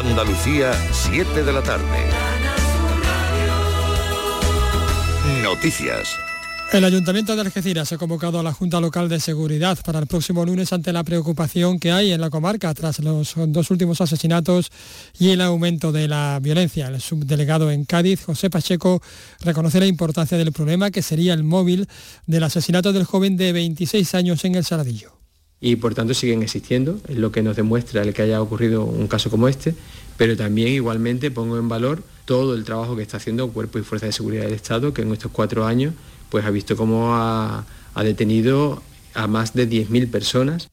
Andalucía, 0.00 0.72
7 0.92 1.44
de 1.44 1.52
la 1.52 1.62
tarde. 1.62 1.84
Noticias. 5.42 6.16
El 6.72 6.86
Ayuntamiento 6.86 7.34
de 7.34 7.42
Algeciras 7.42 7.92
ha 7.92 7.98
convocado 7.98 8.40
a 8.40 8.42
la 8.42 8.54
Junta 8.54 8.80
Local 8.80 9.10
de 9.10 9.20
Seguridad 9.20 9.76
para 9.84 9.98
el 9.98 10.06
próximo 10.06 10.46
lunes 10.46 10.72
ante 10.72 10.94
la 10.94 11.04
preocupación 11.04 11.78
que 11.78 11.92
hay 11.92 12.12
en 12.12 12.20
la 12.22 12.30
comarca 12.30 12.72
tras 12.72 13.00
los 13.00 13.34
dos 13.48 13.70
últimos 13.70 14.00
asesinatos 14.00 14.70
y 15.18 15.30
el 15.30 15.42
aumento 15.42 15.92
de 15.92 16.08
la 16.08 16.38
violencia. 16.40 16.88
El 16.88 17.02
subdelegado 17.02 17.70
en 17.70 17.84
Cádiz, 17.84 18.24
José 18.24 18.48
Pacheco, 18.48 19.02
reconoce 19.40 19.80
la 19.80 19.86
importancia 19.86 20.38
del 20.38 20.52
problema 20.52 20.90
que 20.90 21.02
sería 21.02 21.34
el 21.34 21.44
móvil 21.44 21.86
del 22.26 22.44
asesinato 22.44 22.94
del 22.94 23.04
joven 23.04 23.36
de 23.36 23.52
26 23.52 24.14
años 24.14 24.46
en 24.46 24.54
el 24.54 24.64
Saladillo. 24.64 25.19
Y 25.60 25.76
por 25.76 25.94
tanto 25.94 26.14
siguen 26.14 26.42
existiendo, 26.42 26.98
es 27.08 27.16
lo 27.16 27.32
que 27.32 27.42
nos 27.42 27.56
demuestra 27.56 28.02
el 28.02 28.14
que 28.14 28.22
haya 28.22 28.40
ocurrido 28.40 28.84
un 28.84 29.08
caso 29.08 29.30
como 29.30 29.46
este, 29.46 29.74
pero 30.16 30.36
también 30.36 30.68
igualmente 30.68 31.30
pongo 31.30 31.58
en 31.58 31.68
valor 31.68 32.02
todo 32.24 32.54
el 32.54 32.64
trabajo 32.64 32.96
que 32.96 33.02
está 33.02 33.16
haciendo 33.16 33.50
Cuerpo 33.50 33.78
y 33.78 33.82
Fuerza 33.82 34.06
de 34.06 34.12
Seguridad 34.12 34.44
del 34.44 34.54
Estado, 34.54 34.94
que 34.94 35.02
en 35.02 35.12
estos 35.12 35.32
cuatro 35.32 35.66
años 35.66 35.94
pues 36.30 36.44
ha 36.44 36.50
visto 36.50 36.76
cómo 36.76 37.14
ha, 37.14 37.64
detenido 38.02 38.82
a 39.14 39.26
más 39.26 39.52
de 39.52 39.68
10.000 39.68 40.10
personas. 40.10 40.68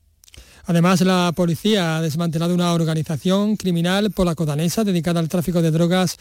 Además, 0.66 1.00
la 1.02 1.32
policía 1.34 1.98
ha 1.98 2.02
desmantelado 2.02 2.54
una 2.54 2.74
organización 2.74 3.56
criminal 3.56 4.12
polaco-danesa 4.12 4.84
dedicada 4.84 5.22
al 5.22 5.30
tráfico 5.30 5.62
de 5.62 5.72
drogas 5.72 6.18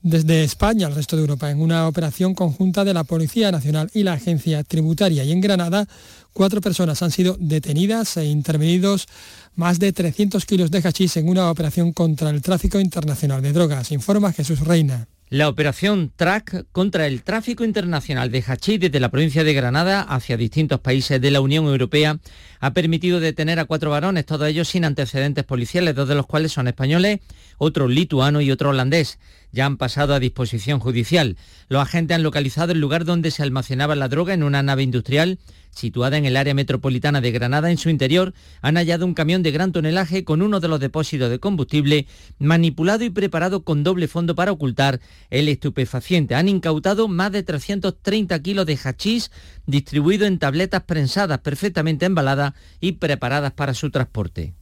desde 0.00 0.44
España 0.44 0.86
al 0.86 0.94
resto 0.94 1.16
de 1.16 1.22
Europa, 1.22 1.50
en 1.50 1.60
una 1.60 1.88
operación 1.88 2.34
conjunta 2.34 2.84
de 2.84 2.94
la 2.94 3.02
Policía 3.02 3.50
Nacional 3.50 3.90
y 3.92 4.04
la 4.04 4.12
Agencia 4.12 4.62
Tributaria. 4.62 5.24
Y 5.24 5.32
en 5.32 5.40
Granada, 5.40 5.88
cuatro 6.32 6.60
personas 6.60 7.02
han 7.02 7.10
sido 7.10 7.36
detenidas 7.38 8.16
e 8.16 8.24
intervenidos 8.24 9.06
más 9.54 9.78
de 9.78 9.92
300 9.92 10.44
kilos 10.46 10.70
de 10.70 10.78
hachís 10.78 11.16
en 11.16 11.28
una 11.28 11.50
operación 11.50 11.92
contra 11.92 12.30
el 12.30 12.42
tráfico 12.42 12.80
internacional 12.80 13.42
de 13.42 13.52
drogas, 13.52 13.92
informa 13.92 14.32
Jesús 14.32 14.60
Reina. 14.60 15.08
La 15.30 15.48
operación 15.48 16.12
TRAC 16.16 16.66
contra 16.72 17.06
el 17.06 17.22
tráfico 17.22 17.64
internacional 17.64 18.32
de 18.32 18.42
hachís 18.42 18.80
desde 18.80 18.98
la 18.98 19.10
provincia 19.10 19.44
de 19.44 19.54
Granada 19.54 20.02
hacia 20.02 20.36
distintos 20.36 20.80
países 20.80 21.20
de 21.20 21.30
la 21.30 21.40
Unión 21.40 21.66
Europea 21.66 22.18
ha 22.58 22.72
permitido 22.72 23.20
detener 23.20 23.60
a 23.60 23.64
cuatro 23.64 23.90
varones, 23.90 24.26
todos 24.26 24.48
ellos 24.48 24.66
sin 24.66 24.84
antecedentes 24.84 25.44
policiales, 25.44 25.94
dos 25.94 26.08
de 26.08 26.16
los 26.16 26.26
cuales 26.26 26.50
son 26.50 26.66
españoles, 26.66 27.20
otro 27.58 27.86
lituano 27.86 28.40
y 28.40 28.50
otro 28.50 28.70
holandés. 28.70 29.20
Ya 29.52 29.66
han 29.66 29.76
pasado 29.76 30.14
a 30.14 30.20
disposición 30.20 30.80
judicial. 30.80 31.36
Los 31.68 31.82
agentes 31.82 32.14
han 32.14 32.22
localizado 32.22 32.72
el 32.72 32.80
lugar 32.80 33.04
donde 33.04 33.30
se 33.30 33.42
almacenaba 33.42 33.94
la 33.96 34.08
droga 34.08 34.34
en 34.34 34.42
una 34.42 34.62
nave 34.62 34.82
industrial 34.82 35.38
situada 35.70 36.18
en 36.18 36.24
el 36.24 36.36
área 36.36 36.54
metropolitana 36.54 37.20
de 37.20 37.30
Granada. 37.30 37.70
En 37.70 37.78
su 37.78 37.90
interior 37.90 38.34
han 38.60 38.76
hallado 38.76 39.06
un 39.06 39.14
camión 39.14 39.42
de 39.42 39.50
gran 39.50 39.72
tonelaje 39.72 40.24
con 40.24 40.42
uno 40.42 40.60
de 40.60 40.68
los 40.68 40.80
depósitos 40.80 41.30
de 41.30 41.38
combustible 41.38 42.06
manipulado 42.38 43.04
y 43.04 43.10
preparado 43.10 43.64
con 43.64 43.82
doble 43.84 44.08
fondo 44.08 44.34
para 44.34 44.52
ocultar 44.52 45.00
el 45.30 45.48
estupefaciente. 45.48 46.34
Han 46.34 46.48
incautado 46.48 47.08
más 47.08 47.32
de 47.32 47.42
330 47.42 48.40
kilos 48.42 48.66
de 48.66 48.76
hachís 48.76 49.30
distribuido 49.66 50.26
en 50.26 50.38
tabletas 50.38 50.82
prensadas 50.82 51.38
perfectamente 51.40 52.06
embaladas 52.06 52.54
y 52.80 52.92
preparadas 52.92 53.52
para 53.52 53.74
su 53.74 53.90
transporte. 53.90 54.54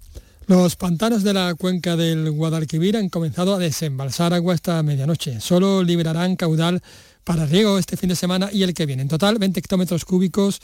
Los 0.48 0.76
pantanos 0.76 1.24
de 1.24 1.34
la 1.34 1.54
cuenca 1.56 1.94
del 1.94 2.30
Guadalquivir 2.30 2.96
han 2.96 3.10
comenzado 3.10 3.54
a 3.54 3.58
desembalsar 3.58 4.32
agua 4.32 4.54
esta 4.54 4.82
medianoche. 4.82 5.42
Solo 5.42 5.82
liberarán 5.82 6.36
caudal 6.36 6.82
para 7.22 7.44
riego 7.44 7.78
este 7.78 7.98
fin 7.98 8.08
de 8.08 8.16
semana 8.16 8.48
y 8.50 8.62
el 8.62 8.72
que 8.72 8.86
viene. 8.86 9.02
En 9.02 9.08
total, 9.08 9.38
20 9.38 9.60
hectómetros 9.60 10.06
cúbicos 10.06 10.62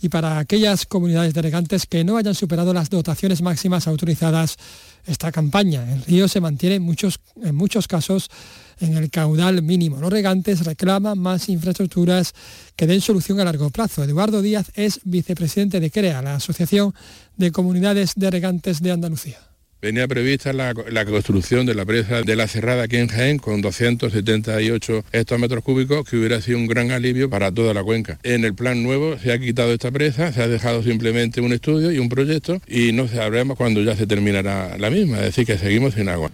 y 0.00 0.08
para 0.08 0.38
aquellas 0.38 0.86
comunidades 0.86 1.34
de 1.34 1.42
regantes 1.42 1.84
que 1.84 2.02
no 2.02 2.16
hayan 2.16 2.34
superado 2.34 2.72
las 2.72 2.88
dotaciones 2.88 3.42
máximas 3.42 3.86
autorizadas 3.86 4.56
esta 5.04 5.30
campaña. 5.30 5.92
El 5.92 6.02
río 6.04 6.28
se 6.28 6.40
mantiene 6.40 6.76
en 6.76 6.82
muchos, 6.82 7.20
en 7.42 7.54
muchos 7.54 7.88
casos 7.88 8.30
en 8.80 8.96
el 8.96 9.10
caudal 9.10 9.62
mínimo. 9.62 10.00
Los 10.00 10.10
regantes 10.10 10.64
reclaman 10.64 11.18
más 11.18 11.48
infraestructuras 11.50 12.32
que 12.74 12.86
den 12.86 13.00
solución 13.02 13.40
a 13.40 13.44
largo 13.44 13.68
plazo. 13.68 14.02
Eduardo 14.02 14.40
Díaz 14.40 14.70
es 14.74 15.00
vicepresidente 15.04 15.80
de 15.80 15.90
CREA, 15.90 16.22
la 16.22 16.36
Asociación 16.36 16.94
de 17.36 17.52
Comunidades 17.52 18.12
de 18.16 18.30
Regantes 18.30 18.82
de 18.82 18.92
Andalucía. 18.92 19.38
Venía 19.82 20.08
prevista 20.08 20.52
la, 20.52 20.74
construcción 21.04 21.66
de 21.66 21.74
la 21.74 21.84
presa 21.84 22.22
de 22.22 22.34
la 22.34 22.48
Cerrada 22.48 22.84
aquí 22.84 22.96
en 22.96 23.08
Jaén 23.08 23.38
con 23.38 23.60
278 23.60 25.04
hectómetros 25.12 25.62
cúbicos 25.62 26.08
que 26.08 26.16
hubiera 26.16 26.40
sido 26.40 26.58
un 26.58 26.66
gran 26.66 26.90
alivio 26.90 27.28
para 27.28 27.52
toda 27.52 27.74
la 27.74 27.84
cuenca. 27.84 28.18
En 28.22 28.44
el 28.44 28.54
plan 28.54 28.82
nuevo 28.82 29.18
se 29.18 29.32
ha 29.32 29.38
quitado 29.38 29.72
esta 29.72 29.90
presa, 29.90 30.32
se 30.32 30.42
ha 30.42 30.48
dejado 30.48 30.82
simplemente 30.82 31.40
un 31.40 31.52
estudio 31.52 31.92
y 31.92 31.98
un 31.98 32.08
proyecto 32.08 32.60
y 32.66 32.92
no 32.92 33.06
sabremos 33.06 33.56
cuándo 33.56 33.82
ya 33.82 33.94
se 33.94 34.06
terminará 34.06 34.78
la 34.78 34.90
misma, 34.90 35.18
es 35.18 35.24
decir, 35.26 35.46
que 35.46 35.58
seguimos 35.58 35.94
sin 35.94 36.08
agua. 36.08 36.32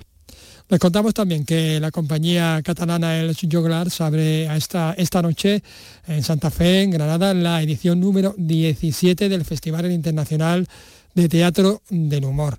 Les 0.73 0.81
contamos 0.81 1.13
también 1.13 1.45
que 1.45 1.79
la 1.81 1.91
compañía 1.91 2.63
catalana 2.65 3.21
El 3.21 3.37
Joglars 3.37 4.01
abre 4.01 4.47
esta, 4.57 4.95
esta 4.97 5.21
noche 5.21 5.63
en 6.07 6.23
Santa 6.23 6.51
Fe, 6.51 6.81
en 6.81 6.93
Granada, 6.93 7.35
la 7.35 7.61
edición 7.61 8.01
número 8.01 8.35
17 8.39 9.29
del 9.29 9.45
Festival 9.45 9.93
Internacional 9.93 10.67
de 11.15 11.29
Teatro 11.29 11.83
del 11.91 12.25
Humor. 12.25 12.57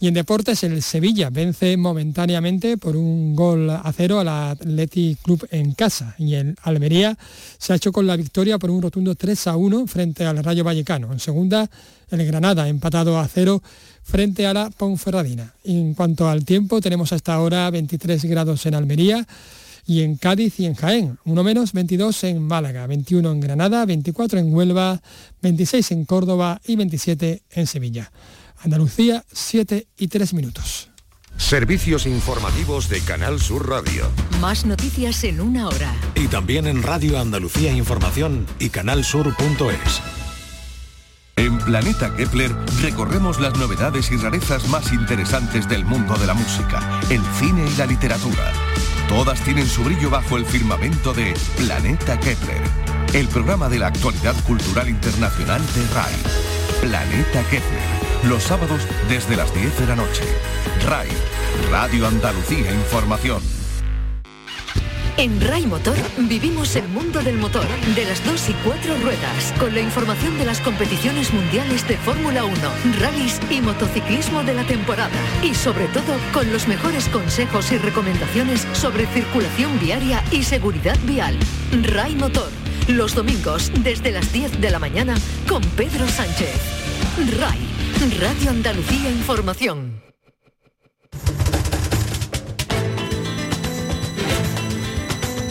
Y 0.00 0.08
en 0.08 0.14
deportes, 0.14 0.64
el 0.64 0.80
Sevilla 0.82 1.28
vence 1.28 1.76
momentáneamente 1.76 2.78
por 2.78 2.96
un 2.96 3.36
gol 3.36 3.68
a 3.68 3.92
cero 3.94 4.20
al 4.20 4.28
Athletic 4.28 5.20
Club 5.20 5.46
en 5.50 5.74
casa. 5.74 6.14
Y 6.16 6.36
el 6.36 6.56
Almería 6.62 7.18
se 7.58 7.74
ha 7.74 7.76
hecho 7.76 7.92
con 7.92 8.06
la 8.06 8.16
victoria 8.16 8.58
por 8.58 8.70
un 8.70 8.80
rotundo 8.80 9.14
3 9.14 9.48
a 9.48 9.56
1 9.56 9.86
frente 9.86 10.24
al 10.24 10.42
Rayo 10.42 10.64
Vallecano. 10.64 11.12
En 11.12 11.20
segunda, 11.20 11.68
el 12.10 12.24
Granada 12.24 12.66
empatado 12.68 13.18
a 13.18 13.28
cero 13.28 13.62
frente 14.02 14.46
a 14.46 14.54
la 14.54 14.70
Ponferradina. 14.70 15.54
en 15.64 15.94
cuanto 15.94 16.28
al 16.28 16.44
tiempo, 16.44 16.80
tenemos 16.80 17.12
hasta 17.12 17.34
ahora 17.34 17.70
23 17.70 18.24
grados 18.24 18.66
en 18.66 18.74
Almería 18.74 19.26
y 19.86 20.02
en 20.02 20.16
Cádiz 20.16 20.60
y 20.60 20.66
en 20.66 20.74
Jaén, 20.74 21.18
uno 21.24 21.42
menos 21.42 21.72
22 21.72 22.24
en 22.24 22.42
Málaga, 22.42 22.86
21 22.86 23.32
en 23.32 23.40
Granada, 23.40 23.84
24 23.86 24.38
en 24.38 24.54
Huelva, 24.54 25.00
26 25.42 25.90
en 25.92 26.04
Córdoba 26.04 26.60
y 26.64 26.76
27 26.76 27.42
en 27.50 27.66
Sevilla. 27.66 28.12
Andalucía, 28.58 29.24
7 29.32 29.86
y 29.96 30.08
3 30.08 30.34
minutos. 30.34 30.90
Servicios 31.36 32.06
informativos 32.06 32.88
de 32.88 33.00
Canal 33.00 33.40
Sur 33.40 33.68
Radio. 33.68 34.08
Más 34.40 34.66
noticias 34.66 35.24
en 35.24 35.40
una 35.40 35.68
hora. 35.68 35.92
Y 36.14 36.28
también 36.28 36.66
en 36.66 36.82
Radio 36.82 37.18
Andalucía 37.18 37.72
Información 37.72 38.46
y 38.58 38.68
canalsur.es. 38.68 40.29
En 41.36 41.58
Planeta 41.58 42.14
Kepler 42.14 42.54
recorremos 42.82 43.40
las 43.40 43.56
novedades 43.58 44.10
y 44.10 44.16
rarezas 44.16 44.68
más 44.68 44.92
interesantes 44.92 45.68
del 45.68 45.84
mundo 45.84 46.14
de 46.16 46.26
la 46.26 46.34
música, 46.34 47.00
el 47.10 47.22
cine 47.38 47.66
y 47.66 47.76
la 47.76 47.86
literatura. 47.86 48.52
Todas 49.08 49.40
tienen 49.40 49.66
su 49.66 49.82
brillo 49.82 50.10
bajo 50.10 50.36
el 50.36 50.46
firmamento 50.46 51.12
de 51.12 51.34
Planeta 51.56 52.18
Kepler, 52.20 52.62
el 53.14 53.28
programa 53.28 53.68
de 53.68 53.78
la 53.78 53.88
actualidad 53.88 54.34
cultural 54.44 54.88
internacional 54.88 55.60
de 55.74 55.86
RAI. 55.94 56.14
Planeta 56.80 57.42
Kepler 57.50 58.00
los 58.28 58.42
sábados 58.42 58.86
desde 59.08 59.36
las 59.36 59.54
10 59.54 59.78
de 59.80 59.86
la 59.86 59.96
noche. 59.96 60.24
RAI, 60.86 61.08
Radio 61.70 62.06
Andalucía 62.06 62.72
Información. 62.72 63.59
En 65.20 65.38
RAI 65.38 65.66
Motor 65.66 65.98
vivimos 66.16 66.76
el 66.76 66.88
mundo 66.88 67.20
del 67.20 67.36
motor, 67.36 67.66
de 67.94 68.06
las 68.06 68.24
dos 68.24 68.48
y 68.48 68.54
cuatro 68.64 68.96
ruedas, 69.02 69.52
con 69.58 69.74
la 69.74 69.82
información 69.82 70.38
de 70.38 70.46
las 70.46 70.62
competiciones 70.62 71.30
mundiales 71.34 71.86
de 71.86 71.98
Fórmula 71.98 72.42
1, 72.42 72.54
rallies 73.00 73.38
y 73.50 73.60
motociclismo 73.60 74.42
de 74.44 74.54
la 74.54 74.64
temporada. 74.64 75.12
Y 75.42 75.52
sobre 75.52 75.88
todo 75.88 76.16
con 76.32 76.50
los 76.50 76.66
mejores 76.68 77.06
consejos 77.10 77.70
y 77.70 77.76
recomendaciones 77.76 78.66
sobre 78.72 79.06
circulación 79.08 79.78
viaria 79.78 80.24
y 80.30 80.42
seguridad 80.42 80.96
vial. 81.04 81.36
RAI 81.82 82.14
Motor, 82.16 82.48
los 82.88 83.14
domingos 83.14 83.70
desde 83.84 84.12
las 84.12 84.32
10 84.32 84.58
de 84.58 84.70
la 84.70 84.78
mañana 84.78 85.16
con 85.46 85.60
Pedro 85.76 86.08
Sánchez. 86.08 86.56
RAI 87.38 87.58
Radio 88.18 88.48
Andalucía 88.48 89.10
Información. 89.10 89.89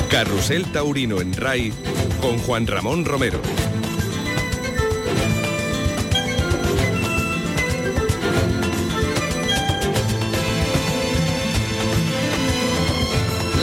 Carrusel 0.09 0.65
Taurino 0.71 1.21
en 1.21 1.33
RAI 1.33 1.71
con 2.19 2.39
Juan 2.39 2.65
Ramón 2.65 3.05
Romero. 3.05 3.39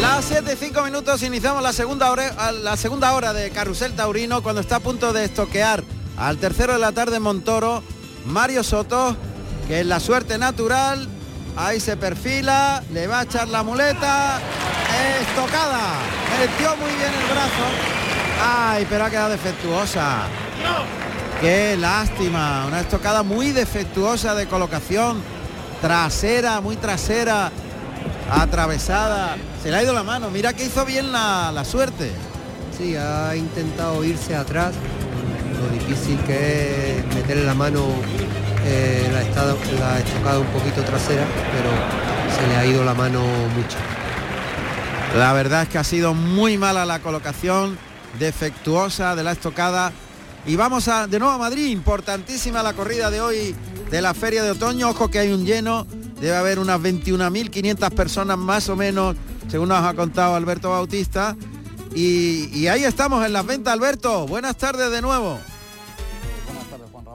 Las 0.01 0.25
7 0.27 0.53
y 0.53 0.57
5 0.57 0.83
minutos 0.83 1.23
iniciamos 1.25 1.65
la 1.65 1.73
segunda, 1.73 2.13
hora, 2.13 2.53
la 2.53 2.77
segunda 2.77 3.13
hora 3.15 3.33
de 3.33 3.51
Carrusel 3.51 3.95
Taurino 3.95 4.41
cuando 4.43 4.61
está 4.61 4.77
a 4.77 4.81
punto 4.81 5.13
de 5.13 5.25
estoquear 5.25 5.83
al 6.17 6.39
tercero 6.39 6.75
de 6.75 6.79
la 6.79 6.93
tarde 6.93 7.19
Montoro 7.19 7.83
Mario 8.25 8.63
Soto, 8.63 9.17
que 9.67 9.81
es 9.81 9.87
la 9.87 9.99
suerte 9.99 10.39
natural. 10.39 11.09
Ahí 11.57 11.81
se 11.81 11.97
perfila, 11.97 12.85
le 12.93 13.09
va 13.09 13.21
a 13.21 13.23
echar 13.25 13.49
la 13.49 13.65
muleta. 13.65 14.41
Estocada. 15.21 15.99
Metió 16.39 16.77
muy 16.77 16.91
bien 16.93 17.11
el 17.13 17.33
brazo. 17.33 17.67
Ay, 18.43 18.87
pero 18.89 19.05
ha 19.05 19.11
quedado 19.11 19.31
defectuosa. 19.31 20.25
Qué 21.41 21.77
lástima. 21.77 22.67
Una 22.67 22.81
estocada 22.81 23.23
muy 23.23 23.53
defectuosa 23.53 24.35
de 24.35 24.47
colocación. 24.47 25.21
Trasera, 25.81 26.61
muy 26.61 26.77
trasera 26.77 27.51
atravesada. 28.31 29.37
Se 29.63 29.71
le 29.71 29.77
ha 29.77 29.83
ido 29.83 29.93
la 29.93 30.03
mano. 30.03 30.31
Mira 30.31 30.53
que 30.53 30.65
hizo 30.65 30.85
bien 30.85 31.13
la, 31.13 31.53
la 31.53 31.65
suerte. 31.65 32.11
Sí, 32.77 32.97
ha 32.97 33.35
intentado 33.37 34.05
irse 34.05 34.35
atrás. 34.35 34.73
Lo 35.61 35.69
difícil 35.69 36.19
que 36.21 36.99
es 36.99 37.15
meterle 37.15 37.45
la 37.45 37.55
mano 37.55 37.87
eh, 38.69 39.09
la, 39.13 39.23
estado, 39.23 39.57
la 39.79 39.99
estocada 39.99 40.41
un 40.41 40.47
poquito 40.49 40.83
trasera, 40.83 41.25
pero 41.53 41.71
se 42.37 42.47
le 42.49 42.57
ha 42.57 42.67
ido 42.67 42.85
la 42.85 42.95
mano 42.95 43.21
mucho. 43.55 43.77
La 45.15 45.33
verdad 45.33 45.63
es 45.63 45.69
que 45.69 45.79
ha 45.79 45.85
sido 45.85 46.13
muy 46.15 46.59
mala 46.59 46.85
la 46.85 47.01
colocación, 47.01 47.79
defectuosa 48.19 49.17
de 49.17 49.25
la 49.25 49.33
estocada. 49.33 49.93
Y 50.47 50.57
vamos 50.57 50.89
a, 50.89 51.07
de 51.07 51.19
nuevo 51.19 51.35
a 51.35 51.39
Madrid, 51.39 51.69
importantísima 51.69 52.63
la 52.63 52.75
corrida 52.75 53.11
de 53.11 53.21
hoy 53.21 53.55
de 53.91 54.03
la 54.03 54.15
Feria 54.15 54.43
de 54.43 54.51
Otoño. 54.51 54.91
Ojo 54.91 55.09
que 55.09 55.19
hay 55.19 55.33
un 55.33 55.45
lleno, 55.45 55.87
debe 56.21 56.37
haber 56.37 56.59
unas 56.59 56.81
21.500 56.81 57.91
personas 57.91 58.37
más 58.37 58.69
o 58.69 58.77
menos, 58.77 59.17
según 59.49 59.71
nos 59.71 59.83
ha 59.85 59.95
contado 59.95 60.35
Alberto 60.35 60.71
Bautista. 60.71 61.37
Y, 61.95 62.51
y 62.53 62.69
ahí 62.69 62.85
estamos 62.85 63.25
en 63.25 63.33
las 63.33 63.47
ventas, 63.47 63.73
Alberto. 63.73 64.27
Buenas 64.27 64.57
tardes 64.57 64.91
de 64.91 65.01
nuevo. 65.01 65.39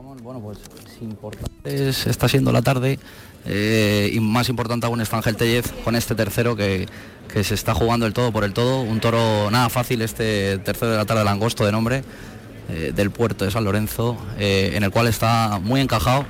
Bueno, 0.03 0.39
pues 0.42 0.57
es 0.59 1.01
importante, 1.01 1.89
es- 1.89 2.07
está 2.07 2.27
siendo 2.27 2.51
la 2.51 2.62
tarde. 2.62 3.00
eh, 3.45 4.12
y 4.13 4.19
más 4.19 4.50
importante 4.50 4.86
aún 4.86 5.01
está 5.01 5.18
Ángel 5.18 5.36
Tellez 5.36 5.65
con 5.83 5.95
este 5.95 6.13
tercero 6.13 6.56
que, 6.56 6.88
que 7.33 7.44
se 7.44 7.56
está 7.56 7.74
jugando 7.74 8.06
el 8.06 8.13
todo 8.13 8.31
por 8.31 8.44
el 8.44 8.53
todo. 8.53 8.81
Un 8.81 9.00
toro 9.00 9.50
nada 9.50 9.68
fácil 9.69 10.01
este 10.03 10.59
tercero 10.59 10.92
de 10.92 10.98
la 10.98 11.06
tarde, 11.06 11.24
Langosto 11.24 11.65
de 11.65 11.71
nombre, 11.71 12.03
eh, 12.69 12.92
del 12.95 13.09
puerto 13.09 13.44
de 13.44 13.50
San 13.50 13.63
Lorenzo, 13.63 14.15
eh, 14.38 14.74
en 14.75 14.83
el 14.83 14.92
cual 14.92 15.07
está 15.07 15.59
muy 15.59 15.81
encajado. 15.81 16.24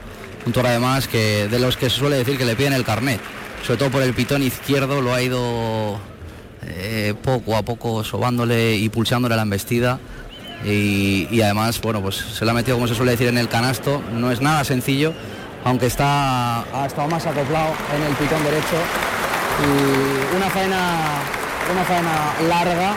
Un 0.45 0.53
toro 0.53 0.69
además 0.69 1.09
que 1.09 1.49
de 1.49 1.59
los 1.59 1.75
que 1.75 1.89
se 1.89 1.97
suele 1.97 2.15
decir 2.15 2.37
que 2.37 2.45
le 2.45 2.55
piden 2.55 2.71
el 2.73 2.85
carnet, 2.85 3.19
sobre 3.67 3.77
todo 3.79 3.91
por 3.91 4.03
el 4.03 4.13
pitón 4.13 4.41
izquierdo, 4.41 5.01
lo 5.01 5.13
ha 5.13 5.21
ido 5.21 5.99
poco 7.23 7.57
a 7.57 7.63
poco 7.63 8.03
sobándole 8.05 8.75
y 8.77 8.87
pulsándole 8.89 9.35
la 9.35 9.41
embestida. 9.41 9.99
Y, 10.65 11.41
además, 11.41 11.81
bueno, 11.81 12.01
pues 12.01 12.15
se 12.15 12.45
le 12.45 12.51
ha 12.51 12.53
metido, 12.53 12.77
como 12.77 12.87
se 12.87 12.95
suele 12.95 13.11
decir, 13.11 13.27
en 13.27 13.37
el 13.37 13.47
canasto. 13.47 14.01
No 14.13 14.31
es 14.31 14.41
nada 14.41 14.63
sencillo, 14.63 15.13
aunque 15.63 15.87
está, 15.87 16.61
ha 16.61 16.85
estado 16.85 17.07
más 17.07 17.25
acoplado 17.25 17.73
en 17.95 18.03
el 18.03 18.13
pitón 18.13 18.43
derecho. 18.43 18.77
Y 19.61 20.35
una 20.35 20.49
faena, 20.49 21.21
una 21.71 21.83
faena 21.83 22.33
larga, 22.47 22.93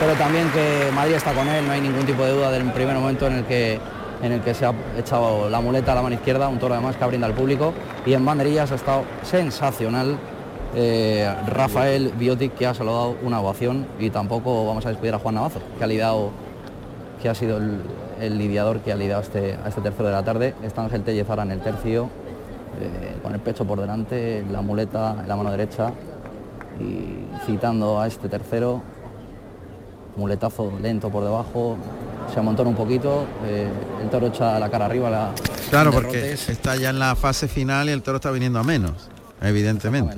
pero 0.00 0.14
también 0.14 0.48
que 0.50 0.90
Madrid 0.94 1.14
está 1.14 1.32
con 1.32 1.48
él, 1.48 1.66
no 1.66 1.72
hay 1.72 1.80
ningún 1.80 2.06
tipo 2.06 2.24
de 2.24 2.32
duda 2.32 2.50
del 2.50 2.70
primer 2.72 2.96
momento 2.96 3.26
en 3.26 3.34
el 3.34 3.44
que 3.44 3.80
en 4.20 4.32
el 4.32 4.40
que 4.40 4.52
se 4.52 4.66
ha 4.66 4.72
echado 4.98 5.48
la 5.48 5.60
muleta 5.60 5.92
a 5.92 5.94
la 5.94 6.02
mano 6.02 6.16
izquierda, 6.16 6.48
un 6.48 6.58
toro 6.58 6.74
además 6.74 6.96
que 6.96 7.04
brinda 7.04 7.28
al 7.28 7.34
público 7.34 7.72
y 8.04 8.14
en 8.14 8.24
banderillas 8.24 8.72
ha 8.72 8.74
estado 8.74 9.04
sensacional 9.22 10.18
eh, 10.74 11.32
Rafael 11.46 12.12
Biotic 12.18 12.54
que 12.54 12.66
ha 12.66 12.74
saludado 12.74 13.16
una 13.22 13.40
ovación 13.40 13.86
y 13.98 14.10
tampoco 14.10 14.66
vamos 14.66 14.84
a 14.86 14.90
despedir 14.90 15.14
a 15.14 15.18
Juan 15.18 15.36
Navazo 15.36 15.60
que 15.78 15.84
ha 15.84 15.86
lidiado 15.86 16.32
que 17.20 17.28
ha 17.28 17.34
sido 17.34 17.58
el, 17.58 17.80
el 18.20 18.38
lidiador 18.38 18.80
que 18.80 18.92
ha 18.92 18.96
lidiado 18.96 19.22
este, 19.22 19.54
a 19.54 19.68
este 19.68 19.80
tercero 19.80 20.06
de 20.06 20.12
la 20.12 20.24
tarde. 20.24 20.54
Está 20.62 20.82
Ángel 20.84 21.02
Tellez 21.02 21.28
ahora 21.28 21.42
en 21.42 21.50
el 21.52 21.60
tercio, 21.60 22.08
eh, 22.80 23.16
con 23.22 23.34
el 23.34 23.40
pecho 23.40 23.64
por 23.64 23.80
delante, 23.80 24.44
la 24.50 24.60
muleta 24.62 25.16
en 25.20 25.28
la 25.28 25.36
mano 25.36 25.50
derecha 25.50 25.92
y 26.80 27.24
citando 27.46 28.00
a 28.00 28.06
este 28.06 28.28
tercero, 28.28 28.82
muletazo 30.16 30.72
lento 30.80 31.10
por 31.10 31.24
debajo, 31.24 31.76
se 32.32 32.38
amontona 32.40 32.70
un 32.70 32.76
poquito, 32.76 33.24
eh, 33.46 33.68
el 34.02 34.10
toro 34.10 34.28
echa 34.28 34.58
la 34.58 34.70
cara 34.70 34.86
arriba, 34.86 35.10
la, 35.10 35.30
Claro, 35.70 35.90
porque 35.90 36.16
derrotes. 36.18 36.48
está 36.48 36.76
ya 36.76 36.90
en 36.90 36.98
la 36.98 37.14
fase 37.16 37.48
final 37.48 37.88
y 37.88 37.92
el 37.92 38.02
toro 38.02 38.16
está 38.16 38.30
viniendo 38.30 38.58
a 38.58 38.62
menos, 38.62 39.08
evidentemente. 39.42 40.16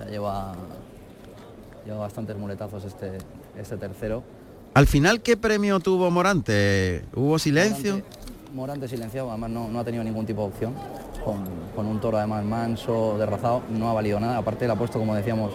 Ya 0.00 0.06
lleva, 0.10 0.52
lleva 1.84 1.98
bastantes 1.98 2.36
muletazos 2.36 2.84
este, 2.84 3.18
este 3.56 3.76
tercero. 3.76 4.22
Al 4.76 4.86
final, 4.86 5.22
¿qué 5.22 5.38
premio 5.38 5.80
tuvo 5.80 6.10
Morante? 6.10 7.02
¿Hubo 7.14 7.38
silencio? 7.38 8.02
Morante, 8.52 8.86
silenciado, 8.86 9.30
además 9.30 9.48
no, 9.48 9.80
ha 9.80 9.84
tenido 9.84 10.04
ningún 10.04 10.26
tipo 10.26 10.42
de 10.42 10.48
opción. 10.48 10.74
Con, 11.24 11.86
un 11.86 11.98
toro 11.98 12.18
además 12.18 12.44
manso, 12.44 13.16
derrazado, 13.16 13.62
no 13.70 13.88
ha 13.88 13.94
valido 13.94 14.20
nada. 14.20 14.36
Aparte, 14.36 14.66
le 14.66 14.74
ha 14.74 14.76
puesto, 14.76 14.98
como 14.98 15.14
decíamos 15.14 15.52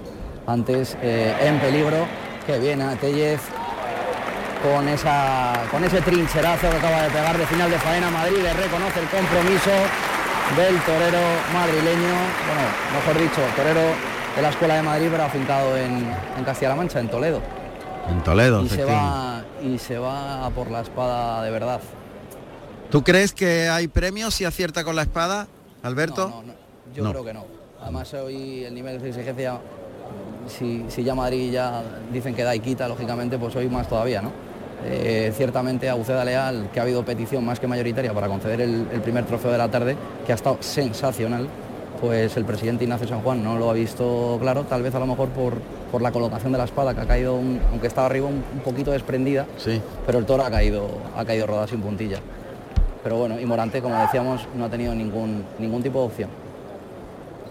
antes, 0.48 0.98
eh, 1.04 1.36
en 1.40 1.60
peligro. 1.60 2.08
Que 2.48 2.58
viene 2.58 2.84
a 2.84 2.96
Tellez 2.96 3.40
con, 4.64 4.88
esa, 4.88 5.54
con 5.70 5.84
ese 5.84 6.02
trincherazo 6.02 6.72
que 6.72 6.78
acaba 6.78 7.04
de 7.04 7.12
pegar 7.12 7.38
de 7.38 7.46
final 7.46 7.70
de 7.70 7.78
faena. 7.78 8.10
Madrid 8.10 8.38
le 8.42 8.54
reconoce 8.54 9.02
el 9.02 9.08
compromiso 9.08 9.70
del 10.58 10.82
torero 10.82 11.22
madrileño, 11.54 12.16
bueno, 12.48 12.66
mejor 12.96 13.22
dicho, 13.22 13.42
torero 13.56 13.82
de 14.36 14.42
la 14.42 14.50
Escuela 14.50 14.78
de 14.78 14.82
Madrid, 14.82 15.10
pero 15.12 15.26
afincado 15.26 15.78
en 15.78 16.44
Castilla-La 16.44 16.76
Mancha, 16.76 17.00
en 17.00 17.08
Toledo. 17.08 17.61
En 18.09 18.24
Toledo, 18.24 18.63
Y 18.63 18.69
se, 18.69 18.83
va, 18.83 19.44
y 19.63 19.77
se 19.77 19.98
va 19.98 20.45
a 20.45 20.50
por 20.50 20.69
la 20.71 20.81
espada 20.81 21.44
de 21.44 21.51
verdad. 21.51 21.80
¿Tú 22.89 23.03
crees 23.03 23.33
que 23.33 23.69
hay 23.69 23.88
premios 23.88 24.33
si 24.33 24.44
acierta 24.45 24.83
con 24.83 24.95
la 24.95 25.03
espada, 25.03 25.48
Alberto? 25.83 26.27
No, 26.30 26.42
no, 26.42 26.48
no, 26.48 26.53
yo 26.95 27.03
No. 27.03 27.12
creo 27.12 27.24
que 27.25 27.33
no. 27.33 27.45
Además 27.81 28.13
hoy 28.13 28.63
el 28.63 28.74
nivel 28.74 29.01
de 29.01 29.09
exigencia, 29.09 29.59
si, 30.48 30.86
si 30.89 31.03
ya 31.03 31.15
Madrid 31.15 31.51
ya 31.51 31.83
dicen 32.12 32.36
que 32.36 32.44
da 32.44 32.53
y 32.56 32.59
quita, 32.59 32.88
lógicamente, 32.88 33.38
pues 33.38 33.56
hoy 33.56 33.69
más 33.69 33.88
todavía, 33.88 34.21
¿no? 34.21 34.31
Eh, 34.83 35.31
ciertamente 35.38 35.89
a 35.89 35.95
Uceda 35.95 36.25
Leal, 36.25 36.69
que 36.74 36.80
ha 36.80 36.83
habido 36.83 37.06
petición 37.06 37.45
más 37.45 37.59
que 37.59 37.68
mayoritaria 37.68 38.13
para 38.13 38.27
conceder 38.27 38.62
el, 38.62 38.88
el 38.92 39.01
primer 39.01 39.25
trofeo 39.25 39.51
de 39.51 39.57
la 39.57 39.69
tarde, 39.69 39.95
que 40.25 40.31
ha 40.31 40.36
estado 40.36 40.57
sensacional, 40.59 41.48
pues 42.01 42.36
el 42.36 42.45
presidente 42.45 42.83
Ignacio 42.83 43.07
San 43.07 43.21
Juan 43.21 43.44
no 43.44 43.57
lo 43.57 43.69
ha 43.69 43.74
visto 43.74 44.38
claro, 44.42 44.63
tal 44.63 44.81
vez 44.81 44.94
a 44.95 45.00
lo 45.00 45.06
mejor 45.07 45.30
por, 45.30 45.53
por 45.92 46.02
la 46.02 46.12
colocación 46.12 46.52
de 46.52 46.58
la 46.58 46.64
espada, 46.64 46.94
que 46.96 47.02
ha 47.02 47.06
caído, 47.08 47.36
un- 47.36 47.60
aunque 47.70 47.88
estaba 47.88 48.08
arriba, 48.08 48.28
un, 48.28 48.36
un 48.54 48.60
poquito 48.64 48.92
desprendida, 48.92 49.46
Sí. 49.58 49.82
pero 50.06 50.20
el 50.20 50.26
toro 50.26 50.44
ha 50.44 50.50
caído, 50.50 50.88
ha 51.18 51.26
caído 51.26 51.48
rodado 51.48 51.68
sin 51.68 51.82
puntilla. 51.82 52.20
Pero 53.04 53.18
bueno, 53.18 53.40
y 53.40 53.46
Morante, 53.46 53.82
como 53.82 53.96
decíamos, 54.00 54.48
no 54.56 54.66
ha 54.66 54.70
tenido 54.70 54.94
ningún, 54.96 55.44
ningún 55.60 55.82
tipo 55.84 56.00
de 56.00 56.06
opción. 56.06 56.30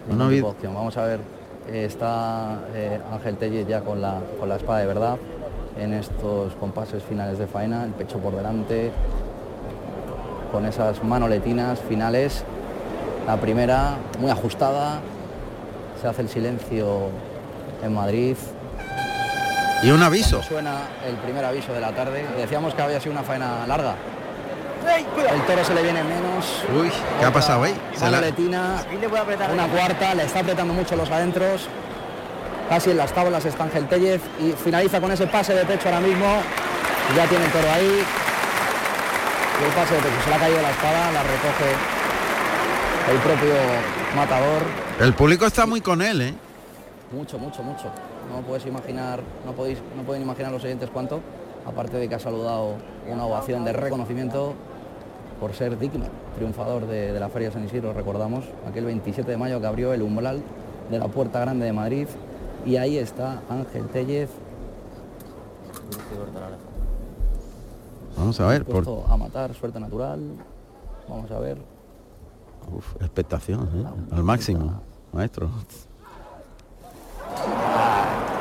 No 0.09 0.15
Ningún 0.15 0.31
tipo 0.35 0.47
de 0.49 0.53
opción. 0.53 0.75
Vamos 0.75 0.97
a 0.97 1.05
ver, 1.05 1.21
eh, 1.69 1.85
está 1.85 2.61
eh, 2.75 2.99
Ángel 3.13 3.37
Tellez 3.37 3.67
ya 3.69 3.81
con 3.81 4.01
la, 4.01 4.21
con 4.39 4.49
la 4.49 4.57
espada 4.57 4.79
de 4.81 4.87
verdad 4.87 5.17
en 5.79 5.93
estos 5.95 6.55
compases 6.55 7.03
finales 7.03 7.39
de 7.39 7.47
faena, 7.47 7.85
el 7.85 7.91
pecho 7.91 8.19
por 8.19 8.35
delante, 8.35 8.91
con 10.53 10.67
esas 10.67 11.03
manoletinas 11.05 11.79
finales. 11.81 12.45
La 13.27 13.37
primera 13.37 13.95
muy 14.19 14.31
ajustada, 14.31 15.01
se 16.01 16.09
hace 16.09 16.23
el 16.23 16.29
silencio 16.29 17.09
en 17.83 17.95
Madrid, 17.95 18.37
Y 19.83 19.91
un 19.91 20.03
aviso. 20.03 20.37
cuando 20.39 20.49
suena 20.49 20.73
el 21.07 21.17
primer 21.17 21.45
aviso 21.45 21.73
de 21.73 21.81
la 21.81 21.93
tarde. 21.93 22.27
Decíamos 22.37 22.75
que 22.75 22.83
había 22.83 23.01
sido 23.01 23.13
una 23.13 23.23
faena 23.23 23.67
larga. 23.67 23.95
El 25.31 25.43
toro 25.43 25.65
se 25.65 25.75
le 25.75 25.83
viene 25.83 26.03
menos. 26.03 26.65
Uy, 26.79 26.91
¿qué 27.19 27.25
ha 27.27 27.33
pasado 27.33 27.65
ahí? 27.65 27.75
Se 27.95 28.05
la- 28.07 28.11
manoletina, 28.13 28.77
una 29.53 29.67
cuarta, 29.69 30.15
le 30.15 30.25
está 30.25 30.41
apretando 30.41 30.73
mucho 30.75 30.97
los 30.97 31.11
adentros. 31.11 31.69
Casi 32.69 32.91
en 32.91 32.97
las 32.99 33.13
tablas 33.13 33.45
está 33.45 33.65
Ángel 33.65 33.89
Tellez 33.89 34.21
y 34.41 34.53
finaliza 34.53 35.01
con 35.01 35.11
ese 35.11 35.27
pase 35.27 35.55
de 35.55 35.65
pecho 35.65 35.89
ahora 35.89 36.01
mismo. 36.01 36.27
Ya 37.17 37.27
tiene 37.27 37.45
el 37.45 37.51
toro 37.51 37.69
ahí. 37.71 38.03
Y 39.61 39.65
el 39.65 39.71
pase 39.73 39.95
de 39.95 40.01
pecho, 40.01 40.15
se 40.25 40.31
le 40.31 40.37
ha 40.37 40.39
caído 40.39 40.63
la 40.63 40.71
espada, 40.71 41.11
la 41.13 41.23
recoge 41.23 41.71
el 43.11 43.19
propio 43.19 43.55
matador. 44.17 44.63
El 45.01 45.13
público 45.15 45.47
está 45.47 45.67
muy 45.67 45.81
con 45.81 46.01
él, 46.01 46.21
¿eh? 46.23 46.35
Mucho, 47.13 47.39
mucho, 47.39 47.63
mucho. 47.63 47.85
No 48.33 48.41
puedes 48.43 48.67
imaginar, 48.67 49.21
no 49.45 49.53
podéis, 49.53 49.79
no 49.97 50.03
pueden 50.03 50.23
imaginar 50.23 50.53
los 50.53 50.63
oyentes 50.63 50.91
cuánto, 50.91 51.21
aparte 51.67 51.97
de 51.97 52.09
que 52.09 52.15
ha 52.15 52.21
saludado 52.21 52.75
una 53.09 53.27
ovación 53.27 53.65
de 53.65 53.73
reconocimiento 53.73 54.55
por 55.41 55.55
ser 55.55 55.79
digno, 55.79 56.05
triunfador 56.37 56.87
de, 56.87 57.13
de 57.13 57.21
la 57.21 57.29
Feria 57.29 57.49
de 57.49 57.55
San 57.55 57.65
Isidro, 57.65 57.93
recordamos, 57.93 58.45
aquel 58.69 58.85
27 58.85 59.29
de 59.31 59.37
mayo 59.37 59.61
que 59.61 59.67
abrió 59.67 59.93
el 59.93 60.03
umbral 60.03 60.43
de 60.91 60.99
la 60.99 61.09
Puerta 61.09 61.41
Grande 61.41 61.65
de 61.65 61.73
Madrid 61.73 62.07
y 62.65 62.77
ahí 62.77 62.99
está 62.99 63.41
Ángel 63.49 63.87
Tellez, 63.89 64.31
Vamos 68.17 68.39
a 68.41 68.47
ver, 68.47 68.65
por... 68.65 68.85
a 69.09 69.17
matar, 69.17 69.55
suerte 69.55 69.81
natural, 69.81 70.21
vamos 71.09 71.31
a 71.31 71.39
ver. 71.39 71.59
Uf, 72.71 72.97
expectación, 73.01 73.69
¿eh? 73.75 74.15
Al 74.15 74.23
máximo, 74.23 74.83
maestro. 75.13 75.49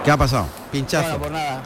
¿Qué 0.10 0.14
ha 0.14 0.18
pasado? 0.18 0.48
Pinchazo. 0.72 1.20
Bueno, 1.20 1.20
pues 1.20 1.32
nada. 1.34 1.62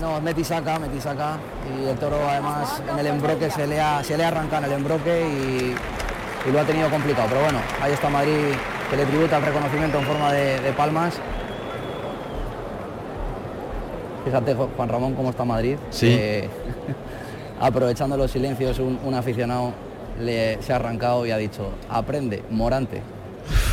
No, 0.00 0.20
metí 0.20 0.44
saca, 0.44 0.78
metí 0.78 1.00
saca. 1.00 1.38
Y 1.76 1.88
el 1.88 1.98
toro 1.98 2.20
además 2.24 2.80
en 2.88 3.00
el 3.00 3.06
embroque 3.08 3.50
se 3.50 3.66
le 3.66 3.80
ha, 3.80 4.04
se 4.04 4.16
le 4.16 4.24
ha 4.24 4.28
arrancado 4.28 4.66
en 4.66 4.70
el 4.70 4.78
embroque 4.78 5.26
y, 5.26 5.74
y 6.48 6.52
lo 6.52 6.60
ha 6.60 6.64
tenido 6.64 6.88
complicado. 6.88 7.26
Pero 7.28 7.40
bueno, 7.40 7.58
ahí 7.82 7.90
está 7.90 8.08
Madrid 8.08 8.54
que 8.88 8.96
le 8.96 9.04
tributa 9.06 9.38
el 9.38 9.42
reconocimiento 9.42 9.98
en 9.98 10.04
forma 10.04 10.32
de, 10.32 10.60
de 10.60 10.72
palmas. 10.72 11.14
Fíjate, 14.24 14.54
Juan 14.54 14.88
Ramón, 14.88 15.14
cómo 15.16 15.30
está 15.30 15.44
Madrid. 15.44 15.76
Sí. 15.90 16.42
aprovechando 17.60 18.16
los 18.16 18.30
silencios, 18.30 18.78
un, 18.78 19.00
un 19.04 19.14
aficionado 19.14 19.72
le, 20.20 20.62
se 20.62 20.72
ha 20.72 20.76
arrancado 20.76 21.26
y 21.26 21.32
ha 21.32 21.38
dicho, 21.38 21.70
aprende, 21.90 22.44
Morante. 22.50 23.02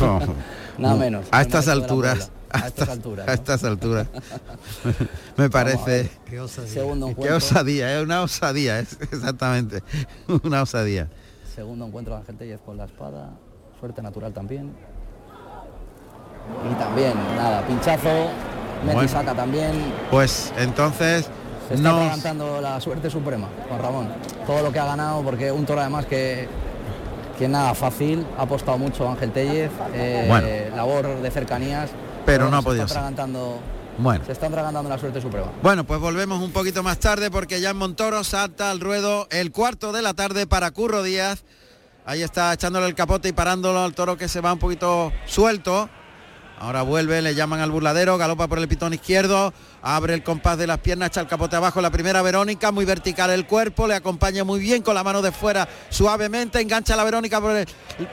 Nada 0.78 0.96
menos. 0.96 1.26
A 1.30 1.40
estas 1.40 1.68
alturas. 1.68 2.32
A 2.52 2.66
estas 2.66 2.88
alturas. 2.88 3.28
A 3.28 3.32
estas 3.32 3.64
alturas. 3.64 4.06
Me 5.36 5.48
parece. 5.50 6.10
Qué 6.28 6.40
osadía. 6.40 6.72
Segundo 6.72 7.14
Qué 7.20 7.32
osadía, 7.32 7.96
es 7.98 8.02
una 8.04 8.22
osadía, 8.22 8.78
es 8.80 8.92
exactamente. 9.12 9.82
Una 10.42 10.62
osadía. 10.62 11.08
Segundo 11.54 11.86
encuentro 11.86 12.14
de 12.14 12.20
Ángel 12.20 12.36
Tellez 12.36 12.60
con 12.64 12.76
la 12.76 12.84
espada. 12.84 13.30
Suerte 13.80 14.00
natural 14.02 14.32
también. 14.32 14.72
Y 16.70 16.74
también, 16.74 17.14
nada, 17.36 17.66
pinchazo. 17.66 18.08
Meti 18.84 18.94
Bueno. 18.94 19.08
saca 19.08 19.34
también. 19.34 19.72
Pues 20.10 20.52
entonces 20.58 21.28
Se 21.68 21.74
está 21.74 21.88
nos 21.88 22.00
adelantando 22.00 22.60
la 22.60 22.80
suerte 22.80 23.08
suprema, 23.10 23.48
Juan 23.68 23.80
Ramón. 23.80 24.08
Todo 24.46 24.62
lo 24.62 24.72
que 24.72 24.78
ha 24.80 24.84
ganado, 24.86 25.22
porque 25.22 25.52
un 25.52 25.64
toro 25.64 25.80
además 25.80 26.06
que, 26.06 26.48
que 27.38 27.46
nada 27.48 27.74
fácil, 27.74 28.26
ha 28.36 28.42
apostado 28.42 28.78
mucho 28.78 29.08
Ángel 29.08 29.30
Tellez, 29.30 29.70
eh, 29.94 30.24
Bueno. 30.28 30.76
labor 30.76 31.20
de 31.22 31.30
cercanías. 31.30 31.90
Pero 32.24 32.50
no 32.50 32.56
ha 32.58 32.62
podido 32.62 32.86
Bueno. 33.98 34.24
Se 34.24 34.32
está 34.32 34.46
atragantando 34.46 34.88
la 34.88 34.98
suerte 34.98 35.20
suprema. 35.20 35.52
Bueno, 35.62 35.84
pues 35.84 36.00
volvemos 36.00 36.40
un 36.40 36.50
poquito 36.52 36.82
más 36.82 36.98
tarde 36.98 37.30
porque 37.30 37.60
ya 37.60 37.70
en 37.70 37.76
Montoro 37.76 38.24
salta 38.24 38.70
al 38.70 38.80
ruedo 38.80 39.26
el 39.30 39.52
cuarto 39.52 39.92
de 39.92 40.02
la 40.02 40.14
tarde 40.14 40.46
para 40.46 40.70
Curro 40.70 41.02
Díaz. 41.02 41.44
Ahí 42.04 42.22
está 42.22 42.52
echándole 42.52 42.86
el 42.86 42.94
capote 42.94 43.28
y 43.28 43.32
parándolo 43.32 43.80
al 43.80 43.94
toro 43.94 44.16
que 44.16 44.28
se 44.28 44.40
va 44.40 44.52
un 44.52 44.58
poquito 44.58 45.12
suelto. 45.26 45.88
Ahora 46.62 46.82
vuelve, 46.82 47.20
le 47.22 47.34
llaman 47.34 47.58
al 47.58 47.72
burladero, 47.72 48.16
galopa 48.16 48.46
por 48.46 48.60
el 48.60 48.68
pitón 48.68 48.94
izquierdo, 48.94 49.52
abre 49.82 50.14
el 50.14 50.22
compás 50.22 50.56
de 50.56 50.68
las 50.68 50.78
piernas, 50.78 51.08
echa 51.08 51.20
el 51.20 51.26
capote 51.26 51.56
abajo, 51.56 51.80
la 51.80 51.90
primera 51.90 52.22
Verónica, 52.22 52.70
muy 52.70 52.84
vertical 52.84 53.30
el 53.30 53.48
cuerpo, 53.48 53.88
le 53.88 53.96
acompaña 53.96 54.44
muy 54.44 54.60
bien 54.60 54.80
con 54.80 54.94
la 54.94 55.02
mano 55.02 55.22
de 55.22 55.32
fuera 55.32 55.68
suavemente, 55.90 56.60
engancha 56.60 56.94
a 56.94 56.96
la 56.96 57.02
Verónica 57.02 57.40
por 57.40 57.56
el, 57.56 57.66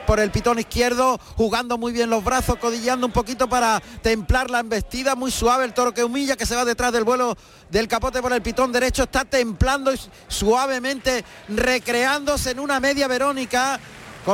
por 0.04 0.18
el 0.18 0.32
pitón 0.32 0.58
izquierdo, 0.58 1.20
jugando 1.36 1.78
muy 1.78 1.92
bien 1.92 2.10
los 2.10 2.24
brazos, 2.24 2.56
codillando 2.56 3.06
un 3.06 3.12
poquito 3.12 3.48
para 3.48 3.80
templar 4.02 4.50
la 4.50 4.58
embestida, 4.58 5.14
muy 5.14 5.30
suave 5.30 5.64
el 5.64 5.72
toro 5.72 5.94
que 5.94 6.02
humilla, 6.02 6.36
que 6.36 6.44
se 6.44 6.56
va 6.56 6.64
detrás 6.64 6.92
del 6.92 7.04
vuelo 7.04 7.36
del 7.70 7.86
capote 7.86 8.20
por 8.20 8.32
el 8.32 8.42
pitón 8.42 8.72
derecho, 8.72 9.04
está 9.04 9.24
templando 9.24 9.94
y 9.94 10.00
suavemente, 10.26 11.24
recreándose 11.50 12.50
en 12.50 12.58
una 12.58 12.80
media 12.80 13.06
Verónica, 13.06 13.78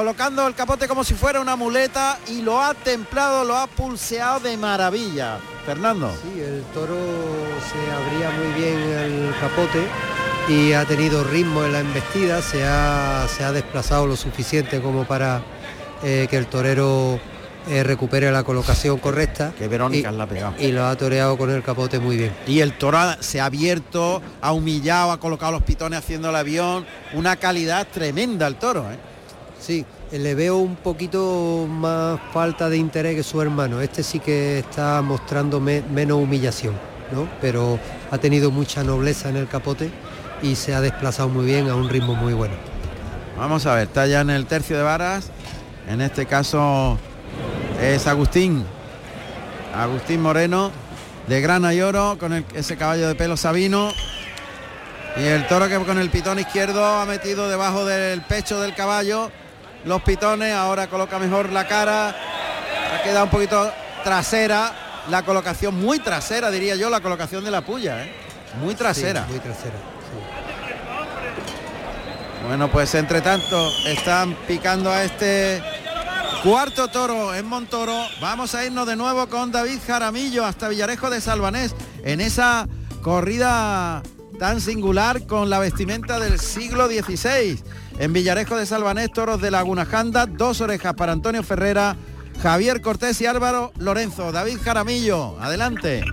colocando 0.01 0.47
el 0.47 0.55
capote 0.55 0.87
como 0.87 1.05
si 1.05 1.15
fuera 1.15 1.41
una 1.41 1.57
muleta 1.57 2.19
y 2.29 2.43
lo 2.43 2.63
ha 2.63 2.75
templado, 2.75 3.45
lo 3.45 3.57
ha 3.57 3.67
pulseado 3.67 4.41
de 4.41 4.55
maravilla. 4.59 5.39
Fernando. 5.65 6.13
Sí, 6.23 6.39
el 6.39 6.63
toro 6.75 6.95
se 6.95 7.91
abría 7.91 8.31
muy 8.31 8.53
bien 8.61 8.79
el 8.79 9.35
capote 9.41 9.87
y 10.49 10.75
ha 10.75 10.85
tenido 10.85 11.25
ritmo 11.25 11.65
en 11.65 11.73
la 11.73 11.81
embestida, 11.81 12.43
se 12.43 12.63
ha, 12.63 13.27
se 13.35 13.43
ha 13.43 13.53
desplazado 13.53 14.07
lo 14.07 14.17
suficiente 14.17 14.83
como 14.83 15.05
para 15.07 15.41
eh, 16.05 16.27
que 16.29 16.37
el 16.37 16.47
torero 16.47 17.19
eh, 17.67 17.83
recupere 17.83 18.31
la 18.31 18.45
colocación 18.45 18.99
correcta. 18.99 19.55
Que 19.59 19.67
Verónica 19.67 20.13
y, 20.13 20.15
la 20.15 20.25
ha 20.25 20.27
pegado. 20.27 20.55
Y 20.59 20.73
lo 20.73 20.85
ha 20.85 20.95
toreado 20.95 21.39
con 21.39 21.51
el 21.51 21.63
capote 21.63 21.99
muy 21.99 22.19
bien. 22.19 22.37
Y 22.47 22.61
el 22.61 22.77
toro 22.77 22.99
ha- 22.99 23.17
se 23.23 23.41
ha 23.41 23.47
abierto, 23.47 24.21
ha 24.43 24.53
humillado, 24.53 25.11
ha 25.11 25.19
colocado 25.19 25.53
los 25.53 25.63
pitones 25.63 25.99
haciendo 26.01 26.29
el 26.29 26.37
avión. 26.37 26.85
Una 27.15 27.37
calidad 27.37 27.87
tremenda 27.91 28.47
el 28.47 28.57
toro. 28.57 28.85
¿eh? 28.93 29.16
Sí, 29.67 29.85
le 30.13 30.37
veo 30.37 30.59
un 30.59 30.77
poquito 30.77 31.67
más 31.69 32.21
falta 32.33 32.69
de 32.69 32.77
interés 32.77 33.17
que 33.17 33.25
su 33.25 33.43
hermano. 33.43 33.81
Este 33.81 34.05
sí 34.05 34.21
que 34.21 34.61
está 34.61 35.03
mostrando 35.03 35.59
me- 35.59 35.83
menos 35.83 36.19
humillación, 36.19 36.75
¿no? 37.11 37.29
Pero 37.41 37.77
ha 38.13 38.19
tenido 38.19 38.53
mucha 38.53 38.85
nobleza 38.85 39.29
en 39.29 39.37
el 39.37 39.49
capote 39.49 39.91
y 40.41 40.55
se 40.55 40.73
ha 40.73 40.81
desplazado 40.81 41.29
muy 41.29 41.47
bien 41.47 41.69
a 41.69 41.75
un 41.75 41.89
ritmo 41.89 42.15
muy 42.15 42.33
bueno. 42.33 42.55
Vamos 43.37 43.67
a 43.67 43.75
ver, 43.75 43.89
está 43.89 44.07
ya 44.07 44.21
en 44.21 44.31
el 44.31 44.47
tercio 44.47 44.77
de 44.77 44.85
varas. 44.85 45.31
En 45.89 46.01
este 46.01 46.27
caso 46.27 46.97
es 47.83 48.07
Agustín. 48.07 48.65
Agustín 49.75 50.23
Moreno 50.23 50.71
de 51.27 51.41
grana 51.41 51.75
y 51.75 51.81
oro 51.81 52.19
con 52.21 52.45
ese 52.55 52.77
caballo 52.77 53.09
de 53.09 53.17
pelo 53.17 53.37
sabino. 53.37 53.91
Y 55.17 55.25
el 55.25 55.45
toro 55.49 55.69
que 55.69 55.77
con 55.81 55.99
el 55.99 56.09
pitón 56.11 56.39
izquierdo 56.39 56.85
ha 56.85 57.05
metido 57.05 57.49
debajo 57.49 57.85
del 57.85 58.23
pecho 58.23 58.61
del 58.61 58.73
caballo 58.73 59.33
los 59.87 60.03
pitones. 60.03 60.53
Ahora 60.53 60.89
coloca 60.89 61.19
mejor 61.19 61.51
la 61.51 61.67
cara. 61.67 62.15
Ha 62.95 63.03
quedado 63.03 63.25
un 63.25 63.31
poquito 63.31 63.73
trasera. 64.05 65.05
La 65.09 65.23
colocación 65.23 65.75
muy 65.81 66.01
trasera, 66.01 66.51
diría 66.51 66.75
yo, 66.75 66.91
la 66.91 67.01
colocación 67.01 67.45
de 67.45 67.51
la 67.51 67.63
puya. 67.63 68.05
¿eh? 68.05 68.13
Muy 68.61 68.75
trasera. 68.75 69.25
Sí, 69.25 69.33
muy 69.33 69.41
trasera. 69.41 69.75
Bueno, 72.47 72.71
pues 72.71 72.95
entre 72.95 73.23
tanto 73.23 73.71
están 73.87 74.35
picando 74.47 74.91
a 74.91 75.03
este 75.05 75.63
cuarto 76.43 76.89
toro 76.89 77.35
en 77.35 77.47
Montoro. 77.47 77.97
Vamos 78.21 78.55
a 78.55 78.65
irnos 78.65 78.87
de 78.87 78.97
nuevo 78.97 79.29
con 79.29 79.51
David 79.51 79.79
Jaramillo 79.85 80.45
hasta 80.45 80.69
Villarejo 80.69 81.11
de 81.11 81.21
Salvanés 81.21 81.75
en 82.05 82.21
esa 82.21 82.69
corrida 83.03 84.03
tan 84.39 84.61
singular 84.61 85.27
con 85.27 85.51
la 85.51 85.59
vestimenta 85.59 86.21
del 86.21 86.39
siglo 86.39 86.87
XVI. 86.87 87.63
En 87.99 88.13
Villarejo 88.13 88.57
de 88.57 88.67
Salvanés, 88.67 89.11
toros 89.11 89.41
de 89.41 89.51
Laguna 89.51 89.87
Janda, 89.87 90.27
dos 90.27 90.61
orejas 90.61 90.95
para 90.95 91.13
Antonio 91.13 91.43
Ferrera, 91.43 91.97
Javier 92.43 92.83
Cortés 92.83 93.21
y 93.23 93.27
Álvaro 93.27 93.73
Lorenzo. 93.79 94.33
David 94.33 94.59
Jaramillo, 94.63 95.39
adelante. 95.41 96.05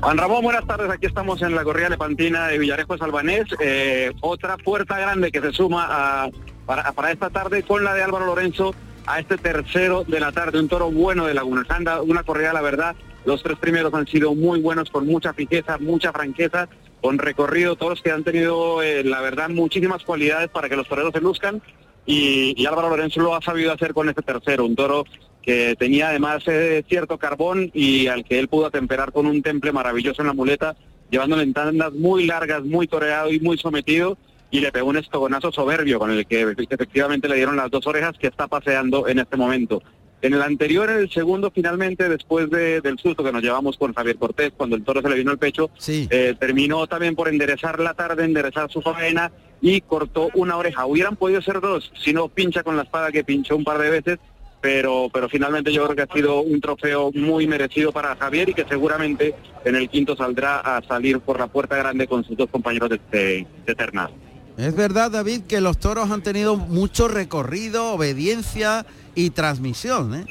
Juan 0.00 0.18
Ramón, 0.18 0.42
buenas 0.42 0.66
tardes. 0.66 0.90
Aquí 0.90 1.06
estamos 1.06 1.40
en 1.42 1.54
la 1.54 1.62
corrida 1.62 1.88
lepantina 1.88 2.48
de 2.48 2.58
Villarejo 2.58 2.94
de 2.94 2.98
Salvanés. 2.98 3.44
Eh, 3.60 4.10
otra 4.20 4.56
puerta 4.56 4.98
grande 4.98 5.30
que 5.30 5.40
se 5.40 5.52
suma 5.52 6.28
para, 6.66 7.12
esta 7.12 7.30
tarde 7.30 7.62
con 7.62 7.84
la 7.84 7.94
de 7.94 8.02
Álvaro 8.02 8.26
Lorenzo 8.26 8.74
a 9.06 9.20
este 9.20 9.38
tercero 9.38 10.02
de 10.02 10.18
la 10.18 10.32
tarde. 10.32 10.58
Un 10.58 10.66
toro 10.66 10.90
bueno 10.90 11.26
de 11.26 11.34
Laguna 11.34 11.64
Santa, 11.68 12.02
una 12.02 12.24
corrida, 12.24 12.52
la 12.52 12.62
verdad. 12.62 12.96
Los 13.24 13.44
tres 13.44 13.56
primeros 13.58 13.94
han 13.94 14.08
sido 14.08 14.34
muy 14.34 14.60
buenos, 14.60 14.90
con 14.90 15.06
mucha 15.06 15.32
fijeza, 15.32 15.78
mucha 15.78 16.10
franqueza, 16.12 16.68
con 17.02 17.18
recorrido, 17.18 17.76
toros 17.76 18.00
que 18.00 18.12
han 18.12 18.24
tenido, 18.24 18.82
eh, 18.82 19.04
la 19.04 19.20
verdad, 19.20 19.50
muchísimas 19.50 20.04
cualidades 20.04 20.48
para 20.48 20.68
que 20.68 20.76
los 20.76 20.88
toreros 20.88 21.12
se 21.12 21.20
luzcan. 21.20 21.60
Y, 22.06 22.54
y 22.56 22.66
Álvaro 22.66 22.88
Lorenzo 22.88 23.20
lo 23.20 23.34
ha 23.34 23.42
sabido 23.42 23.72
hacer 23.72 23.92
con 23.92 24.08
este 24.08 24.22
tercero, 24.22 24.64
un 24.64 24.74
toro 24.74 25.04
que 25.42 25.74
tenía 25.76 26.08
además 26.08 26.44
eh, 26.46 26.84
cierto 26.88 27.18
carbón 27.18 27.70
y 27.74 28.06
al 28.06 28.24
que 28.24 28.38
él 28.38 28.48
pudo 28.48 28.66
atemperar 28.66 29.12
con 29.12 29.26
un 29.26 29.42
temple 29.42 29.72
maravilloso 29.72 30.22
en 30.22 30.28
la 30.28 30.34
muleta, 30.34 30.76
llevándole 31.10 31.42
en 31.42 31.52
tandas 31.52 31.92
muy 31.92 32.26
largas, 32.26 32.64
muy 32.64 32.86
toreado 32.86 33.30
y 33.30 33.40
muy 33.40 33.58
sometido, 33.58 34.16
y 34.50 34.60
le 34.60 34.70
pegó 34.70 34.88
un 34.88 34.98
estogonazo 34.98 35.50
soberbio 35.50 35.98
con 35.98 36.10
el 36.10 36.26
que 36.26 36.54
efectivamente 36.70 37.28
le 37.28 37.36
dieron 37.36 37.56
las 37.56 37.70
dos 37.70 37.86
orejas 37.86 38.16
que 38.18 38.28
está 38.28 38.46
paseando 38.46 39.08
en 39.08 39.18
este 39.18 39.36
momento. 39.36 39.82
En 40.22 40.32
el 40.34 40.40
anterior, 40.42 40.88
en 40.88 40.98
el 40.98 41.10
segundo, 41.10 41.50
finalmente, 41.54 42.08
después 42.08 42.48
de- 42.48 42.80
del 42.80 42.96
susto 42.98 43.24
que 43.24 43.32
nos 43.32 43.42
llevamos 43.42 43.76
con 43.76 43.92
Javier 43.92 44.16
Cortés, 44.16 44.52
cuando 44.56 44.76
el 44.76 44.84
toro 44.84 45.02
se 45.02 45.08
le 45.08 45.16
vino 45.16 45.32
al 45.32 45.38
pecho, 45.38 45.70
eh, 46.10 46.34
terminó 46.38 46.86
también 46.86 47.14
por 47.16 47.28
enderezar 47.28 47.80
la 47.80 47.92
tarde, 47.94 48.24
enderezar 48.24 48.70
su 48.70 48.80
faena 48.82 49.32
y 49.60 49.80
cortó 49.80 50.30
una 50.34 50.56
oreja. 50.56 50.86
Hubieran 50.86 51.16
podido 51.16 51.42
ser 51.42 51.60
dos, 51.60 51.90
si 52.02 52.12
no 52.12 52.28
pincha 52.28 52.62
con 52.62 52.76
la 52.76 52.84
espada 52.84 53.10
que 53.10 53.24
pinchó 53.24 53.56
un 53.56 53.64
par 53.64 53.78
de 53.78 53.90
veces, 53.90 54.18
pero, 54.60 55.10
pero 55.12 55.28
finalmente 55.28 55.72
yo 55.72 55.82
creo 55.84 55.96
que 55.96 56.02
ha 56.02 56.14
sido 56.14 56.40
un 56.40 56.60
trofeo 56.60 57.10
muy 57.12 57.48
merecido 57.48 57.90
para 57.90 58.14
Javier 58.14 58.48
y 58.50 58.54
que 58.54 58.64
seguramente 58.68 59.34
en 59.64 59.74
el 59.74 59.88
quinto 59.88 60.14
saldrá 60.14 60.60
a 60.60 60.80
salir 60.86 61.18
por 61.18 61.40
la 61.40 61.48
puerta 61.48 61.74
grande 61.76 62.06
con 62.06 62.22
sus 62.24 62.36
dos 62.36 62.48
compañeros 62.48 62.90
de, 62.90 63.00
de, 63.10 63.46
de 63.66 63.74
terna. 63.74 64.08
Es 64.56 64.76
verdad, 64.76 65.10
David, 65.10 65.42
que 65.48 65.60
los 65.60 65.78
toros 65.78 66.10
han 66.12 66.22
tenido 66.22 66.56
mucho 66.56 67.08
recorrido, 67.08 67.92
obediencia 67.94 68.86
y 69.14 69.30
transmisión, 69.30 70.14
¿eh? 70.14 70.26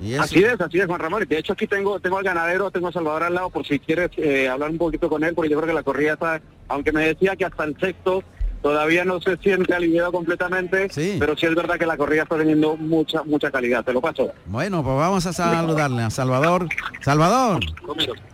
Y 0.00 0.14
Así 0.14 0.44
es, 0.44 0.60
así 0.60 0.78
es, 0.78 0.86
Juan 0.86 1.00
Ramón. 1.00 1.24
De 1.26 1.38
hecho, 1.38 1.54
aquí 1.54 1.66
tengo 1.66 1.98
tengo 2.00 2.18
al 2.18 2.24
ganadero, 2.24 2.70
tengo 2.70 2.88
a 2.88 2.92
Salvador 2.92 3.22
al 3.22 3.34
lado, 3.34 3.50
por 3.50 3.66
si 3.66 3.78
quieres 3.78 4.10
eh, 4.18 4.48
hablar 4.48 4.70
un 4.70 4.78
poquito 4.78 5.08
con 5.08 5.24
él, 5.24 5.34
porque 5.34 5.50
yo 5.50 5.56
creo 5.56 5.68
que 5.68 5.74
la 5.74 5.82
corrida 5.82 6.14
está, 6.14 6.40
aunque 6.68 6.92
me 6.92 7.06
decía 7.06 7.34
que 7.34 7.46
hasta 7.46 7.64
el 7.64 7.78
sexto 7.78 8.22
todavía 8.60 9.04
no 9.04 9.20
se 9.20 9.36
siente 9.38 9.74
aliviado 9.74 10.12
completamente, 10.12 10.88
pero 11.18 11.36
sí 11.36 11.46
es 11.46 11.54
verdad 11.54 11.78
que 11.78 11.86
la 11.86 11.96
corrida 11.96 12.24
está 12.24 12.36
teniendo 12.36 12.76
mucha, 12.76 13.22
mucha 13.22 13.50
calidad. 13.50 13.84
Te 13.84 13.92
lo 13.92 14.00
paso. 14.02 14.32
Bueno, 14.46 14.82
pues 14.82 14.96
vamos 14.96 15.24
a 15.24 15.32
saludarle 15.32 16.02
a 16.02 16.10
Salvador. 16.10 16.68
Salvador, 17.00 17.60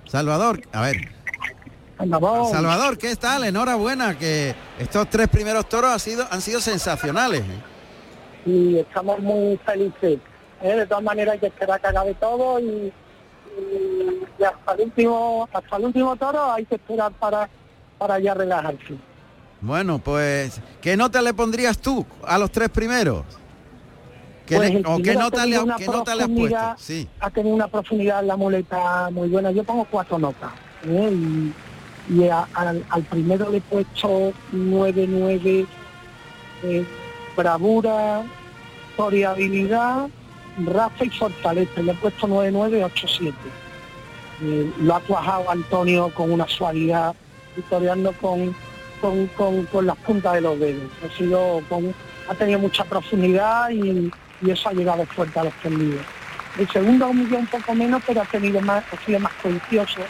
Salvador, 0.06 0.62
a 0.72 0.82
ver. 0.82 0.96
Salvador, 1.98 2.98
¿qué 2.98 3.14
tal? 3.14 3.44
Enhorabuena, 3.44 4.18
que 4.18 4.54
estos 4.78 5.08
tres 5.08 5.28
primeros 5.28 5.68
toros 5.68 5.92
han 5.92 6.00
sido, 6.00 6.26
han 6.28 6.40
sido 6.40 6.60
sensacionales. 6.60 7.42
¿eh? 7.42 7.71
Y 8.46 8.78
estamos 8.78 9.18
muy 9.20 9.56
felices. 9.58 10.18
¿eh? 10.62 10.76
De 10.76 10.86
todas 10.86 11.04
maneras 11.04 11.34
hay 11.34 11.38
que 11.40 11.46
esperar 11.46 11.80
que 11.80 11.86
acabe 11.88 12.14
todo 12.14 12.58
y, 12.60 12.64
y- 12.64 12.92
y 14.38 14.44
hasta 14.44 14.72
el 14.74 14.80
último, 14.82 15.48
hasta 15.52 15.76
el 15.76 15.84
último 15.84 16.16
toro 16.16 16.52
hay 16.52 16.64
que 16.64 16.76
esperar 16.76 17.12
para, 17.12 17.48
para 17.98 18.18
ya 18.18 18.34
relajarse. 18.34 18.96
Bueno, 19.60 19.98
pues, 19.98 20.60
¿qué 20.80 20.96
nota 20.96 21.22
le 21.22 21.32
pondrías 21.34 21.78
tú 21.78 22.04
a 22.26 22.36
los 22.38 22.50
tres 22.50 22.68
primeros? 22.70 23.24
¿Qué 24.46 24.56
Pues 24.56 24.74
le- 24.74 24.82
¿O 24.84 24.96
qué 24.98 25.14
nota, 25.14 25.46
le, 25.46 25.56
qué 25.78 25.86
nota 25.86 26.14
le 26.16 26.22
has 26.24 26.28
puesto? 26.28 26.74
Sí. 26.78 27.08
Ha 27.20 27.30
tenido 27.30 27.54
una 27.54 27.68
profundidad 27.68 28.20
en 28.20 28.26
la 28.26 28.36
muleta 28.36 29.08
muy 29.12 29.28
buena. 29.28 29.52
Yo 29.52 29.62
pongo 29.62 29.84
cuatro 29.88 30.18
notas. 30.18 30.50
¿eh? 30.84 31.10
Y, 31.12 31.52
y 32.14 32.28
a- 32.28 32.48
al, 32.54 32.84
al 32.90 33.02
primero 33.04 33.48
le 33.50 33.58
he 33.58 33.60
puesto 33.60 34.32
nueve, 34.50 35.06
nueve, 35.08 35.64
eh, 36.64 36.84
bravura, 37.36 38.22
toreabilidad 38.96 40.08
raza 40.66 41.04
y 41.04 41.10
fortaleza. 41.10 41.82
Le 41.82 41.92
he 41.92 41.94
puesto 41.94 42.26
9-9-8-7. 42.26 43.32
Eh, 44.42 44.72
lo 44.80 44.94
ha 44.96 45.00
cuajado 45.00 45.50
Antonio 45.50 46.12
con 46.14 46.32
una 46.32 46.48
suavidad, 46.48 47.14
victoriando 47.56 48.12
con, 48.20 48.54
con, 49.00 49.86
las 49.86 49.96
puntas 49.98 50.34
de 50.34 50.40
los 50.40 50.58
dedos. 50.58 50.90
Ha, 51.04 51.16
sido 51.16 51.62
con, 51.68 51.94
ha 52.28 52.34
tenido 52.34 52.58
mucha 52.58 52.84
profundidad 52.84 53.70
y, 53.70 54.10
eso 54.48 54.68
ha 54.68 54.72
llegado 54.72 55.06
fuerte 55.06 55.38
a 55.38 55.44
los 55.44 55.54
tendidos. 55.62 56.04
El 56.58 56.68
segundo 56.68 57.06
humilló 57.06 57.38
un 57.38 57.46
poco 57.46 57.74
menos, 57.74 58.02
pero 58.04 58.22
ha 58.22 58.24
tenido 58.24 58.60
más, 58.60 58.84
ha 58.92 59.06
sido 59.06 59.20
más 59.20 59.32
codicioso 59.34 60.00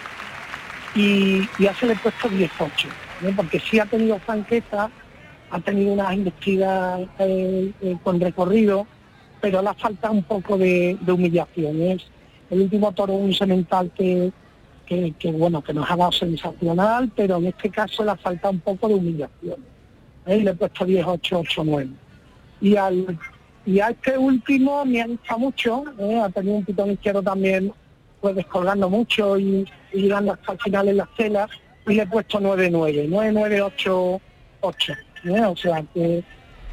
y, 0.95 1.47
ya 1.59 1.75
se 1.75 1.87
le 1.87 1.95
puesto 1.97 2.31
18, 2.31 2.89
porque 3.37 3.61
sí 3.61 3.79
ha 3.79 3.85
tenido 3.85 4.19
franqueza, 4.21 4.91
ha 5.53 5.61
tenido 5.61 5.93
unas 5.93 6.15
investidas 6.15 7.01
eh, 7.19 7.73
eh, 7.83 7.97
con 8.03 8.19
recorrido, 8.19 8.87
pero 9.41 9.61
le 9.61 9.75
falta 9.75 10.11
un 10.11 10.23
poco 10.23 10.57
de, 10.57 10.99
humillación. 11.07 11.83
Es 11.83 12.03
el 12.51 12.63
último 12.63 12.91
toro 12.93 13.13
un 13.13 13.35
semental 13.35 13.91
que, 13.95 14.33
que, 14.87 15.31
bueno, 15.31 15.63
que 15.63 15.75
nos 15.75 15.91
ha 15.91 15.97
dado 15.97 16.13
sensacional, 16.13 17.13
pero 17.15 17.37
en 17.37 17.47
este 17.47 17.69
caso 17.69 18.03
le 18.03 18.17
falta 18.17 18.49
un 18.49 18.61
poco 18.61 18.89
de 18.89 18.95
humillación. 18.95 19.63
¿eh? 20.27 20.41
Le 20.41 20.51
he 20.51 20.55
puesto 20.55 20.87
10, 20.87 21.07
8, 21.07 21.39
8, 21.41 21.63
9. 21.65 21.91
Y 22.63 22.77
al 22.77 23.19
y 23.65 23.79
a 23.79 23.91
este 23.91 24.19
último 24.19 24.85
me 24.85 25.03
ha 25.03 25.07
gustado 25.07 25.39
mucho, 25.39 25.85
¿eh? 25.99 26.19
ha 26.19 26.31
tenido 26.31 26.57
un 26.57 26.65
pitón 26.65 26.91
izquierdo 26.91 27.23
también, 27.23 27.73
pues 28.21 28.35
descolgando 28.35 28.89
mucho 28.89 29.39
y, 29.39 29.65
llegando 29.93 30.33
hasta 30.33 30.53
el 30.53 30.61
final 30.61 30.89
en 30.89 30.97
las 30.97 31.09
celas, 31.17 31.51
y 31.87 31.95
le 31.95 32.03
he 32.03 32.07
puesto 32.07 32.41
9-9, 32.41 33.09
9-9-8-8. 34.61 35.12
O 35.25 35.57
sea 35.57 35.85
que 35.95 36.25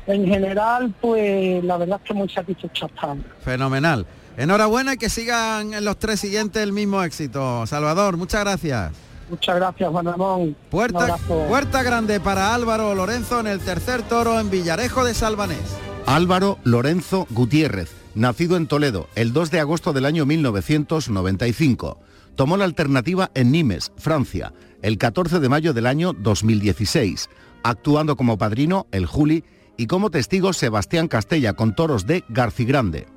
en 0.08 0.26
general, 0.26 0.94
pues 1.00 1.64
la 1.64 1.78
verdad 1.78 2.00
es 2.02 2.08
que 2.08 2.14
muy 2.14 2.30
satisfecho 2.30 2.88
estamos. 2.88 3.26
Fenomenal. 3.42 4.06
Enhorabuena 4.38 4.94
y 4.94 4.98
que 4.98 5.10
sigan 5.10 5.74
en 5.74 5.86
los 5.86 5.98
tres 5.98 6.20
siguientes 6.20 6.64
el 6.64 6.72
mismo 6.72 7.04
éxito. 7.04 7.68
Salvador, 7.68 8.18
muchas 8.18 8.42
gracias. 8.42 8.92
Muchas 9.30 9.56
gracias, 9.58 9.90
Juan 9.92 10.06
Ramón. 10.06 10.56
Puerta, 10.72 11.18
puerta 11.48 11.84
grande 11.84 12.20
para 12.20 12.56
Álvaro 12.56 12.96
Lorenzo 12.96 13.40
en 13.40 13.48
el 13.48 13.60
tercer 13.60 14.02
toro 14.02 14.40
en 14.40 14.50
Villarejo 14.50 15.06
de 15.06 15.14
Salvanés. 15.14 15.78
Álvaro 16.08 16.58
Lorenzo 16.64 17.28
Gutiérrez, 17.30 17.92
nacido 18.16 18.58
en 18.58 18.66
Toledo 18.66 19.08
el 19.16 19.32
2 19.32 19.52
de 19.52 19.60
agosto 19.60 19.94
del 19.94 20.06
año 20.06 20.26
1995. 20.26 22.00
Tomó 22.36 22.58
la 22.58 22.66
alternativa 22.66 23.30
en 23.36 23.52
Nimes, 23.52 23.92
Francia, 23.98 24.54
el 24.82 24.98
14 24.98 25.40
de 25.40 25.50
mayo 25.50 25.74
del 25.74 25.86
año 25.86 26.14
2016, 26.14 27.30
actuando 27.64 28.16
como 28.16 28.38
padrino 28.38 28.88
el 28.92 29.06
Juli 29.06 29.44
y 29.78 29.88
como 29.88 30.12
testigo 30.12 30.54
Sebastián 30.54 31.08
Castella 31.08 31.54
con 31.54 31.76
toros 31.76 32.06
de 32.06 32.24
Garcigrande. 32.30 33.08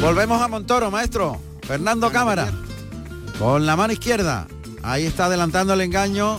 Volvemos 0.00 0.40
a 0.40 0.48
Montoro, 0.48 0.90
maestro. 0.90 1.40
Fernando 1.62 2.12
Cámara. 2.12 2.52
Con 3.38 3.64
la 3.64 3.74
mano 3.74 3.94
izquierda. 3.94 4.46
Ahí 4.82 5.06
está 5.06 5.26
adelantando 5.26 5.72
el 5.72 5.80
engaño. 5.80 6.38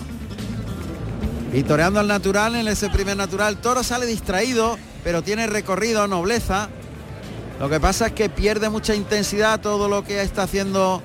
Y 1.52 1.64
toreando 1.64 2.00
al 2.00 2.08
natural 2.08 2.56
en 2.56 2.68
ese 2.68 2.90
primer 2.90 3.18
natural. 3.18 3.58
toro 3.58 3.84
sale 3.84 4.06
distraído, 4.06 4.78
pero 5.04 5.24
tiene 5.24 5.48
recorrido, 5.48 6.08
nobleza. 6.08 6.70
Lo 7.60 7.68
que 7.68 7.80
pasa 7.80 8.08
es 8.08 8.14
que 8.14 8.30
pierde 8.30 8.70
mucha 8.70 8.94
intensidad 8.94 9.62
todo 9.62 9.90
lo 9.90 10.04
que 10.04 10.22
está 10.22 10.44
haciendo 10.44 11.02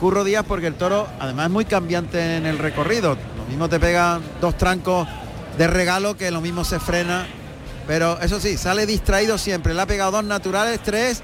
Curro 0.00 0.24
Díaz 0.24 0.44
porque 0.46 0.68
el 0.68 0.74
toro 0.74 1.06
además 1.18 1.46
es 1.46 1.52
muy 1.52 1.64
cambiante 1.64 2.36
en 2.36 2.46
el 2.46 2.58
recorrido 2.58 3.16
mismo 3.48 3.68
te 3.68 3.80
pegan 3.80 4.22
dos 4.40 4.56
trancos 4.56 5.08
de 5.56 5.66
regalo 5.66 6.16
que 6.16 6.30
lo 6.30 6.40
mismo 6.40 6.64
se 6.64 6.78
frena. 6.78 7.26
Pero 7.86 8.20
eso 8.20 8.38
sí, 8.38 8.56
sale 8.56 8.86
distraído 8.86 9.38
siempre. 9.38 9.74
Le 9.74 9.80
ha 9.80 9.86
pegado 9.86 10.12
dos 10.12 10.24
naturales, 10.24 10.80
tres. 10.82 11.22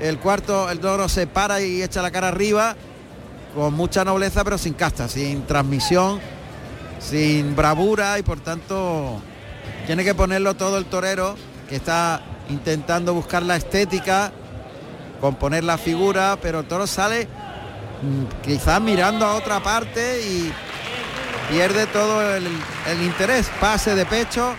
El 0.00 0.18
cuarto, 0.18 0.70
el 0.70 0.80
toro 0.80 1.08
se 1.08 1.26
para 1.26 1.60
y 1.60 1.82
echa 1.82 2.02
la 2.02 2.10
cara 2.10 2.28
arriba 2.28 2.74
con 3.54 3.72
mucha 3.74 4.04
nobleza, 4.04 4.44
pero 4.44 4.58
sin 4.58 4.74
casta, 4.74 5.08
sin 5.08 5.46
transmisión, 5.46 6.20
sin 6.98 7.56
bravura 7.56 8.18
y 8.18 8.22
por 8.22 8.40
tanto 8.40 9.20
tiene 9.86 10.04
que 10.04 10.14
ponerlo 10.14 10.54
todo 10.54 10.76
el 10.76 10.84
torero 10.86 11.36
que 11.68 11.76
está 11.76 12.22
intentando 12.50 13.14
buscar 13.14 13.42
la 13.42 13.56
estética, 13.56 14.30
componer 15.20 15.64
la 15.64 15.78
figura, 15.78 16.38
pero 16.42 16.60
el 16.60 16.66
toro 16.66 16.86
sale 16.86 17.28
quizás 18.42 18.80
mirando 18.80 19.24
a 19.24 19.34
otra 19.34 19.62
parte 19.62 20.20
y 20.20 20.52
pierde 21.50 21.86
todo 21.86 22.34
el, 22.34 22.46
interés, 23.02 23.50
pase 23.60 23.94
de 23.94 24.06
pecho. 24.06 24.54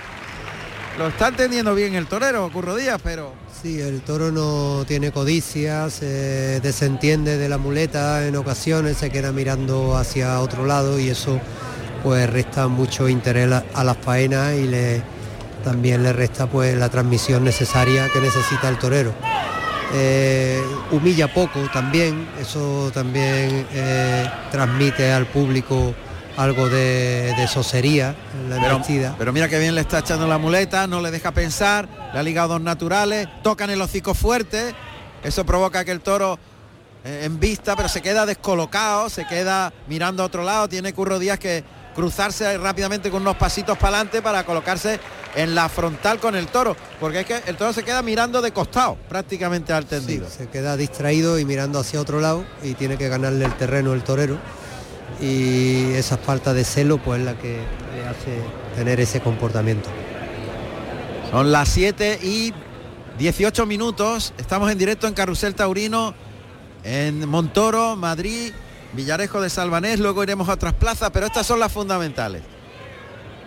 Lo 0.98 1.08
está 1.08 1.28
entendiendo 1.28 1.76
bien 1.76 1.96
el 1.96 2.08
torero, 2.08 2.50
Curro 2.52 2.76
Díaz, 2.76 3.00
pero... 3.04 3.34
Sí, 3.62 3.82
el 3.82 4.02
toro 4.02 4.32
no 4.32 4.86
tiene 4.86 5.12
codicia, 5.12 5.90
se 5.90 6.60
desentiende 6.62 7.38
de 7.38 7.50
la 7.50 7.58
muleta 7.58 8.28
en 8.28 8.36
ocasiones, 8.36 8.98
se 8.98 9.10
queda 9.10 9.32
mirando 9.32 9.98
hacia 9.98 10.40
otro 10.42 10.66
lado 10.66 11.00
y 11.00 11.10
eso 11.10 11.40
pues 12.04 12.30
resta 12.30 12.68
mucho 12.68 13.10
interés 13.10 13.52
a 13.74 13.84
las 13.84 13.98
faenas 13.98 14.54
y 14.54 14.68
le, 14.68 15.02
también 15.64 16.04
le 16.04 16.14
resta 16.14 16.46
pues 16.48 16.78
la 16.78 16.90
transmisión 16.90 17.44
necesaria 17.44 18.08
que 18.14 18.22
necesita 18.22 18.70
el 18.70 18.78
torero. 18.78 19.14
Eh, 19.94 20.62
humilla 20.92 21.34
poco 21.34 21.60
también, 21.72 22.28
eso 22.40 22.92
también 22.94 23.66
eh, 23.72 24.30
transmite 24.52 25.12
al 25.14 25.28
público 25.28 25.96
algo 26.36 26.70
de, 26.70 27.34
de 27.36 27.48
sosería 27.48 28.16
en 28.34 28.50
la 28.50 28.60
pero, 28.60 29.16
Pero 29.18 29.34
mira 29.34 29.48
que 29.48 29.58
bien 29.60 29.76
le 29.76 29.82
está 29.82 30.00
echando 30.00 30.28
la 30.28 30.38
muleta, 30.38 30.88
no 30.88 31.02
le 31.02 31.10
deja 31.10 31.32
pensar, 31.32 31.88
le 32.14 32.20
ha 32.20 32.24
ligado 32.24 32.50
dos 32.50 32.62
naturales, 32.62 33.28
tocan 33.44 33.70
el 33.70 33.82
hocico 33.82 34.14
fuerte, 34.14 34.76
eso 35.24 35.46
provoca 35.46 35.84
que 35.84 35.92
el 35.92 36.02
toro 36.02 36.38
eh, 37.04 37.22
en 37.24 37.40
vista, 37.40 37.76
pero 37.76 37.88
se 37.88 38.02
queda 38.02 38.26
descolocado, 38.26 39.10
se 39.10 39.26
queda 39.26 39.74
mirando 39.88 40.22
a 40.22 40.26
otro 40.26 40.44
lado, 40.44 40.68
tiene 40.68 40.94
Curro 40.94 41.18
Díaz 41.20 41.40
que 41.40 41.64
cruzarse 41.98 42.60
rápidamente 42.60 43.10
con 43.10 43.24
unos 43.24 43.38
pasitos 43.38 43.76
para 43.76 43.98
adelante 43.98 44.22
para 44.22 44.46
colocarse 44.46 45.00
en 45.36 45.56
la 45.56 45.68
frontal 45.68 46.20
con 46.20 46.36
el 46.36 46.46
toro, 46.46 46.76
porque 47.00 47.22
es 47.22 47.26
que 47.26 47.42
el 47.48 47.58
toro 47.58 47.74
se 47.74 47.82
queda 47.82 48.04
mirando 48.04 48.40
de 48.44 48.52
costado 48.52 49.00
prácticamente 49.10 49.74
al 49.74 49.88
tendido. 49.88 50.30
se 50.30 50.48
queda 50.48 50.78
distraído 50.78 51.40
y 51.40 51.46
mirando 51.46 51.80
hacia 51.80 52.00
otro 52.00 52.22
lado 52.22 52.46
y 52.62 52.76
tiene 52.76 53.00
que 53.00 53.10
ganarle 53.10 53.46
el 53.46 53.54
terreno 53.56 53.94
el 53.94 54.04
torero 54.04 54.38
y 55.20 55.94
esa 55.94 56.20
falta 56.20 56.54
de 56.54 56.64
celo 56.66 57.00
pues 57.00 57.20
es 57.20 57.26
la 57.26 57.36
que 57.40 57.62
le 57.96 58.06
hace 58.06 58.44
tener 58.76 59.00
ese 59.00 59.20
comportamiento. 59.20 59.90
Son 61.32 61.52
las 61.52 61.68
7 61.70 62.20
y 62.22 62.54
18 63.18 63.66
minutos, 63.66 64.36
estamos 64.38 64.72
en 64.72 64.78
directo 64.78 65.08
en 65.08 65.16
Carrusel 65.16 65.56
Taurino, 65.56 66.14
en 66.84 67.28
Montoro, 67.28 67.96
Madrid, 67.96 68.54
Villarejo 68.98 69.42
de 69.42 69.52
Salvanés, 69.52 70.00
luego 70.00 70.24
iremos 70.24 70.50
a 70.50 70.54
otras 70.54 70.74
plazas, 70.74 71.12
pero 71.12 71.28
estas 71.28 71.46
son 71.46 71.60
las 71.60 71.72
fundamentales. 71.72 72.42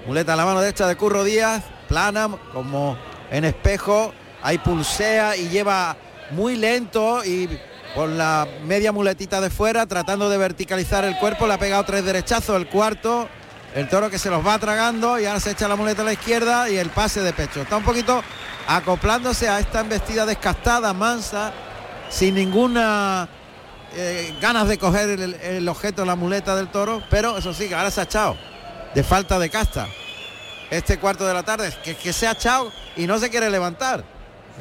Muleta 0.07 0.35
a 0.35 0.37
la 0.37 0.45
mano 0.45 0.61
derecha 0.61 0.87
de 0.87 0.97
Curro 0.97 1.25
Díaz, 1.25 1.65
plana 1.89 2.29
como 2.53 2.97
en 3.33 3.45
espejo, 3.45 4.15
ahí 4.45 4.59
pulsea 4.59 5.37
y 5.37 5.49
lleva 5.49 5.97
muy 6.31 6.55
lento 6.55 7.25
y 7.25 7.49
con 7.97 8.17
la 8.17 8.47
media 8.65 8.93
muletita 8.93 9.41
de 9.41 9.51
fuera, 9.51 9.87
tratando 9.87 10.31
de 10.31 10.39
verticalizar 10.39 11.05
el 11.05 11.19
cuerpo, 11.19 11.49
le 11.49 11.55
ha 11.55 11.59
pegado 11.59 11.83
tres 11.83 12.05
derechazos, 12.05 12.55
el 12.57 12.69
cuarto, 12.69 13.29
el 13.75 13.89
toro 13.89 14.09
que 14.09 14.21
se 14.21 14.31
los 14.31 14.47
va 14.47 14.57
tragando 14.61 15.19
y 15.19 15.27
ahora 15.27 15.41
se 15.41 15.51
echa 15.51 15.67
la 15.67 15.75
muleta 15.75 16.03
a 16.03 16.05
la 16.05 16.13
izquierda 16.13 16.71
y 16.71 16.77
el 16.77 16.91
pase 16.91 17.23
de 17.23 17.33
pecho. 17.33 17.63
Está 17.63 17.77
un 17.77 17.83
poquito 17.83 18.23
acoplándose 18.69 19.49
a 19.49 19.59
esta 19.59 19.81
embestida 19.81 20.25
descastada, 20.27 20.93
mansa, 20.93 21.53
sin 22.09 22.37
ninguna 22.37 23.29
eh, 23.95 24.35
ganas 24.41 24.69
de 24.69 24.79
coger 24.79 25.11
el, 25.11 25.69
objeto, 25.69 26.05
la 26.05 26.17
muleta 26.17 26.57
del 26.57 26.69
toro, 26.69 27.03
pero 27.11 27.37
eso 27.37 27.53
sí, 27.53 27.69
que 27.69 27.75
ahora 27.75 27.91
se 27.91 28.01
ha 28.01 28.05
echado 28.05 28.37
de 28.95 29.03
falta 29.03 29.39
de 29.39 29.51
casta. 29.51 29.89
Este 30.71 30.99
cuarto 30.99 31.27
de 31.27 31.35
la 31.35 31.43
tarde, 31.43 31.73
que, 31.83 31.97
que 31.97 32.13
se 32.13 32.29
ha 32.29 32.33
echado 32.33 32.73
y 32.97 33.07
no 33.07 33.19
se 33.19 33.31
quiere 33.31 33.51
levantar. 33.51 34.05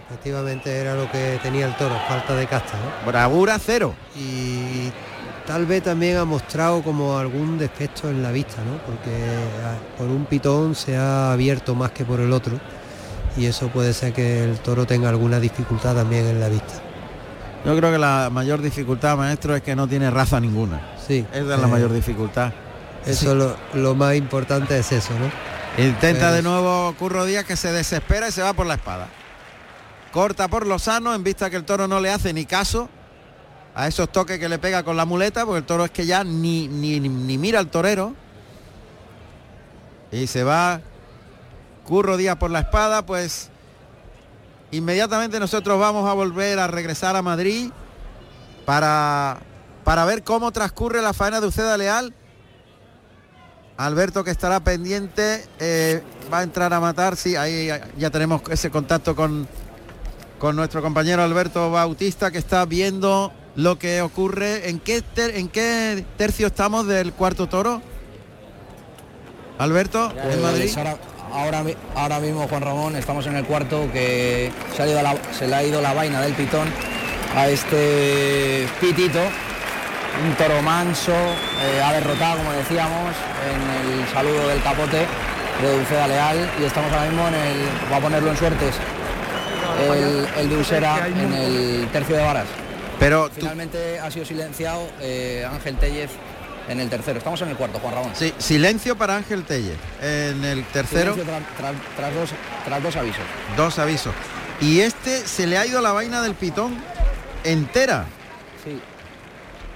Efectivamente 0.08 0.76
era 0.76 0.96
lo 0.96 1.12
que 1.12 1.40
tenía 1.44 1.68
el 1.68 1.76
toro, 1.76 1.96
falta 2.08 2.34
de 2.34 2.48
casta. 2.48 2.74
Bravura 3.06 3.60
cero. 3.60 3.94
Y 4.16 4.92
tal 5.46 5.66
vez 5.66 5.84
también 5.84 6.18
ha 6.18 6.26
mostrado 6.26 6.82
como 6.82 7.18
algún 7.18 7.58
defecto 7.58 8.10
en 8.10 8.24
la 8.24 8.32
vista, 8.32 8.58
¿no? 8.64 8.78
porque 8.86 9.12
ah, 9.66 9.78
por 9.98 10.08
un 10.08 10.26
pitón 10.26 10.76
se 10.76 10.96
ha 10.96 11.32
abierto 11.32 11.76
más 11.76 11.92
que 11.92 12.06
por 12.06 12.20
el 12.20 12.32
otro 12.34 12.60
y 13.36 13.46
eso 13.46 13.68
puede 13.70 13.94
ser 13.94 14.14
que 14.14 14.44
el 14.44 14.60
toro 14.60 14.86
tenga 14.86 15.10
alguna 15.10 15.40
dificultad 15.40 15.96
también 15.96 16.28
en 16.28 16.40
la 16.40 16.50
vista. 16.50 16.89
Yo 17.66 17.76
creo 17.76 17.92
que 17.92 17.98
la 17.98 18.30
mayor 18.32 18.62
dificultad, 18.62 19.18
maestro, 19.18 19.56
es 19.56 19.62
que 19.62 19.76
no 19.76 19.88
tiene 19.88 20.10
raza 20.10 20.40
ninguna. 20.40 20.96
Sí. 21.06 21.26
Esa 21.32 21.56
es 21.56 21.60
la 21.60 21.68
mayor 21.68 21.92
dificultad. 21.92 22.54
Eso 23.06 23.56
lo, 23.74 23.96
más 23.96 24.16
importante 24.16 24.78
es 24.78 24.92
eso, 24.92 25.12
¿no? 25.18 25.84
Intenta 25.84 26.32
de 26.32 26.42
nuevo 26.42 26.94
Curro 26.98 27.26
Díaz 27.26 27.46
que 27.46 27.56
se 27.56 27.72
desespera 27.72 28.28
y 28.28 28.32
se 28.32 28.42
va 28.42 28.54
por 28.54 28.66
la 28.66 28.76
espada. 28.76 29.08
Corta 30.12 30.48
por 30.48 30.66
Lozano 30.66 31.14
en 31.14 31.24
vista 31.24 31.50
que 31.50 31.56
el 31.56 31.64
toro 31.64 31.88
no 31.88 32.00
le 32.00 32.12
hace 32.12 32.34
ni 32.34 32.46
caso 32.46 32.90
a 33.76 33.88
esos 33.88 34.12
toques 34.12 34.40
que 34.40 34.50
le 34.50 34.60
pega 34.60 34.84
con 34.84 34.98
la 34.98 35.06
muleta, 35.06 35.46
porque 35.46 35.60
el 35.60 35.66
toro 35.66 35.86
es 35.86 35.92
que 35.92 36.06
ya 36.06 36.24
ni, 36.24 36.68
ni, 36.68 37.00
mira 37.38 37.60
al 37.60 37.68
torero. 37.68 38.14
Y 40.12 40.28
se 40.28 40.44
va 40.44 40.82
Curro 41.86 42.18
Díaz 42.18 42.38
por 42.38 42.52
la 42.52 42.60
espada, 42.60 43.06
pues 43.06 43.50
inmediatamente 44.72 45.40
nosotros 45.40 45.80
vamos 45.80 46.10
a 46.10 46.14
volver 46.14 46.60
a 46.60 46.68
regresar 46.68 47.16
a 47.16 47.22
Madrid 47.22 47.72
para, 48.66 49.38
para 49.84 50.06
ver 50.06 50.24
cómo 50.24 50.52
transcurre 50.52 51.02
la 51.02 51.14
faena 51.14 51.42
de 51.42 51.48
Uceda 51.48 51.78
Leal. 51.78 52.14
Alberto 53.78 54.26
que 54.26 54.32
estará 54.32 54.60
pendiente, 54.60 55.46
eh, 55.60 56.04
va 56.32 56.40
a 56.40 56.44
entrar 56.44 56.74
a 56.74 56.82
matar, 56.82 57.16
sí, 57.16 57.38
ahí 57.38 57.70
ya 57.98 58.10
tenemos 58.10 58.42
ese 58.50 58.70
contacto 58.70 59.16
con, 59.16 59.48
con 60.38 60.58
nuestro 60.58 60.82
compañero 60.82 61.24
Alberto 61.24 61.72
Bautista 61.72 62.30
que 62.30 62.40
está 62.40 62.66
viendo 62.66 63.32
lo 63.56 63.80
que 63.80 64.02
ocurre. 64.02 64.70
¿En 64.70 64.80
qué, 64.80 65.04
en 65.18 65.48
qué 65.48 66.06
tercio 66.18 66.48
estamos 66.48 66.88
del 66.88 67.14
cuarto 67.14 67.48
toro? 67.48 67.82
Alberto, 69.58 70.12
en 70.16 70.42
Madrid. 70.42 70.72
Ahora, 71.32 71.64
ahora, 71.96 72.20
mismo, 72.20 72.48
Juan 72.48 72.62
Ramón, 72.62 72.96
estamos 72.96 73.26
en 73.28 73.36
el 73.36 73.46
cuarto 73.46 73.88
que 73.92 74.52
se, 74.76 75.48
le 75.48 75.56
ha 75.56 75.64
ido 75.64 75.82
la 75.82 75.94
vaina 75.94 76.22
del 76.22 76.34
pitón 76.34 76.68
a 77.36 77.48
este 77.48 78.68
pitito. 78.82 79.20
Un 80.26 80.36
toro 80.36 80.62
manso, 80.62 81.14
eh, 81.14 81.82
ha 81.84 81.94
derrotado, 81.94 82.38
como 82.38 82.52
decíamos, 82.52 83.16
en 83.46 84.02
el 84.02 84.08
saludo 84.10 84.48
del 84.50 84.62
capote 84.64 84.98
de 84.98 85.82
Uceda 85.82 86.08
Leal 86.08 86.50
y 86.60 86.64
estamos 86.64 86.92
ahora 86.92 87.06
mismo 87.06 87.28
en 87.28 87.36
el, 87.36 87.58
voy 87.88 87.98
a 87.98 88.02
ponerlo 88.02 88.32
en 88.32 88.38
suertes, 88.38 88.76
el, 90.38 90.50
de 90.50 90.58
Usera 90.58 91.08
en 91.08 91.34
el 91.34 91.88
tercio 91.92 92.18
de 92.18 92.24
varas. 92.24 92.48
Pero 93.00 93.30
finalmente 93.34 94.00
ha 94.00 94.12
sido 94.12 94.26
silenciado 94.26 94.88
eh, 95.00 95.48
Ángel 95.50 95.78
Tellez 95.78 96.10
en 96.70 96.80
el 96.80 96.90
tercero. 96.90 97.18
Estamos 97.18 97.42
en 97.42 97.50
el 97.50 97.58
cuarto, 97.58 97.80
Juan 97.80 97.94
Ramón. 97.94 98.12
Sí, 98.14 98.34
silencio 98.38 98.96
para 98.96 99.18
Ángel 99.18 99.44
Telle. 99.44 99.74
En 100.02 100.44
el 100.46 100.64
tercero. 100.66 101.16
tras, 101.16 102.14
dos, 102.14 102.30
tras 102.66 102.84
dos 102.84 102.96
avisos. 102.96 103.24
Dos 103.58 103.80
avisos. 103.80 104.14
Y 104.62 104.82
este 104.82 105.26
se 105.26 105.48
le 105.48 105.58
ha 105.58 105.66
ido 105.66 105.82
la 105.82 105.92
vaina 105.92 106.22
del 106.22 106.36
pitón 106.36 106.78
entera. 107.44 108.06
Sí. 108.64 108.80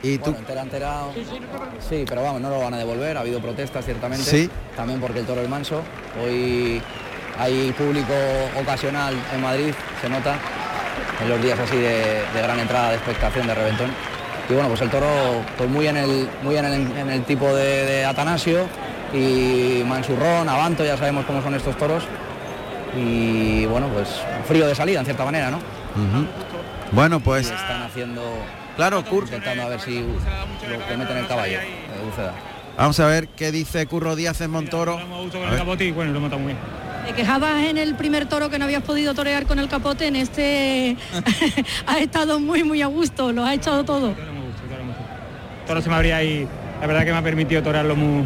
¿Y 0.03 0.17
tú? 0.17 0.32
entera, 0.32 0.62
entera. 0.62 1.01
Sí, 1.89 2.06
pero 2.08 2.23
vamos, 2.23 2.41
no 2.41 2.49
lo 2.49 2.60
van 2.60 2.73
a 2.73 2.77
devolver. 2.77 3.17
Ha 3.17 3.21
habido 3.21 3.41
protestas 3.41 3.86
ciertamente. 3.86 4.25
Sí. 4.25 4.49
También 4.75 4.99
porque 4.99 5.19
el 5.19 5.25
toro 5.25 5.41
es 5.41 5.49
manso. 5.49 5.82
Hoy 6.21 6.82
hay 7.39 7.71
público 7.71 8.13
ocasional 8.62 9.15
en 9.34 9.41
Madrid, 9.41 9.73
se 10.01 10.10
nota, 10.10 10.36
en 11.21 11.29
los 11.29 11.41
días 11.41 11.58
así 11.58 11.77
de, 11.77 12.23
de 12.34 12.41
gran 12.41 12.60
entrada 12.60 12.89
de 12.89 12.95
expectación 12.97 13.47
de 13.47 13.56
reventón 13.56 13.89
y 14.49 14.53
bueno, 14.53 14.69
pues 14.69 14.82
el 14.82 14.89
toro 14.89 15.08
pues 15.58 15.69
muy 15.69 15.88
en 15.88 15.97
el, 15.97 16.29
muy 16.43 16.58
en 16.58 16.65
el, 16.65 17.23
tipo 17.23 17.53
de, 17.53 18.06
Atanasio 18.06 18.65
y 19.13 19.84
Mansurrón, 19.86 20.49
Avanto, 20.49 20.84
ya 20.84 20.97
sabemos 20.97 21.25
cómo 21.25 21.41
son 21.41 21.56
estos 21.56 21.77
toros 21.77 22.03
y 22.97 23.65
bueno, 23.65 23.88
pues 23.88 24.10
frío 24.47 24.67
de 24.67 24.75
salida 24.75 24.99
en 24.99 25.06
cierta 25.06 25.25
manera, 25.25 25.49
¿no? 25.49 25.60
Bueno, 26.91 27.19
pues... 27.19 27.49
están 27.49 27.84
haciendo... 27.84 28.21
Claro, 28.75 29.03
Curro. 29.06 29.25
Intentando 29.25 29.63
a 29.63 29.69
ver 29.69 29.79
si 29.79 29.99
lo 29.99 30.88
que 30.88 30.97
meten 30.97 31.17
el 31.17 31.27
caballo, 31.27 31.60
Vamos 32.77 32.99
a 32.99 33.06
ver 33.06 33.27
qué 33.27 33.51
dice 33.51 33.86
Curro 33.86 34.15
Díaz 34.15 34.41
en 34.41 34.49
Montoro. 34.49 34.99
bueno, 35.91 36.12
lo 36.12 36.19
muy 36.39 36.53
bien. 36.53 36.83
Te 37.06 37.13
quejabas 37.13 37.66
en 37.66 37.78
el 37.78 37.96
primer 37.96 38.28
toro 38.28 38.50
que 38.50 38.58
no 38.60 38.66
habías 38.66 38.84
podido 38.84 39.13
torear 39.13 39.46
con 39.46 39.60
el 39.60 39.68
capote, 39.68 40.08
en 40.08 40.16
este 40.16 40.98
ha 41.88 42.00
estado 42.00 42.39
muy 42.39 42.63
muy 42.63 42.82
a 42.82 42.88
gusto, 42.88 43.32
lo 43.32 43.44
ha 43.44 43.54
echado 43.54 43.84
todo 43.84 44.16
toro 45.66 45.82
se 45.82 45.89
me 45.89 45.96
abría 45.96 46.18
ahí. 46.18 46.48
La 46.82 46.88
verdad 46.88 47.06
que 47.06 47.12
me 47.12 47.18
ha 47.18 47.22
permitido 47.22 47.63
torearlo 47.63 47.96
muy, 47.96 48.26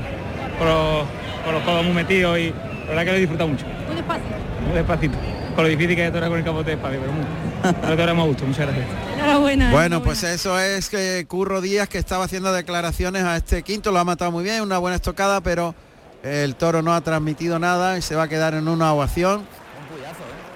con, 0.58 0.68
los, 0.68 1.63
codos 1.63 1.86
muy 1.86 1.94
metidos 1.94 2.40
y 2.40 2.50
la 2.50 2.90
verdad 2.90 3.04
que 3.04 3.12
lo 3.12 3.18
he 3.18 3.20
disfrutado 3.20 3.50
mucho. 3.50 3.66
Muy 3.88 3.96
despacito. 3.96 4.36
Muy 4.66 4.76
despacito. 4.76 5.18
Con 5.56 5.63
lo 5.63 5.70
difícil 5.70 5.96
que 5.96 6.06
es 6.06 6.12
torear 6.12 6.30
con 6.30 6.40
el 6.40 6.46
capote 6.46 6.72
de 6.72 6.78
pero 6.78 7.12
muy. 7.12 8.13
Lo 8.13 8.22
a 8.22 8.26
gusto, 8.26 8.46
muchas 8.46 8.68
gracias. 8.68 8.86
Enhorabuena. 9.16 9.72
Bueno, 9.72 10.04
pues 10.04 10.24
eso 10.24 10.60
es 10.60 10.90
que 10.90 11.26
Curro 11.28 11.62
Díaz 11.62 11.90
que 11.90 11.98
estaba 11.98 12.26
haciendo 12.26 12.54
declaraciones 12.54 13.24
a 13.24 13.38
este 13.38 13.63
quinto, 13.63 13.92
lo 13.92 14.00
ha 14.00 14.04
matado 14.04 14.32
muy 14.32 14.44
bien, 14.44 14.62
una 14.62 14.78
buena 14.78 14.96
estocada, 14.96 15.42
pero 15.42 15.74
el 16.23 16.56
toro 16.56 16.82
no 16.82 16.93
ha 16.93 17.01
transmitido 17.01 17.60
nada 17.60 17.97
y 17.97 18.01
se 18.01 18.15
va 18.15 18.23
a 18.23 18.27
quedar 18.27 18.53
en 18.53 18.67
una 18.67 18.93
ovación. 18.93 19.45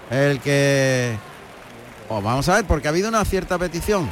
El 0.10 0.40
que... 0.40 1.16
Oh, 2.10 2.22
vamos 2.22 2.50
a 2.50 2.56
ver, 2.56 2.66
porque 2.66 2.88
ha 2.88 2.92
habido 2.92 3.10
una 3.10 3.24
cierta 3.24 3.58
petición. 3.58 4.10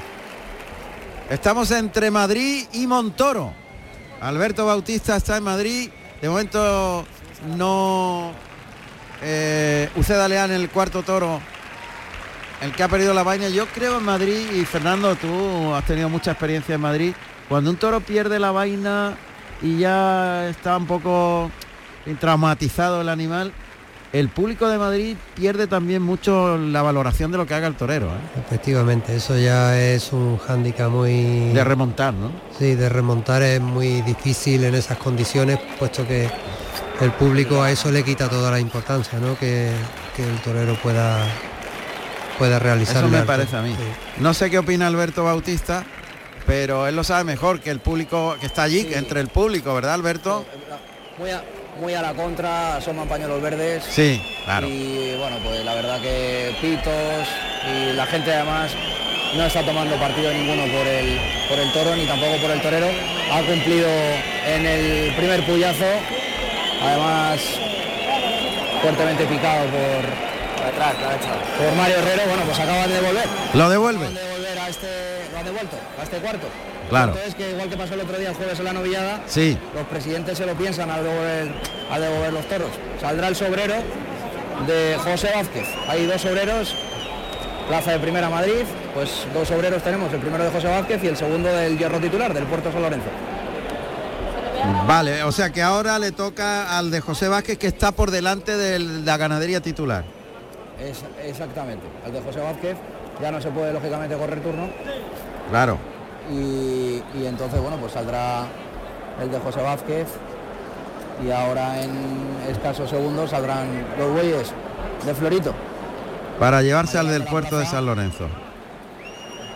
Estamos 1.29 1.69
entre 1.71 2.09
Madrid 2.11 2.65
y 2.73 2.87
Montoro. 2.87 3.53
Alberto 4.21 4.65
Bautista 4.65 5.15
está 5.15 5.37
en 5.37 5.43
Madrid. 5.43 5.89
De 6.21 6.29
momento 6.29 7.05
no 7.57 8.31
eh, 9.21 9.89
Uceda 9.95 10.27
Leal 10.27 10.51
en 10.51 10.61
el 10.61 10.69
cuarto 10.69 11.03
toro. 11.03 11.41
El 12.61 12.71
que 12.73 12.83
ha 12.83 12.87
perdido 12.87 13.13
la 13.13 13.23
vaina. 13.23 13.49
Yo 13.49 13.67
creo 13.67 13.97
en 13.97 14.05
Madrid 14.05 14.49
y 14.53 14.65
Fernando, 14.65 15.15
tú 15.15 15.73
has 15.73 15.85
tenido 15.85 16.09
mucha 16.09 16.31
experiencia 16.31 16.75
en 16.75 16.81
Madrid. 16.81 17.13
Cuando 17.47 17.69
un 17.69 17.77
toro 17.77 17.99
pierde 18.01 18.39
la 18.39 18.51
vaina 18.51 19.17
y 19.61 19.79
ya 19.79 20.47
está 20.49 20.77
un 20.77 20.85
poco 20.85 21.51
traumatizado 22.19 23.01
el 23.01 23.09
animal, 23.09 23.53
el 24.11 24.29
público 24.29 24.67
de 24.67 24.79
Madrid 24.79 25.17
pierde 25.35 25.67
también 25.67 26.01
mucho 26.01 26.57
la 26.57 26.81
valoración 26.81 27.31
de 27.31 27.37
lo 27.37 27.45
que 27.45 27.53
haga 27.53 27.67
el 27.67 27.75
torero. 27.75 28.07
¿eh? 28.07 28.39
Efectivamente, 28.43 29.15
eso 29.15 29.37
ya 29.37 29.79
es 29.79 30.11
un 30.11 30.37
hándicap 30.37 30.89
muy... 30.89 31.49
De 31.53 31.63
remontar, 31.63 32.13
¿no? 32.13 32.31
Sí, 32.57 32.73
de 32.73 32.89
remontar 32.89 33.43
es 33.43 33.61
muy 33.61 34.01
difícil 34.01 34.63
en 34.63 34.73
esas 34.73 34.97
condiciones, 34.97 35.59
puesto 35.77 36.07
que 36.07 36.27
el 37.01 37.11
público 37.11 37.61
a 37.61 37.71
eso 37.71 37.91
le 37.91 38.03
quita 38.03 38.27
toda 38.29 38.49
la 38.49 38.59
importancia, 38.59 39.19
¿no? 39.19 39.37
Que, 39.37 39.71
el 40.17 40.37
torero 40.43 40.75
pueda, 40.83 41.17
pueda 42.37 42.59
realizar. 42.59 42.97
Eso 42.97 43.07
me 43.07 43.21
parece 43.21 43.55
a 43.55 43.61
mí. 43.61 43.73
No 44.17 44.33
sé 44.33 44.49
qué 44.49 44.59
opina 44.59 44.87
Alberto 44.87 45.23
Bautista, 45.23 45.85
pero 46.45 46.87
él 46.87 46.95
lo 46.95 47.03
sabe 47.03 47.23
mejor 47.23 47.59
que 47.59 47.69
el 47.69 47.79
público 47.79 48.35
que 48.39 48.45
está 48.45 48.63
allí, 48.63 48.87
entre 48.93 49.21
el 49.21 49.27
público, 49.27 49.73
¿verdad, 49.73 49.93
Alberto? 49.93 50.45
muy 51.79 51.93
a 51.93 52.01
la 52.01 52.13
contra, 52.13 52.77
asoman 52.77 53.07
pañuelos 53.07 53.41
verdes. 53.41 53.83
Sí, 53.89 54.21
claro. 54.45 54.67
Y 54.67 55.15
bueno, 55.17 55.37
pues 55.43 55.63
la 55.63 55.75
verdad 55.75 56.01
que 56.01 56.53
pitos 56.61 57.27
y 57.65 57.93
la 57.93 58.05
gente 58.05 58.33
además 58.33 58.71
no 59.35 59.45
está 59.45 59.63
tomando 59.63 59.95
partido 59.97 60.31
ninguno 60.33 60.63
por 60.63 60.87
el, 60.87 61.17
por 61.47 61.59
el 61.59 61.71
toro 61.71 61.95
ni 61.95 62.05
tampoco 62.05 62.37
por 62.41 62.51
el 62.51 62.61
torero. 62.61 62.87
Ha 63.31 63.41
cumplido 63.43 63.87
en 64.45 64.65
el 64.65 65.15
primer 65.15 65.45
puyazo, 65.45 65.85
además 66.83 67.39
fuertemente 68.81 69.25
picado 69.25 69.65
por 69.67 70.65
atrás, 70.67 70.95
por 71.57 71.75
Mario 71.75 71.97
Herrero, 71.97 72.23
bueno, 72.27 72.43
pues 72.43 72.59
acaban 72.59 72.89
de 72.89 72.95
devolver. 72.95 73.25
Lo 73.53 73.69
devuelve. 73.69 74.07
de 74.09 74.19
devolver 74.19 74.59
a 74.59 74.69
este, 74.69 74.87
lo 75.39 75.45
devuelto, 75.45 75.77
a 75.99 76.03
este 76.03 76.17
cuarto. 76.17 76.47
Claro. 76.89 77.13
Es 77.25 77.35
que 77.35 77.51
igual 77.51 77.69
que 77.69 77.77
pasó 77.77 77.93
el 77.93 78.01
otro 78.01 78.17
día 78.17 78.29
el 78.29 78.35
jueves 78.35 78.59
en 78.59 78.65
la 78.65 78.73
novillada, 78.73 79.21
sí. 79.27 79.57
los 79.75 79.85
presidentes 79.87 80.37
se 80.37 80.45
lo 80.45 80.53
piensan 80.55 80.89
al 80.89 81.03
devolver, 81.03 81.51
al 81.91 82.01
devolver 82.01 82.33
los 82.33 82.45
toros. 82.47 82.71
Saldrá 82.99 83.27
el 83.27 83.35
sobrero 83.35 83.75
de 84.67 84.97
José 85.03 85.31
Vázquez. 85.33 85.67
Hay 85.87 86.05
dos 86.05 86.25
obreros, 86.25 86.75
Plaza 87.67 87.91
de 87.91 87.99
Primera 87.99 88.29
Madrid, 88.29 88.63
pues 88.93 89.27
dos 89.33 89.49
obreros 89.51 89.83
tenemos, 89.83 90.11
el 90.13 90.19
primero 90.19 90.43
de 90.43 90.49
José 90.49 90.67
Vázquez 90.67 91.03
y 91.03 91.07
el 91.07 91.17
segundo 91.17 91.49
del 91.49 91.77
hierro 91.77 91.99
titular, 91.99 92.33
del 92.33 92.45
Puerto 92.45 92.71
San 92.71 92.81
Lorenzo. 92.81 93.09
Vale, 94.87 95.23
o 95.23 95.31
sea 95.31 95.51
que 95.51 95.61
ahora 95.61 95.99
le 95.99 96.11
toca 96.11 96.77
al 96.77 96.91
de 96.91 96.99
José 96.99 97.27
Vázquez 97.27 97.57
que 97.57 97.67
está 97.67 97.91
por 97.91 98.11
delante 98.11 98.57
de 98.57 98.79
la 98.79 99.15
ganadería 99.17 99.61
titular. 99.61 100.03
Es, 100.81 101.03
exactamente, 101.23 101.85
al 102.05 102.11
de 102.11 102.21
José 102.21 102.39
Vázquez 102.39 102.75
ya 103.21 103.31
no 103.31 103.41
se 103.41 103.49
puede 103.49 103.73
lógicamente 103.73 104.15
correr 104.15 104.41
turno. 104.41 104.69
Claro 105.49 105.77
y, 106.31 107.01
entonces 107.25 107.59
bueno 107.61 107.77
pues 107.77 107.93
saldrá 107.93 108.45
el 109.21 109.31
de 109.31 109.39
José 109.39 109.61
Vázquez 109.61 110.07
y 111.25 111.31
ahora 111.31 111.81
en 111.81 111.91
escasos 112.49 112.89
segundos 112.89 113.31
saldrán 113.31 113.67
los 113.97 114.11
bueyes 114.11 114.51
de 115.05 115.13
Florito. 115.13 115.53
Para 116.39 116.61
llevarse 116.61 116.97
al 116.97 117.09
del 117.09 117.25
puerto 117.25 117.57
de 117.57 117.65
San 117.65 117.85
Lorenzo. 117.85 118.29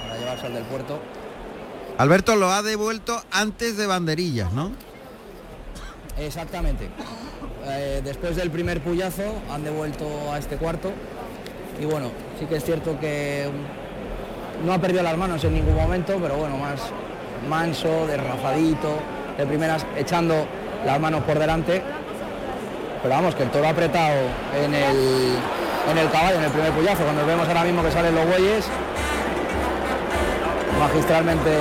Para 0.05 0.19
llevarse 0.19 0.47
al 0.47 0.53
del 0.53 0.63
puerto. 0.65 0.99
Alberto 1.97 2.35
lo 2.35 2.51
ha 2.51 2.61
devuelto 2.61 3.21
antes 3.31 3.77
de 3.77 3.87
banderillas, 3.87 4.51
¿no? 4.51 4.71
Exactamente. 6.17 6.89
Eh, 7.65 8.01
después 8.03 8.35
del 8.35 8.51
primer 8.51 8.81
puyazo 8.81 9.23
han 9.49 9.63
devuelto 9.63 10.05
a 10.33 10.39
este 10.39 10.57
cuarto 10.57 10.91
y 11.79 11.85
bueno, 11.85 12.11
sí 12.39 12.45
que 12.45 12.57
es 12.57 12.65
cierto 12.65 12.99
que 12.99 13.49
no 14.65 14.73
ha 14.73 14.79
perdido 14.79 15.03
las 15.03 15.17
manos 15.17 15.43
en 15.43 15.53
ningún 15.53 15.75
momento, 15.75 16.17
pero 16.21 16.35
bueno, 16.35 16.57
más 16.57 16.79
manso, 17.49 18.07
derrafadito, 18.07 18.99
de 19.37 19.45
primeras 19.45 19.85
echando 19.97 20.45
las 20.85 20.99
manos 20.99 21.23
por 21.23 21.39
delante. 21.39 21.81
Pero 23.01 23.15
vamos, 23.15 23.35
que 23.35 23.43
el 23.43 23.51
toro 23.51 23.67
ha 23.67 23.71
apretado 23.71 24.21
en 24.63 24.73
el, 24.73 25.35
en 25.91 25.97
el 25.97 26.09
caballo, 26.09 26.37
en 26.37 26.45
el 26.45 26.51
primer 26.51 26.71
puyazo, 26.71 27.03
cuando 27.03 27.25
vemos 27.25 27.47
ahora 27.47 27.63
mismo 27.63 27.83
que 27.83 27.91
salen 27.91 28.15
los 28.15 28.25
bueyes, 28.25 28.65
magistralmente, 30.79 31.51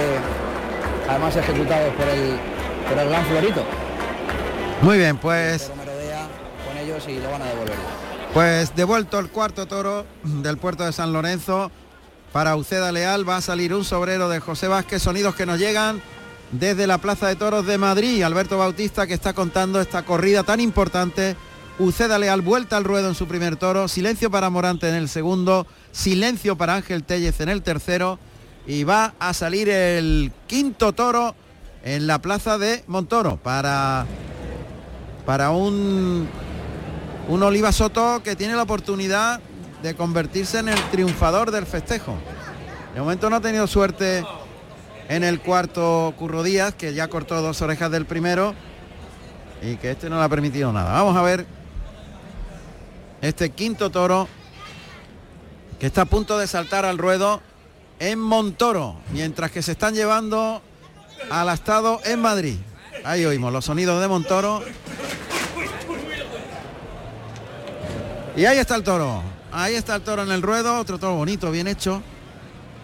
además 1.09 1.35
ejecutados 1.37 1.93
por 1.95 2.09
el, 2.09 2.39
por 2.89 2.99
el 2.99 3.09
gran 3.09 3.25
Florito. 3.27 3.63
Muy 4.83 4.99
bien, 4.99 5.17
pues... 5.17 5.71
con 6.67 6.79
ellos 6.79 7.05
y 7.09 7.19
lo 7.19 7.31
van 7.31 7.43
a 7.43 7.47
devolver. 7.47 7.75
Pues 8.33 8.75
devuelto 8.75 9.19
el 9.19 9.29
cuarto 9.29 9.67
toro 9.67 10.07
del 10.23 10.57
puerto 10.57 10.85
de 10.85 10.93
San 10.93 11.13
Lorenzo 11.13 11.71
para 12.33 12.57
Uceda 12.57 12.93
Leal 12.93 13.29
va 13.29 13.37
a 13.37 13.41
salir 13.41 13.75
un 13.75 13.85
sobrero 13.85 14.29
de 14.29 14.41
José 14.41 14.69
Vázquez, 14.69 15.03
sonidos 15.03 15.35
que 15.35 15.47
nos 15.47 15.59
llegan 15.59 16.01
desde 16.51 16.87
la 16.87 16.99
Plaza 16.99 17.29
de 17.29 17.37
Toros 17.37 17.67
de 17.67 17.79
Madrid. 17.79 18.23
Alberto 18.23 18.59
Bautista 18.59 19.07
que 19.07 19.15
está 19.15 19.33
contando 19.33 19.81
esta 19.81 20.05
corrida 20.05 20.43
tan 20.43 20.61
importante. 20.61 21.37
Uceda 21.79 22.19
Leal 22.19 22.43
vuelta 22.43 22.77
al 22.77 22.85
ruedo 22.85 23.09
en 23.09 23.15
su 23.15 23.27
primer 23.27 23.57
toro, 23.57 23.89
silencio 23.89 24.31
para 24.31 24.51
Morante 24.51 24.89
en 24.89 24.95
el 24.95 25.09
segundo, 25.09 25.67
silencio 25.91 26.57
para 26.57 26.75
Ángel 26.75 27.05
Tellez 27.05 27.41
en 27.41 27.49
el 27.49 27.63
tercero 27.63 28.19
y 28.67 28.85
va 28.85 29.15
a 29.19 29.35
salir 29.35 29.69
el 29.69 30.33
quinto 30.47 30.93
toro 30.93 31.35
en 31.83 32.07
la 32.07 32.21
Plaza 32.21 32.59
de 32.59 32.85
Montoro 32.87 33.39
para, 33.39 34.07
para 35.25 35.51
un 35.51 36.29
un 37.29 37.43
Oliva 37.43 37.73
Soto 37.73 38.23
que 38.23 38.37
tiene 38.37 38.55
la 38.55 38.63
oportunidad 38.63 39.41
de 39.83 39.95
convertirse 39.95 40.59
en 40.59 40.69
el 40.69 40.81
triunfador 40.91 41.51
del 41.51 41.67
festejo. 41.67 42.17
De 42.95 43.01
momento 43.01 43.29
no 43.29 43.37
ha 43.37 43.41
tenido 43.41 43.67
suerte 43.67 44.25
en 45.09 45.25
el 45.25 45.41
cuarto 45.41 46.15
Curro 46.19 46.43
Díaz, 46.43 46.75
que 46.75 46.95
ya 46.95 47.09
cortó 47.09 47.41
dos 47.43 47.61
orejas 47.63 47.91
del 47.91 48.07
primero 48.07 48.55
y 49.63 49.77
que 49.77 49.91
este 49.91 50.09
no 50.09 50.19
le 50.19 50.25
ha 50.25 50.29
permitido 50.29 50.73
nada. 50.73 50.93
Vamos 50.93 51.17
a 51.17 51.23
ver 51.23 51.47
este 53.21 53.51
quinto 53.51 53.91
toro 53.91 54.29
que 55.79 55.87
está 55.87 56.03
a 56.03 56.07
punto 56.07 56.39
de 56.39 56.47
saltar 56.47 56.85
al 56.85 56.99
ruedo 56.99 57.41
en 57.99 58.19
Montoro, 58.19 58.97
mientras 59.13 59.51
que 59.51 59.63
se 59.63 59.73
están 59.73 59.95
llevando 59.95 60.63
al 61.31 61.49
estado 61.49 62.01
en 62.05 62.21
Madrid. 62.21 62.57
Ahí 63.05 63.25
oímos 63.25 63.53
los 63.53 63.65
sonidos 63.65 64.01
de 64.01 64.09
Montoro 64.09 64.63
Y 68.35 68.47
ahí 68.47 68.59
está 68.59 68.77
el 68.77 68.83
toro. 68.83 69.23
Ahí 69.53 69.75
está 69.75 69.97
el 69.97 70.03
toro 70.03 70.23
en 70.23 70.31
el 70.31 70.41
ruedo, 70.41 70.79
otro 70.79 70.99
toro 70.99 71.15
bonito, 71.17 71.51
bien 71.51 71.69
hecho. 71.69 72.03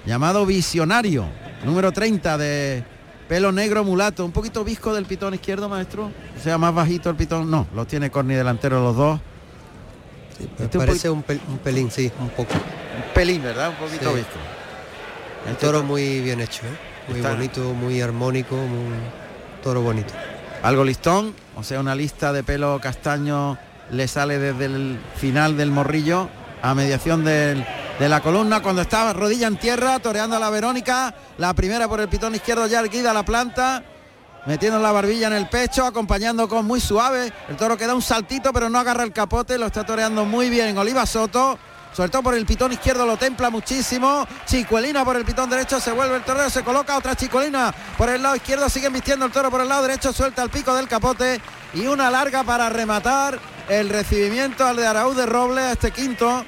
Llamado 0.05 0.45
Visionario, 0.45 1.27
número 1.65 1.93
30 1.93 2.37
de 2.37 2.85
pelo 3.27 3.53
negro 3.53 3.85
mulato. 3.85 4.23
Un 4.23 4.33
poquito 4.33 4.65
visco 4.65 4.95
del 4.95 5.07
pitón 5.07 5.33
izquierdo, 5.33 5.71
maestro. 5.71 6.13
O 6.37 6.43
sea, 6.43 6.59
más 6.59 6.75
bajito 6.75 7.09
el 7.09 7.17
pitón. 7.17 7.51
No, 7.51 7.67
los 7.75 7.87
tiene 7.87 8.11
corni 8.11 8.35
delantero 8.35 8.83
los 8.83 8.97
dos. 8.97 9.21
este 10.59 10.79
parece 10.79 11.09
un, 11.09 11.23
pelín, 11.23 11.91
sí, 11.91 12.13
un 12.21 12.29
poco. 12.29 12.53
Un 12.53 13.15
pelín, 13.15 13.43
¿verdad? 13.43 13.71
Un 13.71 13.77
poquito 13.77 14.13
visco. 14.13 14.39
El 15.47 15.53
este 15.53 15.67
toro 15.67 15.83
muy 15.83 16.21
bien 16.21 16.41
hecho, 16.41 16.67
¿eh? 16.67 17.11
Muy 17.11 17.23
bonito, 17.23 17.73
muy 17.73 18.03
armónico, 18.03 18.57
muy 18.57 18.95
toro 19.63 19.81
bonito. 19.81 20.13
Algo 20.63 20.85
listón, 20.85 21.35
o 21.57 21.63
sea, 21.63 21.81
una 21.81 21.95
lista 21.95 22.35
de 22.35 22.43
pelo 22.43 22.79
castaño 22.83 23.57
le 23.91 24.07
sale 24.07 24.39
desde 24.39 24.67
el 24.67 24.99
final 25.17 25.57
del 25.57 25.71
morrillo 25.71 26.29
a 26.63 26.75
mediación 26.75 27.25
de 27.25 27.65
la 28.01 28.21
columna 28.21 28.61
cuando 28.63 28.83
estaba 28.83 29.13
rodilla 29.13 29.47
en 29.47 29.57
tierra, 29.57 29.99
toreando 29.99 30.37
a 30.37 30.39
la 30.39 30.51
Verónica, 30.51 31.15
la 31.39 31.55
primera 31.55 31.89
por 31.89 32.01
el 32.01 32.09
pitón 32.09 32.35
izquierdo 32.35 32.67
ya 32.67 32.81
erguida 32.81 33.13
la 33.13 33.25
planta, 33.25 33.83
metiendo 34.47 34.79
la 34.79 34.93
barbilla 34.93 35.27
en 35.27 35.35
el 35.35 35.49
pecho, 35.49 35.85
acompañando 35.85 36.49
con 36.49 36.67
muy 36.67 36.81
suave, 36.81 37.33
el 37.49 37.57
toro 37.57 37.77
que 37.77 37.87
da 37.87 37.95
un 37.95 38.03
saltito 38.03 38.53
pero 38.53 38.69
no 38.69 38.79
agarra 38.79 39.05
el 39.05 39.13
capote, 39.13 39.59
lo 39.59 39.67
está 39.67 39.85
toreando 39.85 40.25
muy 40.25 40.51
bien 40.51 40.77
Oliva 40.79 41.07
Soto, 41.07 41.59
sobre 41.93 42.11
por 42.23 42.35
el 42.35 42.47
pitón 42.47 42.73
izquierdo 42.73 43.07
lo 43.07 43.17
templa 43.17 43.51
muchísimo. 43.51 44.27
Chicuelina 44.47 45.05
por 45.05 45.17
el 45.17 45.25
pitón 45.25 45.51
derecho, 45.51 45.81
se 45.81 45.91
vuelve 45.91 46.17
el 46.17 46.23
torero, 46.23 46.49
se 46.51 46.63
coloca 46.63 46.97
otra 46.97 47.17
chicuelina 47.17 47.75
por 47.97 48.09
el 48.09 48.23
lado 48.23 48.37
izquierdo, 48.37 48.69
siguen 48.69 48.93
vistiendo 48.93 49.27
el 49.27 49.33
toro 49.33 49.51
por 49.51 49.63
el 49.63 49.69
lado 49.69 49.83
derecho, 49.83 50.13
suelta 50.13 50.43
el 50.43 50.51
pico 50.51 50.75
del 50.75 50.87
capote 50.87 51.41
y 51.75 51.87
una 51.87 52.11
larga 52.11 52.45
para 52.45 52.69
rematar 52.69 53.41
el 53.69 53.89
recibimiento 53.91 54.67
al 54.67 54.77
de 54.77 54.87
Araúz 54.87 55.17
de 55.17 55.27
Robles 55.27 55.65
a 55.65 55.73
este 55.73 55.91
quinto 55.91 56.45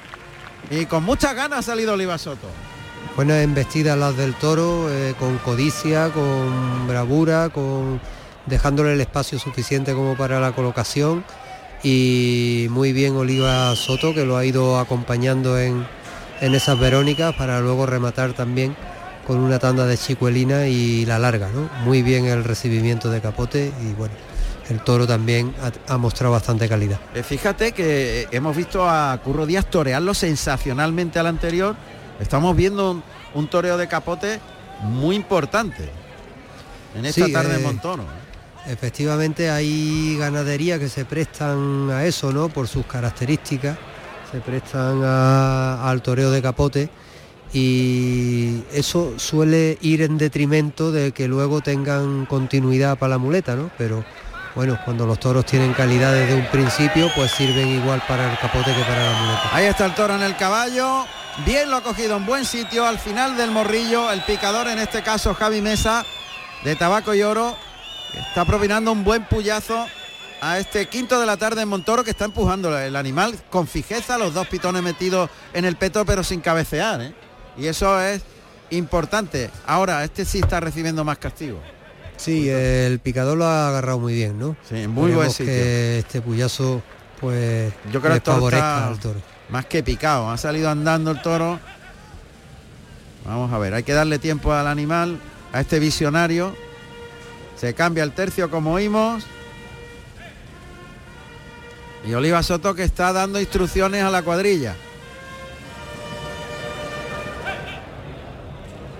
y 0.69 0.85
con 0.85 1.03
muchas 1.03 1.35
ganas 1.35 1.59
ha 1.59 1.61
salido 1.61 1.93
Oliva 1.93 2.17
Soto. 2.17 2.47
Buenas 3.15 3.43
embestidas 3.43 3.97
las 3.97 4.15
del 4.17 4.33
toro, 4.35 4.87
eh, 4.89 5.13
con 5.19 5.37
codicia, 5.39 6.09
con 6.09 6.87
bravura, 6.87 7.49
con 7.49 7.99
dejándole 8.45 8.93
el 8.93 9.01
espacio 9.01 9.37
suficiente 9.37 9.93
como 9.93 10.15
para 10.15 10.39
la 10.39 10.53
colocación 10.53 11.23
y 11.83 12.67
muy 12.71 12.93
bien 12.93 13.15
Oliva 13.15 13.75
Soto 13.75 14.13
que 14.13 14.25
lo 14.25 14.37
ha 14.37 14.45
ido 14.45 14.79
acompañando 14.79 15.59
en, 15.59 15.85
en 16.39 16.55
esas 16.55 16.79
Verónicas 16.79 17.35
para 17.35 17.59
luego 17.59 17.85
rematar 17.85 18.33
también 18.33 18.75
con 19.27 19.37
una 19.37 19.59
tanda 19.59 19.85
de 19.85 19.97
chicuelina 19.97 20.67
y 20.67 21.05
la 21.05 21.19
larga, 21.19 21.49
¿no? 21.49 21.69
Muy 21.85 22.01
bien 22.01 22.25
el 22.25 22.43
recibimiento 22.43 23.11
de 23.11 23.21
capote 23.21 23.71
y 23.81 23.93
bueno, 23.93 24.15
el 24.71 24.79
toro 24.79 25.05
también 25.05 25.53
ha, 25.87 25.97
mostrado 25.97 26.31
bastante 26.31 26.67
calidad. 26.69 26.99
Eh, 27.13 27.23
fíjate 27.23 27.73
que 27.73 28.27
hemos 28.31 28.55
visto 28.55 28.89
a 28.89 29.19
Curro 29.21 29.45
Díaz 29.45 29.69
torearlo 29.69 30.13
sensacionalmente 30.13 31.19
al 31.19 31.27
anterior. 31.27 31.75
Estamos 32.21 32.55
viendo 32.55 33.03
un, 33.33 33.47
toreo 33.47 33.77
de 33.77 33.87
capote 33.87 34.39
muy 34.83 35.17
importante 35.17 35.89
en 36.95 37.05
esta 37.05 37.29
tarde 37.29 37.55
eh, 37.55 37.59
Montoro. 37.59 38.03
¿eh? 38.03 38.71
Efectivamente 38.71 39.49
hay 39.49 40.15
ganaderías 40.17 40.79
que 40.79 40.87
se 40.87 41.03
prestan 41.03 41.89
a 41.91 42.05
eso, 42.05 42.31
¿no? 42.31 42.47
Por 42.47 42.67
sus 42.67 42.85
características, 42.85 43.77
se 44.31 44.39
prestan 44.39 45.03
al 45.03 46.01
toreo 46.01 46.31
de 46.31 46.41
capote 46.41 46.89
y 47.51 48.63
eso 48.71 49.15
suele 49.17 49.77
ir 49.81 50.03
en 50.03 50.17
detrimento 50.17 50.93
de 50.93 51.11
que 51.11 51.27
luego 51.27 51.59
tengan 51.59 52.25
continuidad 52.25 52.97
para 52.97 53.09
la 53.09 53.17
muleta, 53.17 53.55
¿no? 53.57 53.69
Pero 53.77 54.05
bueno, 54.55 54.77
cuando 54.83 55.05
los 55.05 55.19
toros 55.19 55.45
tienen 55.45 55.73
calidad 55.73 56.13
desde 56.13 56.35
un 56.35 56.45
principio, 56.47 57.09
pues 57.15 57.31
sirven 57.31 57.67
igual 57.67 58.01
para 58.07 58.31
el 58.31 58.37
capote 58.37 58.73
que 58.73 58.81
para 58.83 59.11
la 59.11 59.19
muleta. 59.19 59.49
Ahí 59.53 59.65
está 59.65 59.85
el 59.85 59.95
toro 59.95 60.15
en 60.15 60.23
el 60.23 60.35
caballo, 60.35 61.05
bien 61.45 61.69
lo 61.69 61.77
ha 61.77 61.81
cogido 61.81 62.17
en 62.17 62.25
buen 62.25 62.45
sitio, 62.45 62.85
al 62.85 62.99
final 62.99 63.37
del 63.37 63.51
morrillo, 63.51 64.11
el 64.11 64.21
picador, 64.23 64.67
en 64.67 64.79
este 64.79 65.01
caso 65.01 65.33
Javi 65.33 65.61
Mesa, 65.61 66.05
de 66.63 66.75
tabaco 66.75 67.13
y 67.13 67.21
oro, 67.21 67.55
está 68.13 68.45
propinando 68.45 68.91
un 68.91 69.03
buen 69.03 69.25
puyazo 69.25 69.87
a 70.41 70.57
este 70.57 70.87
quinto 70.87 71.19
de 71.19 71.25
la 71.25 71.37
tarde 71.37 71.61
en 71.61 71.69
Montoro 71.69 72.03
que 72.03 72.11
está 72.11 72.25
empujando 72.25 72.77
el 72.77 72.95
animal 72.95 73.35
con 73.49 73.67
fijeza, 73.67 74.17
los 74.17 74.33
dos 74.33 74.47
pitones 74.47 74.81
metidos 74.81 75.29
en 75.53 75.65
el 75.65 75.75
peto 75.75 76.03
pero 76.03 76.23
sin 76.23 76.41
cabecear. 76.41 77.01
¿eh? 77.01 77.13
Y 77.57 77.67
eso 77.67 78.01
es 78.01 78.23
importante. 78.71 79.51
Ahora, 79.67 80.03
este 80.03 80.25
sí 80.25 80.39
está 80.39 80.59
recibiendo 80.59 81.03
más 81.03 81.19
castigo. 81.19 81.61
Sí, 82.21 82.47
el 82.47 82.99
picador 82.99 83.35
lo 83.35 83.45
ha 83.45 83.69
agarrado 83.69 83.97
muy 83.97 84.13
bien, 84.13 84.37
¿no? 84.37 84.55
Sí, 84.69 84.85
muy 84.85 85.11
buen 85.11 85.31
sitio. 85.31 85.47
que 85.47 85.97
este 85.97 86.21
puyazo, 86.21 86.83
pues, 87.19 87.73
yo 87.91 87.99
creo 87.99 88.13
que 88.13 88.21
favorezca 88.21 88.89
al 88.89 88.99
toro. 88.99 89.19
Más 89.49 89.65
que 89.65 89.81
picado, 89.81 90.29
ha 90.29 90.37
salido 90.37 90.69
andando 90.69 91.09
el 91.09 91.21
toro. 91.23 91.59
Vamos 93.25 93.51
a 93.51 93.57
ver, 93.57 93.73
hay 93.73 93.81
que 93.81 93.93
darle 93.93 94.19
tiempo 94.19 94.53
al 94.53 94.67
animal, 94.67 95.19
a 95.51 95.61
este 95.61 95.79
visionario. 95.79 96.55
Se 97.55 97.73
cambia 97.73 98.03
el 98.03 98.11
tercio 98.11 98.51
como 98.51 98.73
oímos. 98.73 99.25
Y 102.07 102.13
Oliva 102.13 102.43
Soto 102.43 102.75
que 102.75 102.83
está 102.83 103.13
dando 103.13 103.39
instrucciones 103.39 104.03
a 104.03 104.11
la 104.11 104.21
cuadrilla. 104.21 104.75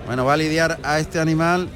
Bueno, 0.06 0.24
va 0.24 0.32
a 0.32 0.36
lidiar 0.36 0.80
a 0.82 0.98
este 0.98 1.20
animal 1.20 1.68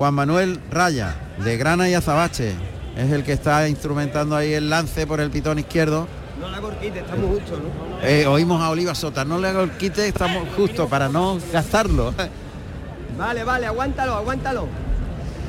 Juan 0.00 0.14
Manuel 0.14 0.58
Raya, 0.70 1.14
de 1.44 1.58
Grana 1.58 1.86
y 1.90 1.92
Azabache. 1.92 2.54
Es 2.96 3.12
el 3.12 3.22
que 3.22 3.34
está 3.34 3.68
instrumentando 3.68 4.34
ahí 4.34 4.54
el 4.54 4.70
lance 4.70 5.06
por 5.06 5.20
el 5.20 5.30
pitón 5.30 5.58
izquierdo. 5.58 6.08
No 6.40 6.48
le 6.48 6.56
hago 6.56 6.70
el 6.70 6.76
quite, 6.76 7.00
estamos 7.00 7.26
justos, 7.26 7.58
¿no? 7.58 8.08
Eh, 8.08 8.26
oímos 8.26 8.62
a 8.62 8.70
Oliva 8.70 8.94
Sota, 8.94 9.26
no 9.26 9.38
le 9.38 9.48
hago 9.48 9.60
el 9.60 9.72
quite, 9.72 10.08
estamos 10.08 10.48
justos 10.56 10.88
para 10.88 11.10
no 11.10 11.38
gastarlo. 11.52 12.14
Vale, 13.18 13.44
vale, 13.44 13.66
aguántalo, 13.66 14.14
aguántalo. 14.14 14.68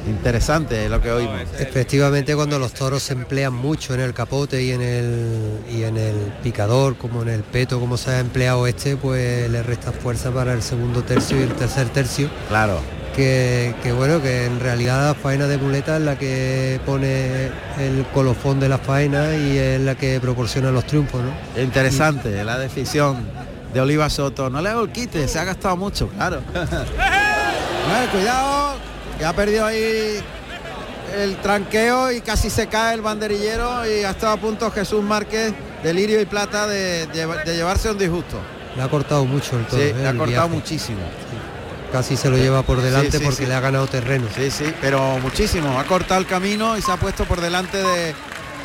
Interesante 0.05 0.89
lo 0.89 0.99
que 0.99 1.11
oímos. 1.13 1.39
Efectivamente 1.57 2.35
cuando 2.35 2.59
los 2.59 2.73
toros 2.73 3.03
se 3.03 3.13
emplean 3.13 3.53
mucho 3.53 3.93
en 3.93 4.01
el 4.01 4.13
capote 4.13 4.61
y 4.61 4.71
en 4.71 4.81
el 4.81 5.59
y 5.71 5.83
en 5.83 5.95
el 5.95 6.15
picador, 6.43 6.97
como 6.97 7.21
en 7.21 7.29
el 7.29 7.43
peto, 7.43 7.79
como 7.79 7.95
se 7.95 8.11
ha 8.11 8.19
empleado 8.19 8.67
este, 8.67 8.97
pues 8.97 9.49
le 9.49 9.63
resta 9.63 9.93
fuerza 9.93 10.29
para 10.29 10.51
el 10.51 10.61
segundo 10.61 11.03
tercio 11.03 11.39
y 11.39 11.43
el 11.43 11.53
tercer 11.53 11.87
tercio. 11.87 12.29
Claro 12.49 12.81
que, 13.15 13.93
bueno, 13.95 14.21
que 14.21 14.45
en 14.45 14.59
realidad 14.59 15.07
la 15.07 15.13
faena 15.13 15.47
de 15.47 15.57
muleta 15.57 15.97
es 15.97 16.03
la 16.03 16.17
que 16.17 16.79
pone 16.85 17.47
el 17.79 18.05
colofón 18.13 18.59
de 18.59 18.69
la 18.69 18.77
faena 18.77 19.35
y 19.35 19.57
es 19.57 19.81
la 19.81 19.95
que 19.95 20.19
proporciona 20.19 20.71
los 20.71 20.85
triunfos. 20.85 21.21
¿no? 21.21 21.61
Interesante 21.61 22.43
la 22.43 22.57
decisión 22.57 23.25
de 23.73 23.81
Oliva 23.81 24.09
Soto. 24.09 24.49
No 24.49 24.61
le 24.61 24.69
hago 24.69 24.83
el 24.83 24.91
quite, 24.91 25.27
se 25.27 25.39
ha 25.39 25.43
gastado 25.43 25.77
mucho, 25.77 26.07
claro. 26.09 26.41
cuidado, 28.11 28.75
que 29.17 29.25
ha 29.25 29.33
perdido 29.33 29.65
ahí 29.65 30.19
el 31.17 31.35
tranqueo 31.37 32.11
y 32.11 32.21
casi 32.21 32.49
se 32.49 32.67
cae 32.67 32.95
el 32.95 33.01
banderillero 33.01 33.85
y 33.85 34.03
ha 34.03 34.11
estado 34.11 34.33
a 34.33 34.37
punto 34.37 34.71
Jesús 34.71 35.03
Márquez, 35.03 35.53
delirio 35.83 36.19
y 36.21 36.25
plata, 36.25 36.67
de, 36.67 37.07
llevarse 37.45 37.91
un 37.91 37.97
disgusto. 37.97 38.39
Le 38.75 38.81
ha 38.81 38.89
cortado 38.89 39.25
mucho 39.25 39.59
el 39.59 39.65
todo. 39.65 39.79
Sí, 39.79 39.93
le 39.93 40.07
ha 40.07 40.15
cortado 40.15 40.49
muchísimo 40.49 41.01
casi 41.91 42.15
se 42.17 42.29
lo 42.29 42.37
lleva 42.37 42.63
por 42.63 42.81
delante 42.81 43.19
porque 43.19 43.45
le 43.45 43.53
ha 43.53 43.59
ganado 43.59 43.87
terreno. 43.87 44.27
Sí, 44.35 44.49
sí, 44.49 44.73
pero 44.81 45.19
muchísimo. 45.19 45.79
Ha 45.79 45.83
cortado 45.83 46.19
el 46.19 46.27
camino 46.27 46.77
y 46.77 46.81
se 46.81 46.91
ha 46.91 46.97
puesto 46.97 47.25
por 47.25 47.41
delante 47.41 47.77
de, 47.77 48.15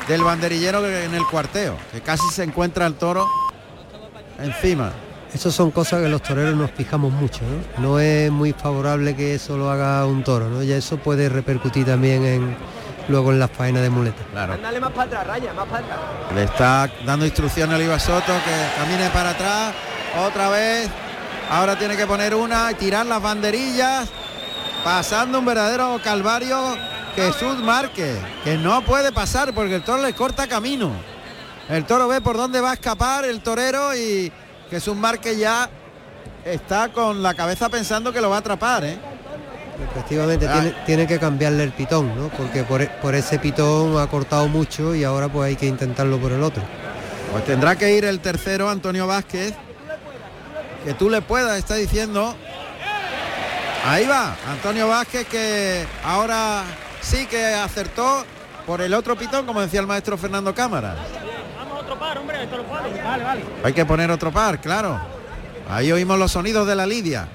del 0.08 0.22
banderillero 0.22 0.86
en 0.86 1.14
el 1.14 1.26
cuarteo, 1.26 1.76
que 1.92 2.00
casi 2.00 2.28
se 2.32 2.44
encuentra 2.44 2.86
el 2.86 2.94
toro 2.94 3.26
encima. 4.38 4.92
Esas 5.34 5.54
son 5.54 5.70
cosas 5.70 6.02
que 6.02 6.08
los 6.08 6.22
toreros 6.22 6.56
nos 6.56 6.70
fijamos 6.70 7.12
mucho, 7.12 7.40
¿no? 7.76 7.82
No 7.82 8.00
es 8.00 8.30
muy 8.30 8.52
favorable 8.52 9.14
que 9.14 9.34
eso 9.34 9.56
lo 9.58 9.70
haga 9.70 10.06
un 10.06 10.24
toro, 10.24 10.48
¿no? 10.48 10.62
Ya 10.62 10.76
eso 10.76 10.96
puede 10.96 11.28
repercutir 11.28 11.84
también 11.84 12.24
en 12.24 12.56
luego 13.08 13.32
en 13.32 13.38
las 13.38 13.50
faenas 13.50 13.82
de 13.82 13.90
muleta. 13.90 14.22
Claro. 14.32 14.56
Más 14.80 14.92
para 14.92 15.02
atrás, 15.02 15.26
Raya, 15.26 15.52
más 15.52 15.66
para 15.66 15.84
atrás. 15.84 15.98
Le 16.34 16.44
está 16.44 16.90
dando 17.04 17.24
instrucciones 17.24 17.74
a 17.74 17.76
Oliva 17.76 17.98
Soto 17.98 18.32
que 18.44 18.80
camine 18.80 19.10
para 19.10 19.30
atrás. 19.30 19.74
Otra 20.26 20.48
vez. 20.48 20.88
Ahora 21.50 21.78
tiene 21.78 21.96
que 21.96 22.06
poner 22.06 22.35
una 22.35 22.70
y 22.72 22.74
tirar 22.74 23.06
las 23.06 23.22
banderillas. 23.22 24.09
Pasando 24.85 25.38
un 25.38 25.44
verdadero 25.44 26.00
calvario. 26.02 26.76
Jesús 27.14 27.59
Márquez. 27.59 28.18
Que 28.44 28.56
no 28.59 28.85
puede 28.85 29.12
pasar 29.12 29.54
porque 29.54 29.76
el 29.76 29.82
toro 29.82 30.02
le 30.02 30.12
corta 30.12 30.46
camino. 30.46 30.90
El 31.68 31.85
toro 31.85 32.09
ve 32.09 32.20
por 32.20 32.37
dónde 32.37 32.61
va 32.61 32.70
a 32.72 32.74
escapar 32.74 33.24
el 33.24 33.40
torero 33.40 33.96
y 33.96 34.30
Jesús 34.70 34.94
Márquez 34.96 35.38
ya 35.38 35.68
está 36.44 36.90
con 36.92 37.22
la 37.22 37.35
cabeza 37.35 37.68
pensando 37.68 38.12
que 38.12 38.20
lo 38.20 38.30
va 38.30 38.37
a 38.37 38.38
atrapar, 38.40 38.85
¿eh? 38.85 38.98
Efectivamente, 39.90 40.46
tiene, 40.46 40.74
tiene 40.87 41.06
que 41.06 41.18
cambiarle 41.18 41.64
el 41.64 41.72
pitón, 41.72 42.16
¿no? 42.16 42.28
Porque 42.28 42.62
por, 42.62 42.82
e- 42.82 42.88
por 43.02 43.14
ese 43.14 43.38
pitón 43.38 43.98
ha 43.98 44.06
cortado 44.06 44.46
mucho 44.48 44.94
y 44.94 45.04
ahora 45.04 45.28
pues 45.28 45.48
hay 45.48 45.56
que 45.56 45.66
intentarlo 45.66 46.18
por 46.18 46.32
el 46.32 46.42
otro. 46.42 46.62
Pues 47.32 47.44
tendrá 47.44 47.76
que 47.76 47.92
ir 47.94 48.04
el 48.04 48.20
tercero, 48.20 48.70
Antonio 48.70 49.06
Vázquez. 49.06 49.54
Que 50.87 50.94
tú 50.94 51.11
le 51.11 51.20
puedas, 51.20 51.59
está 51.59 51.75
diciendo. 51.75 52.37
Ahí 53.85 54.07
va, 54.07 54.37
Antonio 54.49 54.87
Vázquez 54.87 55.27
que 55.27 55.85
ahora 56.05 56.62
sí 57.01 57.27
que 57.27 57.44
acertó 57.44 58.25
por 58.64 58.81
el 58.81 58.94
otro 58.94 59.16
pitón, 59.16 59.46
como 59.46 59.61
decía 59.61 59.81
el 59.81 59.88
maestro 59.88 60.16
Fernando 60.16 60.55
Cámara. 60.55 60.94
Vamos 61.59 61.83
otro 61.83 61.99
par, 61.99 62.18
hombre. 62.18 62.49
Vale, 63.05 63.25
vale. 63.25 63.44
Hay 63.64 63.72
que 63.72 63.85
poner 63.85 64.12
otro 64.12 64.31
par, 64.31 64.61
claro. 64.61 65.01
Ahí 65.68 65.90
oímos 65.90 66.20
los 66.20 66.31
sonidos 66.31 66.68
de 66.68 66.77
la 66.77 66.87
lidia. 66.87 67.27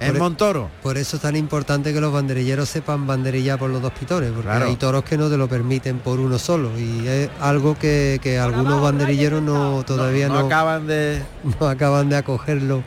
En 0.00 0.16
e- 0.16 0.18
Montoro. 0.18 0.70
Por 0.82 0.96
eso 0.98 1.16
es 1.16 1.22
tan 1.22 1.36
importante 1.36 1.92
que 1.92 2.00
los 2.00 2.12
banderilleros 2.12 2.68
sepan 2.68 3.06
banderillar 3.06 3.58
por 3.58 3.70
los 3.70 3.80
dos 3.80 3.92
pitones, 3.92 4.30
porque 4.32 4.48
Claro. 4.48 4.66
hay 4.66 4.76
toros 4.76 5.04
que 5.04 5.16
no 5.16 5.28
te 5.30 5.36
lo 5.36 5.48
permiten 5.48 5.98
por 6.00 6.18
uno 6.20 6.38
solo 6.38 6.70
y 6.78 7.06
es 7.06 7.30
algo 7.40 7.78
que, 7.78 8.18
que 8.22 8.38
algunos 8.38 8.80
banderilleros 8.82 9.40
no 9.42 9.82
todavía 9.84 10.28
no 10.28 10.40
no, 10.40 10.46
acaban 10.46 10.86
de 10.86 11.22
no 11.60 11.68
acaban 11.68 12.08
de 12.08 12.16
acogerlo 12.16 12.82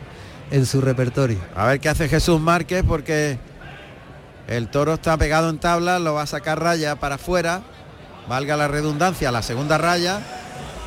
en 0.51 0.65
su 0.65 0.81
repertorio. 0.81 1.39
A 1.55 1.65
ver 1.67 1.79
qué 1.79 1.89
hace 1.89 2.07
Jesús 2.09 2.39
Márquez 2.39 2.83
porque 2.87 3.37
el 4.47 4.67
toro 4.69 4.93
está 4.93 5.17
pegado 5.17 5.49
en 5.49 5.59
tabla, 5.59 5.99
lo 5.99 6.13
va 6.13 6.21
a 6.23 6.27
sacar 6.27 6.61
raya 6.61 6.95
para 6.97 7.15
afuera, 7.15 7.61
valga 8.29 8.55
la 8.57 8.67
redundancia, 8.67 9.31
la 9.31 9.41
segunda 9.41 9.77
raya. 9.77 10.21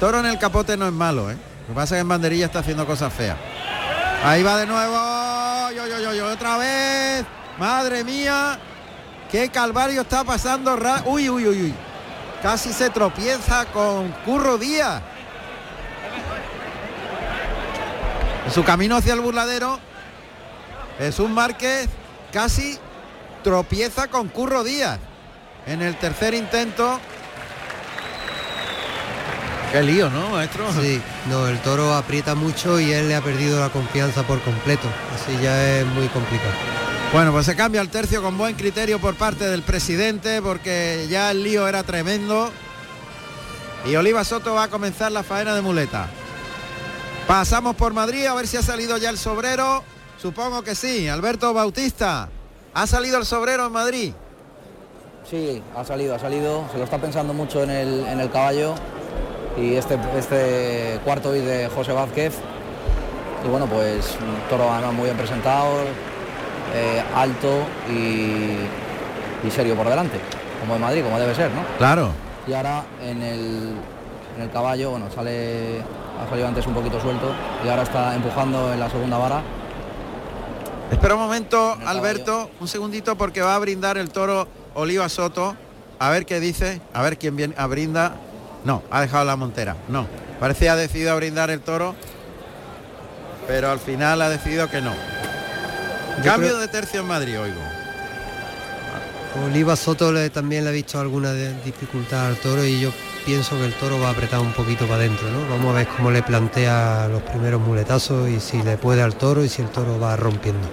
Toro 0.01 0.19
en 0.21 0.27
el 0.27 0.39
capote 0.39 0.77
no 0.79 0.87
es 0.87 0.93
malo, 0.95 1.31
¿eh? 1.31 1.37
Lo 1.69 1.75
que 1.75 1.75
pasa 1.75 1.95
es 1.95 1.99
que 1.99 2.01
en 2.03 2.09
banderilla 2.09 2.47
está 2.47 2.61
haciendo 2.61 2.87
cosas 2.87 3.13
feas. 3.13 3.37
Ahí 4.25 4.43
va 4.43 4.57
de 4.59 4.67
nuevo, 4.67 4.97
yo, 5.73 5.87
yo, 5.87 5.99
yo, 6.01 6.15
yo, 6.15 6.27
otra 6.27 6.57
vez, 6.57 7.25
madre 7.59 8.05
mía, 8.05 8.59
qué 9.31 9.49
calvario 9.51 10.03
está 10.03 10.25
pasando. 10.25 10.77
Ra- 10.77 11.03
Uy, 11.07 11.29
uy, 11.31 11.47
uy, 11.47 11.63
uy, 11.63 11.75
casi 12.43 12.73
se 12.73 12.91
tropieza 12.91 13.67
con 13.67 14.09
Curro 14.25 14.59
Díaz. 14.59 15.03
En 18.47 18.53
su 18.53 18.65
camino 18.65 18.97
hacia 18.97 19.15
el 19.15 19.21
burladero, 19.21 19.79
Jesús 20.99 21.31
Márquez 21.31 21.89
casi 22.33 22.79
tropieza 23.45 24.09
con 24.09 24.29
Curro 24.29 24.65
Díaz. 24.65 24.99
En 25.67 25.83
el 25.83 25.97
tercer 25.97 26.35
intento. 26.35 26.99
Qué 29.73 29.83
lío, 29.85 30.11
¿no, 30.11 30.31
maestro? 30.31 30.65
Sí, 30.73 31.01
no, 31.29 31.47
el 31.47 31.61
toro 31.61 31.95
aprieta 31.95 32.35
mucho 32.35 32.81
y 32.81 32.91
él 32.93 33.09
le 33.09 33.15
ha 33.15 33.21
perdido 33.21 33.61
la 33.61 33.69
confianza 33.69 34.25
por 34.25 34.41
completo, 34.43 34.89
así 35.15 35.41
ya 35.41 35.79
es 35.79 35.87
muy 35.87 36.09
complicado. 36.09 36.53
Bueno, 37.13 37.31
pues 37.31 37.47
se 37.47 37.55
cambia 37.55 37.81
el 37.81 37.89
tercio 37.89 38.21
con 38.21 38.37
buen 38.37 38.57
criterio 38.57 39.01
por 39.01 39.15
parte 39.15 39.49
del 39.49 39.63
presidente 39.63 40.43
porque 40.43 41.07
ya 41.09 41.31
el 41.31 41.45
lío 41.45 41.69
era 41.69 41.85
tremendo. 41.85 42.51
Y 43.85 43.95
Oliva 43.95 44.25
Soto 44.25 44.55
va 44.55 44.65
a 44.65 44.69
comenzar 44.69 45.13
la 45.13 45.23
faena 45.23 45.55
de 45.55 45.61
muleta. 45.61 46.09
Pasamos 47.27 47.77
por 47.77 47.93
Madrid 47.93 48.27
a 48.27 48.35
ver 48.35 48.47
si 48.47 48.57
ha 48.57 48.63
salido 48.63 48.97
ya 48.97 49.11
el 49.11 49.19
sobrero. 49.19 49.83
Supongo 50.21 50.63
que 50.63 50.75
sí. 50.75 51.09
Alberto 51.09 51.53
Bautista. 51.53 52.29
¿Ha 52.75 52.87
salido 52.87 53.19
el 53.19 53.25
sobrero 53.25 53.67
en 53.67 53.73
Madrid? 53.73 54.13
Sí, 55.29 55.63
ha 55.77 55.85
salido, 55.85 56.15
ha 56.15 56.19
salido, 56.19 56.69
se 56.73 56.79
lo 56.79 56.85
está 56.85 56.99
pensando 56.99 57.33
mucho 57.33 57.63
en 57.63 57.71
el, 57.71 58.07
en 58.07 58.21
el 58.21 58.31
caballo 58.31 58.75
y 59.61 59.77
este, 59.77 59.99
este 60.17 61.01
cuarto 61.05 61.31
hoy 61.31 61.41
de 61.41 61.69
José 61.69 61.93
Vázquez. 61.93 62.35
Y 63.45 63.49
bueno, 63.49 63.67
pues 63.67 64.17
toro 64.49 64.71
además 64.71 64.95
muy 64.95 65.05
bien 65.05 65.17
presentado, 65.17 65.83
eh, 66.75 67.03
alto 67.15 67.65
y, 67.89 69.47
y 69.47 69.51
serio 69.51 69.75
por 69.75 69.89
delante, 69.89 70.19
como 70.61 70.77
en 70.77 70.81
Madrid, 70.81 71.03
como 71.03 71.19
debe 71.19 71.35
ser, 71.35 71.51
¿no? 71.53 71.63
Claro. 71.79 72.11
Y 72.47 72.53
ahora 72.53 72.85
en 73.03 73.23
el, 73.23 73.75
en 74.37 74.43
el 74.43 74.51
caballo, 74.51 74.91
bueno, 74.91 75.11
sale, 75.15 75.81
ha 76.21 76.29
salido 76.29 76.49
antes 76.49 76.67
un 76.67 76.75
poquito 76.75 77.01
suelto 77.01 77.33
y 77.65 77.69
ahora 77.69 77.83
está 77.83 78.15
empujando 78.15 78.73
en 78.73 78.81
la 78.81 78.91
segunda 78.91 79.19
vara. 79.19 79.43
Espera 80.91 81.15
un 81.15 81.21
momento, 81.21 81.79
Alberto, 81.87 82.51
un 82.61 82.69
segundito 82.69 83.17
porque 83.17 83.41
va 83.41 83.55
a 83.55 83.59
brindar 83.59 83.97
el 83.97 84.11
toro 84.11 84.49
Oliva 84.75 85.09
Soto. 85.09 85.55
A 85.99 86.11
ver 86.11 86.27
qué 86.27 86.41
dice, 86.41 86.81
a 86.93 87.03
ver 87.03 87.17
quién 87.19 87.37
viene 87.37 87.55
a 87.57 87.67
brinda. 87.67 88.17
No, 88.65 88.83
ha 88.91 89.01
dejado 89.01 89.25
la 89.25 89.37
montera. 89.37 89.77
No, 89.89 90.07
parecía 90.39 90.77
decidido 90.77 91.13
a 91.13 91.15
brindar 91.15 91.51
el 91.51 91.61
toro, 91.61 91.95
pero 93.47 93.71
al 93.71 93.79
final 93.79 94.21
ha 94.23 94.29
decidido 94.29 94.69
que 94.69 94.81
no. 94.81 94.93
Yo 96.19 96.25
Cambio 96.25 96.49
creo- 96.51 96.61
de 96.61 96.69
tercio 96.69 97.01
en 97.01 97.07
Madrid, 97.07 97.41
oigo. 97.41 97.61
Oliva 99.47 99.77
Soto 99.77 100.13
le, 100.13 100.29
también 100.31 100.65
le 100.65 100.71
ha 100.71 100.73
visto 100.73 100.99
alguna 100.99 101.33
de- 101.33 101.55
dificultad 101.63 102.27
al 102.27 102.37
toro 102.37 102.65
y 102.65 102.81
yo 102.81 102.91
pienso 103.25 103.57
que 103.57 103.65
el 103.65 103.75
toro 103.75 103.99
va 104.01 104.09
a 104.09 104.11
apretar 104.11 104.41
un 104.41 104.53
poquito 104.53 104.85
para 104.87 104.97
adentro, 104.97 105.31
¿no? 105.31 105.49
Vamos 105.49 105.71
a 105.73 105.79
ver 105.79 105.87
cómo 105.97 106.11
le 106.11 106.23
plantea 106.23 107.07
los 107.09 107.23
primeros 107.23 107.61
muletazos 107.61 108.29
y 108.29 108.41
si 108.41 108.61
le 108.63 108.77
puede 108.77 109.03
al 109.03 109.15
toro 109.15 109.45
y 109.45 109.49
si 109.49 109.63
el 109.63 109.69
toro 109.69 110.01
va 110.01 110.17
rompiendo. 110.17 110.69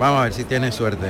Vamos 0.00 0.20
a 0.20 0.24
ver 0.24 0.32
si 0.32 0.44
tiene 0.44 0.72
suerte. 0.72 1.06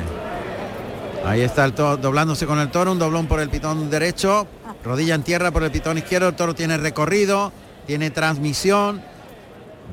Ahí 1.25 1.41
está 1.41 1.65
el 1.65 1.73
toro 1.73 1.97
doblándose 1.97 2.47
con 2.47 2.59
el 2.59 2.69
toro, 2.71 2.91
un 2.93 2.99
doblón 2.99 3.27
por 3.29 3.39
el 3.41 3.49
pitón 3.49 3.89
derecho, 3.89 4.47
rodilla 4.85 5.15
en 5.15 5.23
tierra 5.23 5.51
por 5.51 5.65
el 5.65 5.71
pitón 5.71 5.99
izquierdo, 5.99 6.29
el 6.29 6.37
toro 6.37 6.55
tiene 6.55 6.77
recorrido, 6.77 7.53
tiene 7.87 8.11
transmisión, 8.11 9.03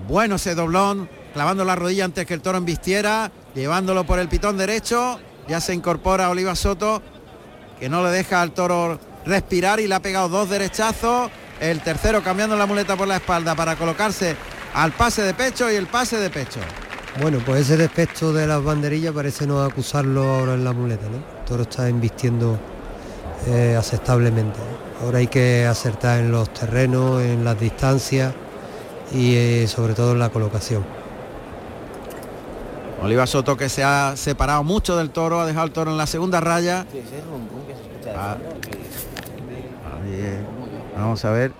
bueno 0.07 0.35
ese 0.35 0.53
doblón, 0.53 1.09
clavando 1.33 1.63
la 1.65 1.75
rodilla 1.75 2.05
antes 2.05 2.25
que 2.25 2.33
el 2.33 2.41
toro 2.41 2.57
embistiera, 2.57 3.31
llevándolo 3.55 4.05
por 4.05 4.19
el 4.19 4.27
pitón 4.27 4.57
derecho, 4.57 5.19
ya 5.47 5.61
se 5.61 5.73
incorpora 5.73 6.29
Oliva 6.29 6.55
Soto, 6.55 7.01
que 7.79 7.89
no 7.89 8.03
le 8.03 8.09
deja 8.09 8.41
al 8.41 8.51
toro 8.51 8.99
respirar 9.25 9.79
y 9.79 9.87
le 9.87 9.95
ha 9.95 10.01
pegado 10.01 10.29
dos 10.29 10.49
derechazos, 10.49 11.31
el 11.59 11.79
tercero 11.81 12.23
cambiando 12.23 12.55
la 12.55 12.65
muleta 12.65 12.95
por 12.95 13.07
la 13.07 13.17
espalda 13.17 13.55
para 13.55 13.75
colocarse 13.75 14.35
al 14.73 14.91
pase 14.91 15.21
de 15.21 15.33
pecho 15.33 15.71
y 15.71 15.75
el 15.75 15.87
pase 15.87 16.17
de 16.17 16.29
pecho. 16.29 16.59
Bueno, 17.21 17.39
pues 17.45 17.61
ese 17.61 17.77
defecto 17.77 18.31
de 18.31 18.47
las 18.47 18.63
banderillas 18.63 19.13
parece 19.13 19.45
no 19.45 19.61
acusarlo 19.61 20.23
ahora 20.23 20.53
en 20.53 20.63
la 20.63 20.71
muleta, 20.71 21.07
¿no? 21.07 21.17
El 21.17 21.45
toro 21.45 21.63
está 21.63 21.89
invistiendo 21.89 22.57
eh, 23.47 23.75
aceptablemente. 23.77 24.59
Ahora 25.03 25.19
hay 25.19 25.27
que 25.27 25.65
acertar 25.65 26.19
en 26.19 26.31
los 26.31 26.53
terrenos, 26.53 27.21
en 27.21 27.43
las 27.43 27.59
distancias 27.59 28.33
y 29.13 29.35
eh, 29.35 29.67
sobre 29.67 29.93
todo 29.93 30.11
en 30.13 30.19
la 30.19 30.29
colocación. 30.29 30.83
Oliva 33.01 33.25
Soto 33.25 33.57
que 33.57 33.67
se 33.67 33.83
ha 33.83 34.15
separado 34.15 34.63
mucho 34.63 34.95
del 34.95 35.09
toro, 35.09 35.39
ha 35.39 35.45
dejado 35.45 35.65
el 35.65 35.71
toro 35.71 35.91
en 35.91 35.97
la 35.97 36.05
segunda 36.05 36.39
raya. 36.39 36.85
Ah. 38.15 38.37
Ahí, 40.03 40.11
eh, 40.13 40.39
vamos 40.95 41.25
a 41.25 41.31
ver. 41.31 41.51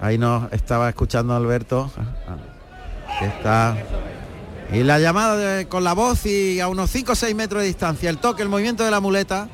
Ahí 0.00 0.18
nos 0.18 0.52
estaba 0.52 0.88
escuchando 0.88 1.34
Alberto. 1.36 1.90
Ah, 1.96 2.36
Que 3.20 3.26
está. 3.26 3.76
Y 4.72 4.82
la 4.82 4.98
llamada 4.98 5.36
de- 5.36 5.68
con 5.68 5.84
la 5.84 5.92
voz 5.92 6.26
y 6.26 6.58
a 6.58 6.66
unos 6.66 6.90
5 6.90 7.12
o 7.12 7.14
6 7.14 7.34
metros 7.36 7.62
de 7.62 7.68
distancia. 7.68 8.10
El 8.10 8.18
toque, 8.18 8.42
el 8.42 8.48
movimiento 8.48 8.82
de 8.84 8.90
la 8.90 8.98
muleta 8.98 9.48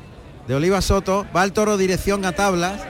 de 0.47 0.55
Oliva 0.55 0.81
Soto. 0.81 1.25
Va 1.35 1.43
el 1.43 1.53
toro 1.53 1.77
dirección 1.77 2.25
a 2.25 2.31
tablas. 2.33 2.81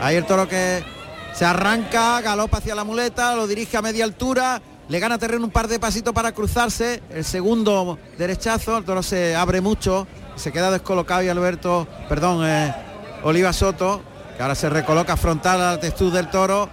Ahí 0.00 0.16
el 0.16 0.24
toro 0.24 0.48
que 0.48 0.84
se 1.32 1.44
arranca, 1.44 2.20
galopa 2.20 2.58
hacia 2.58 2.74
la 2.74 2.84
muleta, 2.84 3.34
lo 3.34 3.46
dirige 3.46 3.76
a 3.76 3.82
media 3.82 4.04
altura, 4.04 4.60
le 4.88 4.98
gana 4.98 5.16
terreno 5.18 5.44
un 5.44 5.50
par 5.50 5.68
de 5.68 5.78
pasitos 5.78 6.12
para 6.12 6.32
cruzarse. 6.32 7.02
El 7.10 7.24
segundo 7.24 7.98
derechazo, 8.18 8.78
el 8.78 8.84
toro 8.84 9.02
se 9.02 9.34
abre 9.34 9.60
mucho, 9.60 10.06
se 10.36 10.52
queda 10.52 10.70
descolocado 10.70 11.22
y 11.22 11.28
Alberto, 11.28 11.86
perdón, 12.08 12.46
eh, 12.46 12.74
Oliva 13.22 13.52
Soto, 13.52 14.02
que 14.36 14.42
ahora 14.42 14.54
se 14.54 14.68
recoloca 14.68 15.16
frontal 15.16 15.60
a 15.60 15.72
la 15.72 15.76
del 15.76 16.30
toro, 16.30 16.68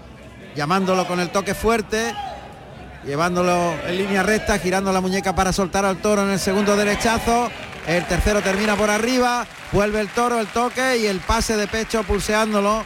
llamándolo 0.56 1.08
con 1.08 1.20
el 1.20 1.30
toque 1.30 1.54
fuerte, 1.54 2.14
llevándolo 3.06 3.74
en 3.86 3.98
línea 3.98 4.24
recta, 4.24 4.58
girando 4.58 4.92
la 4.92 5.02
muñeca 5.02 5.36
para 5.36 5.54
soltar 5.54 5.86
al 5.86 6.02
toro 6.02 6.24
en 6.24 6.32
el 6.32 6.40
segundo 6.40 6.76
derechazo. 6.76 7.50
El 7.90 8.06
tercero 8.06 8.40
termina 8.44 8.76
por 8.76 8.92
arriba, 8.92 9.48
vuelve 9.72 10.00
el 10.00 10.10
toro, 10.10 10.40
el 10.40 10.46
toque 10.46 10.98
y 11.00 11.08
el 11.08 11.20
pase 11.22 11.58
de 11.58 11.66
pecho 11.66 12.04
pulseándolo. 12.04 12.84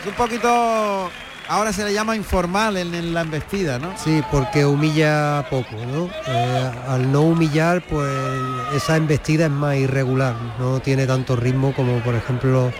Es 0.00 0.06
un 0.08 0.14
poquito, 0.14 1.08
ahora 1.46 1.72
se 1.72 1.84
le 1.84 1.92
llama 1.92 2.16
informal 2.16 2.76
en, 2.76 3.14
la 3.14 3.20
embestida, 3.20 3.78
¿no? 3.78 3.96
Sí, 3.96 4.20
porque 4.32 4.66
humilla 4.66 5.46
poco, 5.48 5.76
¿no? 5.86 6.10
Eh, 6.26 6.70
al 6.88 7.12
no 7.12 7.20
humillar, 7.20 7.86
pues 7.86 8.10
esa 8.74 8.96
embestida 8.96 9.44
es 9.44 9.52
más 9.52 9.76
irregular, 9.76 10.34
no 10.58 10.80
tiene 10.80 11.06
tanto 11.06 11.36
ritmo 11.36 11.72
como 11.72 12.00
por 12.00 12.16
ejemplo 12.16 12.72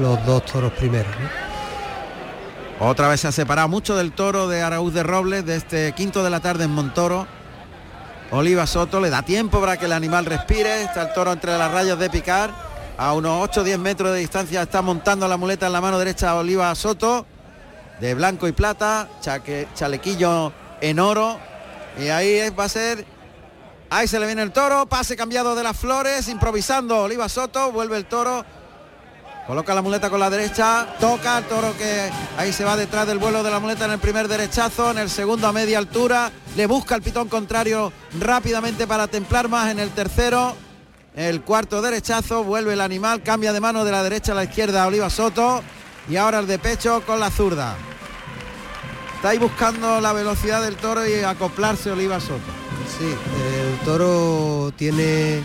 los 0.00 0.26
dos 0.26 0.44
toros 0.44 0.72
primeros. 0.72 1.14
Otra 2.80 3.06
vez 3.06 3.20
se 3.20 3.28
ha 3.28 3.32
separado 3.32 3.68
mucho 3.68 3.94
del 3.96 4.10
toro 4.10 4.48
de 4.48 4.60
Araúz 4.60 4.92
de 4.92 5.04
Robles, 5.04 5.46
de 5.46 5.54
este 5.54 5.92
quinto 5.92 6.24
de 6.24 6.30
la 6.30 6.40
tarde 6.40 6.64
en 6.64 6.72
Montoro. 6.72 7.28
Oliva 8.32 8.66
Soto 8.66 9.00
le 9.00 9.08
da 9.08 9.22
tiempo 9.22 9.60
para 9.60 9.76
que 9.76 9.84
el 9.84 9.92
animal 9.92 10.24
respire. 10.24 10.82
Está 10.82 11.02
el 11.02 11.12
toro 11.12 11.32
entre 11.32 11.56
las 11.56 11.70
rayas 11.70 11.98
de 11.98 12.10
picar. 12.10 12.50
A 12.98 13.12
unos 13.12 13.42
8 13.42 13.60
o 13.60 13.64
10 13.64 13.78
metros 13.78 14.12
de 14.12 14.18
distancia 14.18 14.62
está 14.62 14.82
montando 14.82 15.28
la 15.28 15.36
muleta 15.36 15.66
en 15.66 15.72
la 15.72 15.80
mano 15.80 15.98
derecha 15.98 16.34
Oliva 16.34 16.74
Soto. 16.74 17.26
De 18.00 18.14
blanco 18.14 18.48
y 18.48 18.52
plata. 18.52 19.08
chalequillo 19.74 20.52
en 20.80 20.98
oro. 20.98 21.38
Y 21.98 22.08
ahí 22.08 22.50
va 22.50 22.64
a 22.64 22.68
ser. 22.68 23.06
Ahí 23.90 24.08
se 24.08 24.18
le 24.18 24.26
viene 24.26 24.42
el 24.42 24.52
toro. 24.52 24.86
Pase 24.86 25.16
cambiado 25.16 25.54
de 25.54 25.62
las 25.62 25.76
flores. 25.76 26.28
Improvisando 26.28 27.02
Oliva 27.02 27.28
Soto. 27.28 27.70
Vuelve 27.70 27.96
el 27.96 28.06
toro 28.06 28.44
Coloca 29.46 29.74
la 29.74 29.82
muleta 29.82 30.10
con 30.10 30.18
la 30.18 30.28
derecha, 30.28 30.96
toca 30.98 31.40
toro 31.42 31.76
que 31.76 32.10
ahí 32.36 32.52
se 32.52 32.64
va 32.64 32.76
detrás 32.76 33.06
del 33.06 33.18
vuelo 33.18 33.44
de 33.44 33.50
la 33.52 33.60
muleta 33.60 33.84
en 33.84 33.92
el 33.92 34.00
primer 34.00 34.26
derechazo, 34.26 34.90
en 34.90 34.98
el 34.98 35.08
segundo 35.08 35.46
a 35.46 35.52
media 35.52 35.78
altura, 35.78 36.32
le 36.56 36.66
busca 36.66 36.96
el 36.96 37.02
pitón 37.02 37.28
contrario 37.28 37.92
rápidamente 38.18 38.88
para 38.88 39.06
templar 39.06 39.48
más 39.48 39.70
en 39.70 39.78
el 39.78 39.90
tercero, 39.90 40.56
el 41.14 41.42
cuarto 41.42 41.80
derechazo, 41.80 42.42
vuelve 42.42 42.72
el 42.72 42.80
animal, 42.80 43.22
cambia 43.22 43.52
de 43.52 43.60
mano 43.60 43.84
de 43.84 43.92
la 43.92 44.02
derecha 44.02 44.32
a 44.32 44.34
la 44.34 44.44
izquierda 44.44 44.84
Oliva 44.84 45.10
Soto 45.10 45.62
y 46.08 46.16
ahora 46.16 46.40
el 46.40 46.48
de 46.48 46.58
pecho 46.58 47.02
con 47.06 47.20
la 47.20 47.30
zurda. 47.30 47.76
Está 49.14 49.28
ahí 49.28 49.38
buscando 49.38 50.00
la 50.00 50.12
velocidad 50.12 50.60
del 50.60 50.74
toro 50.74 51.06
y 51.06 51.22
acoplarse 51.22 51.92
Oliva 51.92 52.18
Soto. 52.18 52.40
Sí, 52.98 53.06
el 53.06 53.84
toro 53.84 54.72
tiene 54.76 55.44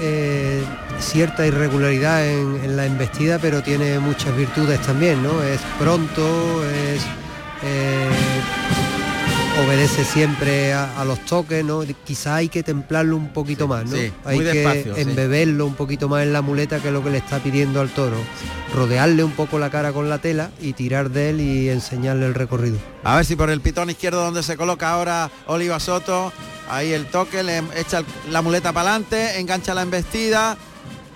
eh, 0.00 0.62
cierta 1.00 1.46
irregularidad 1.46 2.26
en, 2.26 2.76
la 2.76 2.86
embestida, 2.86 3.38
pero 3.38 3.62
tiene 3.62 3.98
muchas 3.98 4.36
virtudes 4.36 4.80
también, 4.82 5.22
¿no? 5.22 5.42
Es 5.42 5.60
pronto, 5.78 6.64
es 6.64 7.02
eh, 7.62 8.08
obedece 9.64 10.04
siempre 10.04 10.72
a, 10.72 11.04
los 11.04 11.24
toques, 11.24 11.64
¿no? 11.64 11.82
Quizá 12.04 12.36
hay 12.36 12.48
que 12.48 12.62
templarlo 12.62 13.16
un 13.16 13.32
poquito 13.32 13.66
más, 13.66 13.86
¿no? 13.86 13.96
hay 14.24 14.38
que 14.38 14.92
embeberlo 14.96 15.66
un 15.66 15.74
poquito 15.74 16.08
más 16.08 16.22
en 16.22 16.32
la 16.32 16.42
muleta, 16.42 16.80
que 16.80 16.88
es 16.88 16.94
lo 16.94 17.02
que 17.02 17.10
le 17.10 17.18
está 17.18 17.38
pidiendo 17.40 17.80
al 17.80 17.90
toro. 17.90 18.16
Rodearle 18.74 19.24
un 19.24 19.32
poco 19.32 19.58
la 19.58 19.70
cara 19.70 19.92
con 19.92 20.08
la 20.08 20.18
tela 20.18 20.50
y 20.60 20.74
tirar 20.74 21.10
de 21.10 21.30
él 21.30 21.40
y 21.40 21.70
enseñarle 21.70 22.26
el 22.26 22.34
recorrido. 22.34 22.78
A 23.02 23.16
ver 23.16 23.24
si 23.24 23.34
por 23.34 23.50
el 23.50 23.60
pitón 23.60 23.90
izquierdo 23.90 24.22
donde 24.22 24.42
se 24.42 24.56
coloca 24.56 24.90
ahora 24.90 25.30
Oliva 25.46 25.80
Soto, 25.80 26.32
ahí 26.68 26.92
el 26.92 27.06
toque, 27.06 27.42
le 27.42 27.62
echa 27.76 28.02
la 28.30 28.42
muleta 28.42 28.72
para 28.72 28.90
adelante, 28.90 29.38
engancha 29.40 29.74
la 29.74 29.82
embestida, 29.82 30.56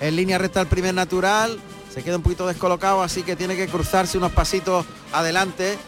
en 0.00 0.16
línea 0.16 0.38
recta 0.38 0.60
el 0.60 0.66
primer 0.66 0.94
natural, 0.94 1.58
se 1.92 2.02
queda 2.02 2.16
un 2.16 2.22
poquito 2.22 2.46
descolocado, 2.46 3.02
así 3.02 3.22
que 3.22 3.36
tiene 3.36 3.56
que 3.56 3.68
cruzarse 3.68 4.18
unos 4.18 4.32
pasitos 4.32 4.86
adelante 5.12 5.78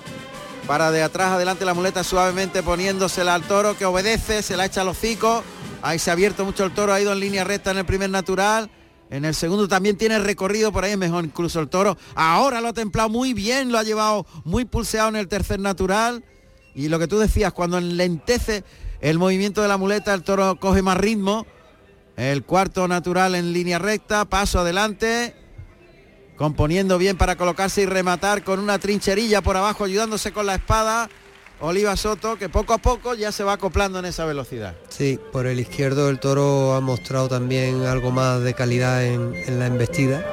para 0.67 0.91
de 0.91 1.03
atrás 1.03 1.33
adelante 1.33 1.65
la 1.65 1.75
muleta 1.75 2.03
suavemente 2.05 2.63
poniéndosela 2.63 3.35
al 3.35 3.43
toro 3.43 3.77
que 3.77 3.85
obedece, 3.85 4.43
se 4.43 4.57
la 4.57 4.65
echa 4.65 4.81
al 4.81 4.89
hocico. 4.89 5.43
Ahí 5.83 5.99
se 5.99 6.09
ha 6.09 6.15
abierto 6.15 6.45
mucho 6.45 6.65
el 6.65 6.73
toro, 6.73 6.95
ha 6.95 7.01
ido 7.01 7.13
en 7.13 7.21
línea 7.21 7.45
recta 7.45 7.71
en 7.71 7.79
el 7.79 7.85
primer 7.85 8.09
natural. 8.09 8.71
En 9.11 9.27
el 9.27 9.35
segundo 9.35 9.69
también 9.69 9.99
tiene 9.99 10.19
recorrido 10.19 10.73
por 10.73 10.85
ahí, 10.85 10.97
mejor 10.97 11.25
incluso 11.25 11.61
el 11.61 11.69
toro. 11.69 11.99
Ahora 12.15 12.63
lo 12.63 12.69
ha 12.69 12.73
templado 12.73 13.11
muy 13.11 13.35
bien, 13.35 13.71
lo 13.71 13.79
ha 13.79 13.83
llevado 13.83 14.27
muy 14.45 14.65
pulseado 14.65 15.11
en 15.11 15.17
el 15.17 15.29
tercer 15.29 15.61
natural. 15.61 16.25
Y 16.75 16.89
lo 16.89 16.99
que 16.99 17.07
tú 17.07 17.19
decías, 17.19 17.53
cuando 17.53 17.77
enlentece 17.77 18.65
el 19.05 19.19
movimiento 19.19 19.61
de 19.61 19.69
la 19.69 19.77
muleta, 19.77 20.15
el 20.15 20.23
toro 20.23 20.59
coge 20.59 20.81
más 20.81 20.97
ritmo. 20.97 21.47
El 22.17 22.43
cuarto 22.43 22.89
natural 22.89 23.35
en 23.35 23.53
línea 23.53 23.79
recta, 23.79 24.25
paso 24.25 24.61
adelante, 24.61 25.37
componiendo 26.37 26.97
bien 26.97 27.19
para 27.19 27.37
colocarse 27.37 27.83
y 27.83 27.87
rematar 27.87 28.45
con 28.45 28.61
una 28.61 28.79
trincherilla 28.79 29.43
por 29.43 29.59
abajo, 29.59 29.85
ayudándose 29.85 30.33
con 30.33 30.47
la 30.47 30.55
espada. 30.55 31.11
Oliva 31.61 31.97
Soto, 31.97 32.37
que 32.39 32.49
poco 32.49 32.73
a 32.73 32.79
poco 32.79 33.15
ya 33.15 33.31
se 33.31 33.45
va 33.45 33.53
acoplando 33.53 33.99
en 33.99 34.07
esa 34.07 34.25
velocidad. 34.25 34.75
Sí, 34.89 35.21
por 35.33 35.47
el 35.47 35.61
izquierdo 35.61 36.09
el 36.09 36.19
toro 36.19 36.75
ha 36.75 36.81
mostrado 36.81 37.29
también 37.29 37.83
algo 37.83 38.11
más 38.11 38.43
de 38.43 38.55
calidad 38.55 39.05
en, 39.05 39.59
la 39.59 39.67
embestida 39.67 40.25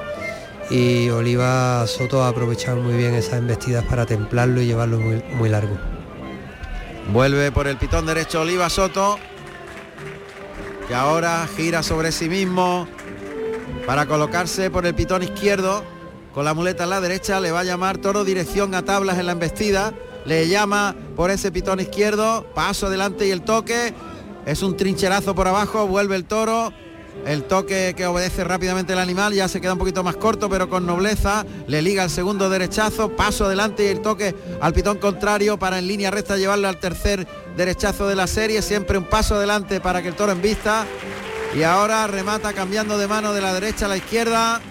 y 0.69 1.09
Oliva 1.09 1.85
Soto 1.87 2.23
ha 2.23 2.29
aprovechado 2.29 2.81
muy 2.81 2.95
bien 2.95 3.15
esas 3.15 3.39
embestidas 3.39 3.83
para 3.83 4.05
templarlo 4.05 4.61
y 4.61 4.67
llevarlo 4.67 4.97
muy, 4.99 5.21
muy 5.35 5.49
largo. 5.49 5.77
Vuelve 7.11 7.51
por 7.51 7.67
el 7.67 7.75
pitón 7.75 8.05
derecho 8.05 8.39
Oliva 8.39 8.69
Soto, 8.69 9.19
que 10.87 10.95
ahora 10.95 11.45
gira 11.57 11.83
sobre 11.83 12.13
sí 12.13 12.29
mismo, 12.29 12.87
para 13.85 14.05
colocarse 14.05 14.71
por 14.71 14.85
el 14.85 14.95
pitón 14.95 15.21
izquierdo. 15.21 15.83
Con 16.33 16.45
la 16.45 16.53
muleta 16.53 16.85
en 16.85 16.89
la 16.89 17.01
derecha 17.01 17.41
le 17.41 17.51
va 17.51 17.59
a 17.59 17.63
llamar 17.65 17.97
toro 17.97 18.23
dirección 18.23 18.73
a 18.75 18.83
tablas 18.83 19.17
en 19.17 19.25
la 19.25 19.33
embestida. 19.33 19.93
Le 20.23 20.47
llama 20.47 20.95
por 21.17 21.31
ese 21.31 21.51
pitón 21.51 21.81
izquierdo 21.81 22.45
paso 22.55 22.87
adelante 22.87 23.27
y 23.27 23.31
el 23.31 23.41
toque. 23.41 23.93
Es 24.45 24.63
un 24.63 24.77
trincherazo 24.77 25.35
por 25.35 25.49
abajo 25.49 25.87
vuelve 25.87 26.15
el 26.15 26.23
toro 26.23 26.71
el 27.25 27.43
toque 27.43 27.93
que 27.95 28.05
obedece 28.05 28.43
rápidamente 28.43 28.93
el 28.93 28.99
animal 28.99 29.33
ya 29.33 29.47
se 29.47 29.61
queda 29.61 29.73
un 29.73 29.79
poquito 29.79 30.03
más 30.03 30.15
corto 30.15 30.49
pero 30.49 30.69
con 30.69 30.85
nobleza 30.85 31.45
le 31.67 31.81
liga 31.81 32.03
el 32.03 32.09
segundo 32.09 32.49
derechazo 32.49 33.15
paso 33.15 33.45
adelante 33.45 33.83
y 33.83 33.87
el 33.87 34.01
toque 34.01 34.35
al 34.59 34.73
pitón 34.73 34.97
contrario 34.97 35.57
para 35.57 35.79
en 35.79 35.87
línea 35.87 36.09
recta 36.09 36.37
llevarlo 36.37 36.67
al 36.67 36.79
tercer 36.79 37.27
derechazo 37.55 38.07
de 38.07 38.15
la 38.15 38.27
serie 38.27 38.61
siempre 38.61 38.97
un 38.97 39.05
paso 39.05 39.35
adelante 39.35 39.79
para 39.79 40.01
que 40.01 40.07
el 40.07 40.15
toro 40.15 40.31
en 40.31 40.41
vista 40.41 40.85
y 41.53 41.63
ahora 41.63 42.07
remata 42.07 42.53
cambiando 42.53 42.97
de 42.97 43.07
mano 43.07 43.33
de 43.33 43.41
la 43.41 43.53
derecha 43.53 43.85
a 43.85 43.89
la 43.89 43.97
izquierda. 43.97 44.61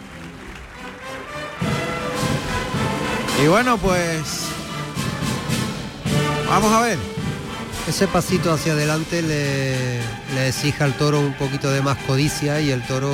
Y 3.43 3.47
bueno, 3.47 3.77
pues 3.79 4.47
vamos 6.49 6.73
a 6.73 6.81
ver. 6.83 7.10
Ese 7.91 8.07
pasito 8.07 8.53
hacia 8.53 8.75
adelante 8.75 9.21
le, 9.21 9.99
le 10.37 10.49
exige 10.49 10.85
al 10.85 10.93
toro 10.95 11.19
un 11.19 11.35
poquito 11.35 11.73
de 11.73 11.83
más 11.83 11.99
codicia 12.05 12.61
y 12.61 12.71
el 12.71 12.87
toro... 12.87 13.13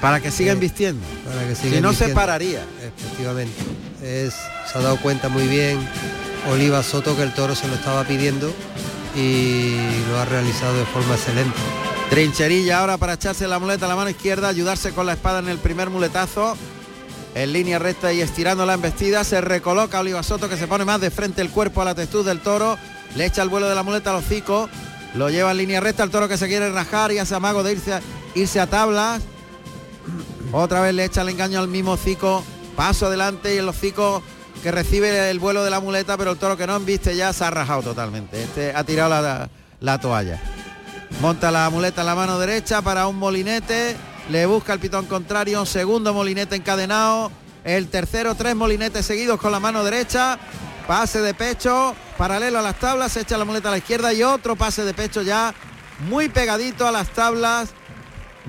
Para 0.00 0.20
que 0.20 0.30
siga 0.30 0.54
vistiendo. 0.54 1.06
Para 1.28 1.46
que 1.46 1.54
si 1.54 1.82
no 1.82 1.92
se 1.92 2.08
pararía. 2.08 2.64
Efectivamente. 2.82 3.52
Es, 4.02 4.32
se 4.72 4.78
ha 4.78 4.80
dado 4.80 4.96
cuenta 4.96 5.28
muy 5.28 5.46
bien 5.46 5.86
Oliva 6.50 6.82
Soto 6.82 7.14
que 7.14 7.24
el 7.24 7.34
toro 7.34 7.54
se 7.54 7.68
lo 7.68 7.74
estaba 7.74 8.02
pidiendo 8.04 8.50
y 9.14 9.76
lo 10.08 10.18
ha 10.18 10.24
realizado 10.24 10.78
de 10.78 10.86
forma 10.86 11.16
excelente. 11.16 11.58
Trincherilla 12.08 12.78
ahora 12.78 12.96
para 12.96 13.12
echarse 13.12 13.46
la 13.46 13.58
muleta 13.58 13.84
a 13.84 13.88
la 13.90 13.96
mano 13.96 14.08
izquierda, 14.08 14.48
ayudarse 14.48 14.92
con 14.92 15.04
la 15.04 15.12
espada 15.12 15.40
en 15.40 15.50
el 15.50 15.58
primer 15.58 15.90
muletazo. 15.90 16.56
En 17.34 17.52
línea 17.52 17.78
recta 17.78 18.14
y 18.14 18.22
estirando 18.22 18.64
la 18.64 18.72
embestida, 18.74 19.24
se 19.24 19.42
recoloca 19.42 20.00
Oliva 20.00 20.22
Soto 20.22 20.48
que 20.48 20.56
se 20.56 20.66
pone 20.66 20.86
más 20.86 21.02
de 21.02 21.10
frente 21.10 21.42
el 21.42 21.50
cuerpo 21.50 21.82
a 21.82 21.84
la 21.84 21.94
textura 21.94 22.30
del 22.30 22.40
toro, 22.40 22.78
le 23.16 23.26
echa 23.26 23.42
el 23.42 23.48
vuelo 23.48 23.68
de 23.68 23.74
la 23.74 23.82
muleta 23.82 24.10
al 24.10 24.16
hocico, 24.16 24.68
lo 25.14 25.28
lleva 25.30 25.50
en 25.50 25.56
línea 25.56 25.80
recta 25.80 26.04
el 26.04 26.10
toro 26.10 26.28
que 26.28 26.36
se 26.38 26.46
quiere 26.48 26.70
rajar 26.70 27.12
y 27.12 27.18
hace 27.18 27.34
amago 27.34 27.62
de 27.62 27.72
irse 27.72 27.94
a, 27.94 28.00
irse 28.34 28.60
a 28.60 28.66
tablas. 28.66 29.22
Otra 30.52 30.80
vez 30.80 30.94
le 30.94 31.04
echa 31.04 31.22
el 31.22 31.28
engaño 31.28 31.60
al 31.60 31.68
mismo 31.68 31.92
hocico, 31.92 32.44
paso 32.76 33.06
adelante 33.06 33.54
y 33.54 33.58
el 33.58 33.68
hocico 33.68 34.22
que 34.62 34.70
recibe 34.70 35.30
el 35.30 35.38
vuelo 35.38 35.64
de 35.64 35.70
la 35.70 35.80
muleta, 35.80 36.16
pero 36.16 36.32
el 36.32 36.38
toro 36.38 36.56
que 36.56 36.66
no 36.66 36.76
embiste 36.76 37.16
ya 37.16 37.32
se 37.32 37.44
ha 37.44 37.50
rajado 37.50 37.82
totalmente. 37.82 38.42
Este 38.42 38.72
ha 38.74 38.84
tirado 38.84 39.10
la, 39.10 39.48
la 39.80 39.98
toalla. 39.98 40.40
Monta 41.20 41.50
la 41.50 41.68
muleta 41.70 42.02
en 42.02 42.06
la 42.06 42.14
mano 42.14 42.38
derecha 42.38 42.82
para 42.82 43.06
un 43.06 43.16
molinete. 43.16 43.96
Le 44.30 44.46
busca 44.46 44.72
el 44.72 44.78
pitón 44.78 45.06
contrario. 45.06 45.66
Segundo 45.66 46.14
molinete 46.14 46.56
encadenado. 46.56 47.30
El 47.64 47.88
tercero, 47.88 48.34
tres 48.34 48.54
molinetes 48.54 49.04
seguidos 49.04 49.40
con 49.40 49.52
la 49.52 49.60
mano 49.60 49.84
derecha. 49.84 50.38
Pase 50.86 51.20
de 51.20 51.34
pecho, 51.34 51.94
paralelo 52.18 52.58
a 52.58 52.62
las 52.62 52.78
tablas, 52.78 53.12
se 53.12 53.20
echa 53.20 53.38
la 53.38 53.44
muleta 53.44 53.68
a 53.68 53.72
la 53.72 53.78
izquierda 53.78 54.12
y 54.12 54.22
otro 54.22 54.56
pase 54.56 54.84
de 54.84 54.94
pecho 54.94 55.22
ya 55.22 55.54
muy 56.08 56.28
pegadito 56.28 56.86
a 56.86 56.90
las 56.90 57.08
tablas 57.10 57.70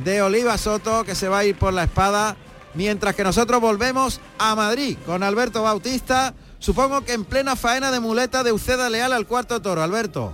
de 0.03 0.21
Oliva 0.21 0.57
Soto 0.57 1.03
que 1.03 1.15
se 1.15 1.27
va 1.27 1.39
a 1.39 1.45
ir 1.45 1.57
por 1.57 1.73
la 1.73 1.83
espada. 1.83 2.35
Mientras 2.73 3.15
que 3.15 3.23
nosotros 3.23 3.59
volvemos 3.59 4.21
a 4.39 4.55
Madrid 4.55 4.97
con 5.05 5.23
Alberto 5.23 5.61
Bautista, 5.61 6.33
supongo 6.59 7.01
que 7.01 7.13
en 7.13 7.25
plena 7.25 7.55
faena 7.55 7.91
de 7.91 7.99
muleta 7.99 8.43
de 8.43 8.53
Uceda 8.53 8.89
Leal 8.89 9.11
al 9.11 9.27
cuarto 9.27 9.61
toro. 9.61 9.83
Alberto. 9.83 10.33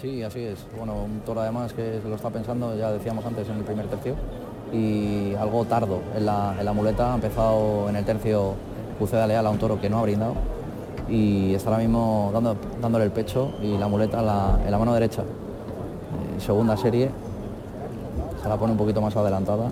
Sí, 0.00 0.22
así 0.22 0.40
es. 0.40 0.58
Bueno, 0.76 0.94
un 0.94 1.20
toro 1.20 1.40
además 1.40 1.72
que 1.72 2.00
se 2.02 2.08
lo 2.08 2.16
está 2.16 2.30
pensando, 2.30 2.76
ya 2.76 2.92
decíamos 2.92 3.24
antes, 3.24 3.48
en 3.48 3.56
el 3.56 3.64
primer 3.64 3.86
tercio. 3.86 4.14
Y 4.72 5.34
algo 5.36 5.64
tardo 5.64 6.02
en 6.14 6.26
la, 6.26 6.72
muleta. 6.74 7.12
Ha 7.12 7.14
empezado 7.14 7.88
en 7.88 7.96
el 7.96 8.04
tercio 8.04 8.54
Puceda 8.98 9.26
Leal 9.26 9.46
a 9.46 9.50
un 9.50 9.58
toro 9.58 9.80
que 9.80 9.88
no 9.88 9.98
ha 9.98 10.02
brindado. 10.02 10.34
Y 11.08 11.54
está 11.54 11.70
ahora 11.70 11.82
mismo 11.82 12.30
dándole 12.80 13.04
el 13.04 13.10
pecho 13.10 13.52
y 13.62 13.78
la 13.78 13.88
muleta 13.88 14.20
en 14.20 14.70
la, 14.70 14.78
mano 14.78 14.92
derecha. 14.92 15.22
Eh, 15.22 16.40
segunda 16.40 16.76
serie. 16.76 17.10
se 18.42 18.48
la 18.48 18.56
pone 18.56 18.72
un 18.72 18.78
poquito 18.78 19.00
más 19.00 19.16
adelantada. 19.16 19.70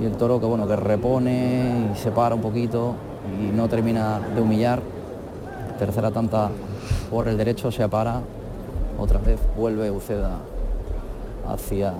Y 0.00 0.04
el 0.04 0.12
toro 0.12 0.40
que 0.40 0.46
bueno, 0.46 0.66
que 0.66 0.76
repone 0.76 1.92
y 1.92 1.96
se 1.96 2.10
para 2.10 2.34
un 2.34 2.40
poquito 2.40 2.94
y 3.40 3.54
no 3.54 3.68
termina 3.68 4.20
de 4.34 4.40
humillar. 4.40 4.80
Tercera 5.78 6.10
tanta 6.10 6.50
por 7.10 7.28
el 7.28 7.36
derecho, 7.36 7.70
se 7.70 7.88
para. 7.88 8.20
Otra 8.98 9.18
vez 9.20 9.40
vuelve 9.56 9.90
Uceda 9.90 10.38
hacia, 11.48 11.94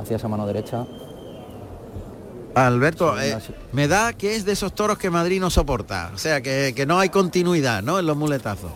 hacia 0.00 0.16
esa 0.16 0.28
mano 0.28 0.46
derecha. 0.46 0.84
Alberto, 2.54 3.20
eh, 3.20 3.36
me 3.72 3.88
da 3.88 4.12
que 4.12 4.36
es 4.36 4.44
de 4.44 4.52
esos 4.52 4.74
toros 4.74 4.98
que 4.98 5.10
Madrid 5.10 5.40
no 5.40 5.50
soporta. 5.50 6.10
O 6.14 6.18
sea, 6.18 6.40
que, 6.40 6.72
que 6.74 6.86
no 6.86 6.98
hay 6.98 7.08
continuidad, 7.08 7.82
¿no? 7.82 7.98
En 7.98 8.06
los 8.06 8.16
muletazos. 8.16 8.70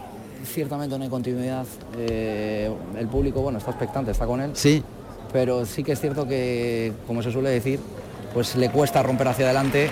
Ciertamente 0.44 0.96
no 0.98 1.04
hay 1.04 1.10
continuidad. 1.10 1.66
Eh, 1.96 2.70
el 2.98 3.06
público, 3.08 3.40
bueno, 3.40 3.58
está 3.58 3.70
expectante, 3.70 4.10
está 4.10 4.26
con 4.26 4.40
él. 4.40 4.50
Sí. 4.54 4.82
Pero 5.32 5.66
sí 5.66 5.84
que 5.84 5.92
es 5.92 6.00
cierto 6.00 6.26
que, 6.26 6.92
como 7.06 7.22
se 7.22 7.30
suele 7.30 7.50
decir, 7.50 7.80
pues 8.32 8.56
le 8.56 8.70
cuesta 8.70 9.02
romper 9.02 9.28
hacia 9.28 9.44
adelante 9.44 9.90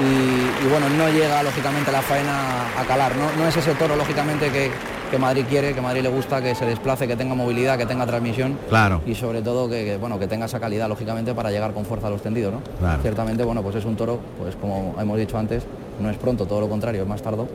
y, 0.00 0.64
y 0.64 0.68
bueno, 0.68 0.88
no 0.90 1.08
llega 1.08 1.42
lógicamente 1.42 1.92
la 1.92 2.02
faena 2.02 2.78
a 2.78 2.84
calar. 2.84 3.14
No, 3.16 3.32
no 3.36 3.48
es 3.48 3.56
ese 3.56 3.74
toro, 3.74 3.94
lógicamente, 3.96 4.50
que, 4.50 4.70
que 5.14 5.20
Madrid 5.20 5.44
quiere, 5.48 5.72
que 5.74 5.80
Madrid 5.80 6.02
le 6.02 6.08
gusta, 6.08 6.42
que 6.42 6.56
se 6.56 6.66
desplace, 6.66 7.06
que 7.06 7.14
tenga 7.14 7.36
movilidad, 7.36 7.78
que 7.78 7.86
tenga 7.86 8.04
transmisión. 8.04 8.58
Claro. 8.68 9.00
Y 9.06 9.14
sobre 9.14 9.42
todo 9.42 9.68
que, 9.70 9.84
que, 9.84 9.96
bueno, 9.96 10.18
que 10.18 10.26
tenga 10.26 10.46
esa 10.46 10.58
calidad, 10.58 10.88
lógicamente, 10.88 11.32
para 11.34 11.52
llegar 11.52 11.72
con 11.72 11.84
fuerza 11.84 12.08
a 12.08 12.10
los 12.10 12.20
tendidos, 12.20 12.52
¿no? 12.54 12.60
Claro. 12.80 13.00
Ciertamente, 13.00 13.44
bueno, 13.44 13.62
pues 13.62 13.76
es 13.76 13.84
un 13.84 13.94
toro, 13.94 14.18
pues 14.40 14.56
como 14.56 14.96
hemos 15.00 15.16
dicho 15.16 15.38
antes, 15.38 15.62
no 16.00 16.10
es 16.10 16.16
pronto, 16.16 16.46
todo 16.46 16.60
lo 16.60 16.68
contrario, 16.68 17.02
es 17.02 17.08
más 17.08 17.22
tardo. 17.22 17.46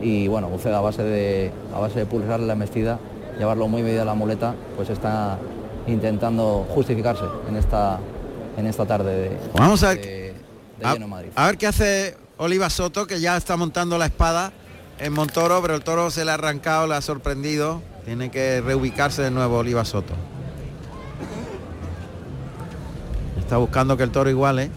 Y 0.00 0.28
bueno, 0.28 0.48
Buceda 0.48 0.78
a 0.78 0.80
base 0.82 1.02
de, 1.02 1.50
a 1.74 1.80
base 1.80 1.98
de 1.98 2.06
pulsarle 2.06 2.46
la 2.46 2.52
embestida, 2.52 3.00
llevarlo 3.40 3.66
muy 3.66 3.82
medida 3.82 4.02
a 4.02 4.04
la 4.04 4.14
muleta, 4.14 4.54
pues 4.76 4.88
está 4.88 5.36
intentando 5.88 6.64
justificarse 6.72 7.24
en 7.48 7.56
esta, 7.56 7.98
en 8.56 8.66
esta 8.66 8.86
tarde 8.86 9.14
de, 9.30 9.36
Vamos 9.54 9.82
a 9.82 9.94
de- 9.96 10.00
de 10.78 10.86
lleno 10.92 11.04
en 11.06 11.10
Madrid. 11.10 11.28
a 11.34 11.46
ver 11.46 11.58
qué 11.58 11.66
hace 11.66 12.16
Oliva 12.36 12.70
Soto, 12.70 13.06
que 13.06 13.20
ya 13.20 13.36
está 13.36 13.56
montando 13.56 13.98
la 13.98 14.06
espada 14.06 14.52
en 15.00 15.14
Montoro, 15.14 15.60
pero 15.62 15.74
el 15.74 15.82
toro 15.82 16.10
se 16.10 16.24
le 16.24 16.30
ha 16.30 16.34
arrancado, 16.34 16.86
le 16.86 16.94
ha 16.94 17.00
sorprendido. 17.00 17.82
Tiene 18.04 18.30
que 18.30 18.60
reubicarse 18.60 19.22
de 19.22 19.30
nuevo 19.30 19.58
Oliva 19.58 19.84
Soto. 19.84 20.14
Está 23.38 23.56
buscando 23.56 23.96
que 23.96 24.02
el 24.02 24.10
toro 24.10 24.30
iguale. 24.30 24.70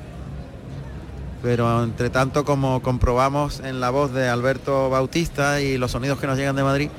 Pero 1.42 1.84
entre 1.84 2.10
tanto, 2.10 2.46
como 2.46 2.82
comprobamos 2.82 3.60
en 3.60 3.82
la 3.82 3.90
voz 3.90 4.14
de 4.14 4.30
Alberto 4.30 4.90
Bautista 4.90 5.60
y 5.60 5.78
los 5.78 5.92
sonidos 5.92 6.20
que 6.20 6.28
nos 6.28 6.38
llegan 6.38 6.56
de 6.56 6.64
Madrid, 6.64 6.90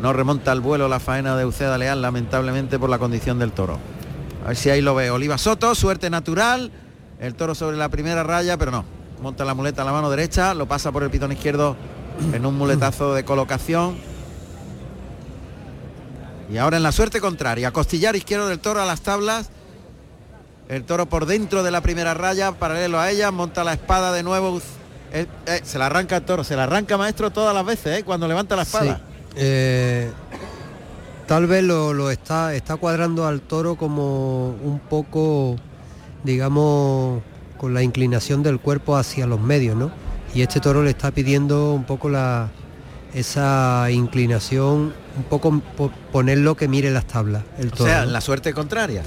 no 0.00 0.14
remonta 0.14 0.50
al 0.50 0.62
vuelo 0.62 0.88
la 0.88 0.98
faena 0.98 1.36
de 1.36 1.44
Uceda 1.44 1.76
Leal, 1.76 2.00
lamentablemente 2.00 2.78
por 2.78 2.88
la 2.88 2.98
condición 2.98 3.38
del 3.38 3.52
toro. 3.52 3.78
A 4.44 4.48
ver 4.48 4.56
si 4.56 4.70
ahí 4.70 4.80
lo 4.80 4.94
ve. 4.94 5.10
Oliva 5.10 5.36
Soto, 5.36 5.74
suerte 5.74 6.08
natural. 6.08 6.72
El 7.20 7.34
toro 7.34 7.54
sobre 7.54 7.76
la 7.76 7.90
primera 7.90 8.22
raya, 8.22 8.56
pero 8.56 8.70
no. 8.70 8.84
Monta 9.22 9.44
la 9.44 9.52
muleta 9.52 9.82
a 9.82 9.84
la 9.84 9.92
mano 9.92 10.08
derecha, 10.08 10.54
lo 10.54 10.66
pasa 10.66 10.90
por 10.90 11.02
el 11.02 11.10
pitón 11.10 11.32
izquierdo 11.32 11.76
en 12.32 12.46
un 12.46 12.56
muletazo 12.56 13.14
de 13.14 13.24
colocación. 13.24 13.96
Y 16.50 16.58
ahora 16.58 16.76
en 16.76 16.82
la 16.82 16.92
suerte 16.92 17.20
contraria, 17.20 17.72
costillar 17.72 18.14
izquierdo 18.14 18.48
del 18.48 18.60
toro 18.60 18.80
a 18.80 18.84
las 18.84 19.00
tablas. 19.00 19.50
El 20.68 20.84
toro 20.84 21.06
por 21.06 21.26
dentro 21.26 21.62
de 21.62 21.70
la 21.70 21.80
primera 21.80 22.14
raya, 22.14 22.52
paralelo 22.52 22.98
a 22.98 23.10
ella, 23.10 23.30
monta 23.30 23.64
la 23.64 23.72
espada 23.72 24.12
de 24.12 24.22
nuevo. 24.22 24.60
Eh, 25.12 25.26
eh, 25.46 25.60
se 25.62 25.78
la 25.78 25.86
arranca 25.86 26.16
el 26.16 26.24
toro, 26.24 26.42
se 26.44 26.56
la 26.56 26.64
arranca 26.64 26.98
maestro 26.98 27.30
todas 27.30 27.54
las 27.54 27.64
veces, 27.64 28.00
eh, 28.00 28.04
cuando 28.04 28.26
levanta 28.26 28.56
la 28.56 28.62
espada. 28.62 29.00
Tal 31.26 31.46
vez 31.48 31.64
lo, 31.64 31.92
lo 31.92 32.10
está, 32.10 32.54
está 32.54 32.76
cuadrando 32.76 33.26
al 33.26 33.40
toro 33.40 33.76
como 33.76 34.50
un 34.50 34.78
poco, 34.78 35.56
digamos, 36.22 37.20
con 37.58 37.74
la 37.74 37.82
inclinación 37.82 38.44
del 38.44 38.60
cuerpo 38.60 38.96
hacia 38.96 39.26
los 39.26 39.40
medios, 39.40 39.76
¿no? 39.76 39.90
Y 40.36 40.42
este 40.42 40.60
toro 40.60 40.82
le 40.82 40.90
está 40.90 41.10
pidiendo 41.10 41.72
un 41.72 41.84
poco 41.84 42.10
la, 42.10 42.48
esa 43.14 43.90
inclinación, 43.90 44.92
un 45.16 45.22
poco 45.30 45.60
po- 45.76 45.90
ponerlo 46.12 46.54
que 46.56 46.68
mire 46.68 46.90
las 46.90 47.06
tablas. 47.06 47.42
El 47.58 47.68
O 47.68 47.70
toro, 47.70 47.84
sea, 47.90 47.98
¿no? 48.00 48.04
en 48.08 48.12
la 48.12 48.20
suerte 48.20 48.52
contraria. 48.52 49.02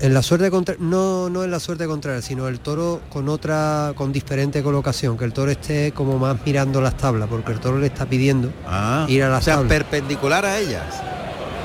En 0.00 0.12
la 0.12 0.22
suerte 0.22 0.50
contra 0.50 0.74
no, 0.78 1.30
no 1.30 1.44
en 1.44 1.50
la 1.50 1.60
suerte 1.60 1.86
contraria, 1.86 2.20
sino 2.20 2.46
el 2.48 2.60
toro 2.60 3.00
con 3.08 3.28
otra, 3.30 3.92
con 3.96 4.12
diferente 4.12 4.62
colocación, 4.62 5.16
que 5.16 5.24
el 5.24 5.32
toro 5.32 5.50
esté 5.50 5.92
como 5.92 6.18
más 6.18 6.36
mirando 6.44 6.82
las 6.82 6.96
tablas, 6.98 7.26
porque 7.30 7.52
el 7.52 7.60
toro 7.60 7.78
le 7.78 7.86
está 7.86 8.04
pidiendo 8.04 8.52
Ah, 8.66 9.06
ir 9.08 9.22
a 9.22 9.30
las 9.30 9.40
o 9.40 9.44
sea, 9.46 9.54
tablas. 9.54 9.70
perpendicular 9.70 10.44
a 10.44 10.58
ellas. 10.58 10.82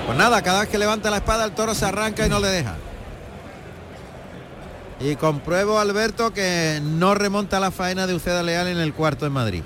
Pues 0.06 0.18
nada, 0.18 0.42
cada 0.42 0.62
vez 0.62 0.70
que 0.70 0.78
levanta 0.78 1.10
la 1.10 1.18
espada 1.18 1.44
el 1.44 1.52
toro 1.52 1.76
se 1.76 1.84
arranca 1.86 2.26
y 2.26 2.30
no 2.30 2.40
le 2.40 2.48
deja. 2.48 2.76
Y 5.02 5.16
compruebo, 5.16 5.80
Alberto, 5.80 6.34
que 6.34 6.82
no 6.84 7.16
remonta 7.16 7.60
la 7.62 7.72
faena 7.72 8.06
de 8.06 8.14
Uceda 8.14 8.44
Leal 8.44 8.68
en 8.68 8.80
el 8.80 8.94
cuarto 8.94 9.26
en 9.26 9.32
Madrid. 9.32 9.64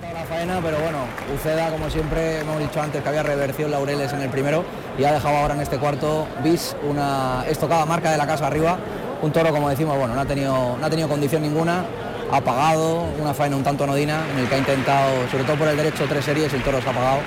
la 0.00 0.24
faena, 0.24 0.60
pero 0.62 0.78
bueno, 0.78 0.98
Uceda, 1.34 1.68
como 1.68 1.90
siempre 1.90 2.40
hemos 2.40 2.58
dicho 2.58 2.80
antes, 2.80 3.02
que 3.02 3.08
había 3.08 3.22
reversión 3.22 3.70
Laureles 3.70 4.10
en 4.14 4.22
el 4.22 4.30
primero 4.30 4.64
y 4.98 5.04
ha 5.04 5.12
dejado 5.12 5.36
ahora 5.36 5.54
en 5.54 5.60
este 5.60 5.76
cuarto 5.76 6.26
bis 6.42 6.74
una 6.88 7.44
estocada 7.46 7.84
marca 7.84 8.10
de 8.10 8.16
la 8.16 8.26
casa 8.26 8.46
arriba. 8.46 8.78
Un 9.20 9.30
toro, 9.30 9.50
como 9.50 9.68
decimos, 9.68 9.98
bueno, 9.98 10.14
no 10.14 10.22
ha 10.22 10.26
tenido, 10.26 10.78
no 10.78 10.86
ha 10.86 10.90
tenido 10.90 11.06
condición 11.06 11.42
ninguna, 11.42 11.84
ha 12.32 12.40
pagado 12.40 13.02
una 13.20 13.34
faena 13.34 13.56
un 13.56 13.62
tanto 13.62 13.84
anodina 13.84 14.22
en 14.32 14.38
el 14.38 14.48
que 14.48 14.54
ha 14.54 14.58
intentado, 14.58 15.28
sobre 15.30 15.44
todo 15.44 15.56
por 15.56 15.68
el 15.68 15.76
derecho, 15.76 16.06
tres 16.08 16.24
series, 16.24 16.50
el 16.54 16.62
toro 16.62 16.80
se 16.80 16.88
ha 16.88 16.92
pagado 16.92 17.20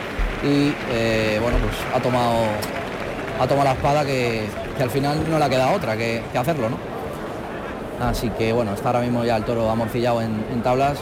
y 0.43 0.73
eh, 0.89 1.37
bueno, 1.41 1.59
pues 1.59 1.75
ha 1.93 2.01
tomado, 2.01 2.39
ha 3.39 3.47
tomado 3.47 3.65
la 3.65 3.73
espada 3.73 4.03
que, 4.03 4.47
que 4.77 4.83
al 4.83 4.89
final 4.89 5.29
no 5.29 5.39
le 5.39 5.45
ha 5.45 5.49
quedado 5.49 5.75
otra 5.75 5.95
que, 5.97 6.23
que 6.31 6.37
hacerlo, 6.37 6.69
¿no? 6.69 6.77
Así 8.05 8.29
que 8.31 8.51
bueno, 8.51 8.73
está 8.73 8.89
ahora 8.89 9.01
mismo 9.01 9.23
ya 9.23 9.37
el 9.37 9.45
toro 9.45 9.69
amorcillado 9.69 10.21
en, 10.21 10.45
en 10.51 10.61
tablas 10.61 10.97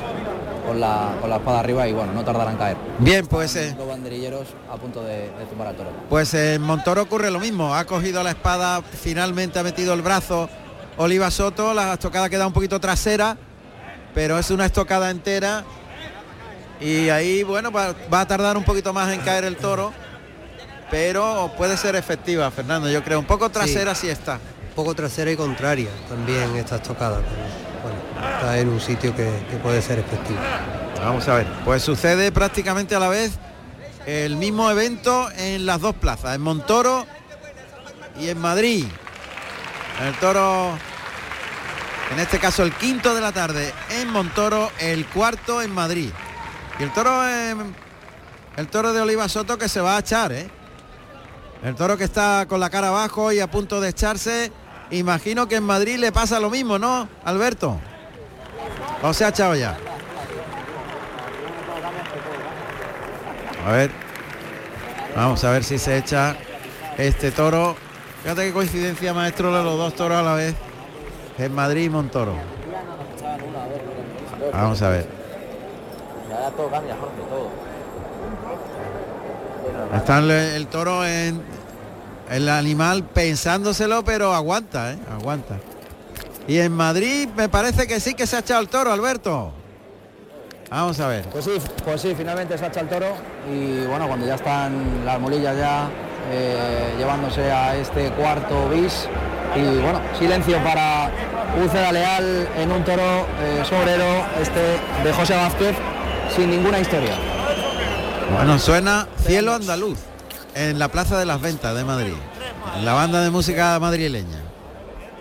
con 0.67 0.79
la, 0.79 1.15
con 1.19 1.29
la 1.29 1.37
espada 1.37 1.59
arriba 1.59 1.87
y 1.87 1.91
bueno, 1.93 2.13
no 2.13 2.23
tardará 2.23 2.51
en 2.51 2.57
caer. 2.57 2.77
Bien, 2.99 3.25
pues 3.25 3.55
eh, 3.55 3.75
Los 3.77 3.87
banderilleros 3.87 4.47
a 4.71 4.75
punto 4.77 5.03
de, 5.03 5.29
de 5.29 5.45
tumbar 5.49 5.69
al 5.69 5.75
toro. 5.75 5.89
Pues 6.09 6.33
en 6.35 6.61
Montoro 6.61 7.01
ocurre 7.01 7.31
lo 7.31 7.39
mismo. 7.39 7.73
Ha 7.75 7.85
cogido 7.85 8.23
la 8.23 8.29
espada, 8.29 8.81
finalmente 8.81 9.59
ha 9.59 9.63
metido 9.63 9.93
el 9.93 10.01
brazo 10.01 10.49
Oliva 10.97 11.31
Soto. 11.31 11.73
La 11.73 11.93
estocada 11.93 12.29
queda 12.29 12.47
un 12.47 12.53
poquito 12.53 12.79
trasera, 12.79 13.35
pero 14.13 14.37
es 14.37 14.51
una 14.51 14.65
estocada 14.65 15.09
entera. 15.09 15.63
Y 16.79 17.09
ahí, 17.09 17.43
bueno, 17.43 17.71
va, 17.71 17.93
va 18.13 18.21
a 18.21 18.27
tardar 18.27 18.55
un 18.55 18.63
poquito 18.63 18.93
más 18.93 19.11
en 19.11 19.21
caer 19.21 19.45
el 19.45 19.57
toro. 19.57 19.91
Pero 20.93 21.51
puede 21.57 21.75
ser 21.75 21.95
efectiva, 21.95 22.51
Fernando. 22.51 22.87
Yo 22.87 23.03
creo, 23.03 23.17
un 23.17 23.25
poco 23.25 23.49
trasera 23.49 23.95
sí, 23.95 24.09
está. 24.09 24.33
Un 24.33 24.75
poco 24.75 24.93
trasera 24.93 25.31
y 25.31 25.35
contraria 25.35 25.89
también 26.07 26.55
esta 26.55 26.75
estocada, 26.75 27.17
pero 27.17 27.41
bueno, 27.81 28.35
está 28.35 28.59
en 28.59 28.69
un 28.69 28.79
sitio 28.79 29.15
que, 29.15 29.27
que 29.49 29.57
puede 29.57 29.81
ser 29.81 29.97
efectivo. 29.97 30.39
Vamos 30.99 31.27
a 31.27 31.37
ver. 31.37 31.47
Pues 31.65 31.81
sucede 31.81 32.31
prácticamente 32.31 32.93
a 32.93 32.99
la 32.99 33.09
vez 33.09 33.31
el 34.05 34.35
mismo 34.35 34.69
evento 34.69 35.31
en 35.35 35.65
las 35.65 35.81
dos 35.81 35.95
plazas, 35.95 36.35
en 36.35 36.41
Montoro 36.41 37.07
y 38.21 38.29
en 38.29 38.37
Madrid. 38.37 38.85
El 39.99 40.13
toro, 40.19 40.77
en 42.11 42.19
este 42.19 42.37
caso 42.37 42.61
el 42.61 42.71
quinto 42.71 43.15
de 43.15 43.21
la 43.21 43.31
tarde 43.31 43.73
en 43.99 44.11
Montoro, 44.11 44.69
el 44.79 45.07
cuarto 45.07 45.63
en 45.63 45.73
Madrid. 45.73 46.11
Y 46.79 46.83
el 46.83 46.93
toro, 46.93 47.27
eh, 47.27 47.55
el 48.57 48.67
toro 48.67 48.93
de 48.93 49.01
Oliva 49.01 49.27
Soto 49.27 49.57
que 49.57 49.67
se 49.67 49.81
va 49.81 49.95
a 49.97 49.99
echar, 49.99 50.31
¿eh? 50.31 50.51
El 51.63 51.75
toro 51.75 51.95
que 51.95 52.03
está 52.03 52.45
con 52.47 52.59
la 52.59 52.69
cara 52.69 52.89
abajo 52.89 53.31
y 53.31 53.39
a 53.39 53.49
punto 53.49 53.79
de 53.79 53.89
echarse. 53.89 54.51
Imagino 54.91 55.47
que 55.47 55.55
en 55.55 55.63
Madrid 55.63 55.97
le 55.97 56.11
pasa 56.11 56.39
lo 56.41 56.49
mismo, 56.49 56.77
¿no, 56.77 57.07
Alberto? 57.23 57.79
¿O 59.01 59.13
se 59.13 59.23
ha 59.23 59.29
echado 59.29 59.55
ya? 59.55 59.77
A 63.65 63.71
ver. 63.71 63.91
Vamos 65.15 65.41
a 65.45 65.51
ver 65.51 65.63
si 65.63 65.77
se 65.77 65.97
echa 65.97 66.35
este 66.97 67.31
toro. 67.31 67.77
Fíjate 68.23 68.47
qué 68.47 68.53
coincidencia, 68.53 69.13
maestro, 69.13 69.55
de 69.55 69.63
los 69.63 69.77
dos 69.77 69.95
toros 69.95 70.17
a 70.17 70.21
la 70.21 70.33
vez. 70.33 70.55
En 71.37 71.55
Madrid 71.55 71.85
y 71.85 71.89
Montoro. 71.89 72.35
Vamos 74.51 74.81
a 74.81 74.89
ver. 74.89 75.07
Ya 76.29 76.49
todo 76.51 76.69
cambia, 76.69 76.97
Jorge, 76.97 77.15
todo. 77.29 77.49
Está 79.95 80.19
el, 80.19 80.31
el 80.31 80.67
toro 80.67 81.05
en 81.05 81.52
el 82.29 82.49
animal 82.49 83.03
pensándoselo, 83.03 84.03
pero 84.03 84.33
aguanta, 84.33 84.93
¿eh? 84.93 84.97
Aguanta. 85.11 85.59
Y 86.47 86.59
en 86.59 86.73
Madrid 86.73 87.29
me 87.35 87.49
parece 87.49 87.87
que 87.87 87.99
sí 87.99 88.13
que 88.13 88.27
se 88.27 88.35
ha 88.35 88.39
echado 88.39 88.61
el 88.61 88.67
toro, 88.67 88.91
Alberto. 88.91 89.53
Vamos 90.69 90.99
a 90.99 91.07
ver. 91.07 91.25
Pues 91.25 91.45
sí, 91.45 91.51
pues 91.85 92.01
sí, 92.01 92.13
finalmente 92.17 92.57
se 92.57 92.65
ha 92.65 92.67
echado 92.67 92.85
el 92.85 92.89
toro 92.89 93.15
y 93.51 93.85
bueno, 93.85 94.07
cuando 94.07 94.25
ya 94.25 94.35
están 94.35 95.05
las 95.05 95.19
molillas 95.19 95.55
ya 95.55 95.87
eh, 96.31 96.95
llevándose 96.97 97.51
a 97.51 97.75
este 97.75 98.09
cuarto 98.11 98.69
bis 98.69 99.07
y 99.55 99.61
bueno, 99.61 100.01
silencio 100.17 100.57
para 100.63 101.11
Uceda 101.63 101.91
Leal 101.91 102.47
en 102.57 102.71
un 102.71 102.83
toro 102.83 103.27
eh, 103.39 103.63
sobrero 103.63 104.25
este 104.41 104.79
de 105.03 105.13
José 105.13 105.35
Vázquez 105.35 105.75
sin 106.35 106.49
ninguna 106.49 106.79
historia. 106.79 107.13
Bueno, 108.35 108.57
suena 108.57 109.07
cielo 109.25 109.53
andaluz. 109.53 110.12
En 110.55 110.79
la 110.79 110.87
Plaza 110.89 111.17
de 111.17 111.25
las 111.25 111.41
Ventas 111.41 111.75
de 111.75 111.83
Madrid, 111.83 112.13
en 112.77 112.85
la 112.85 112.93
banda 112.93 113.21
de 113.21 113.29
música 113.29 113.79
madrileña. 113.79 114.41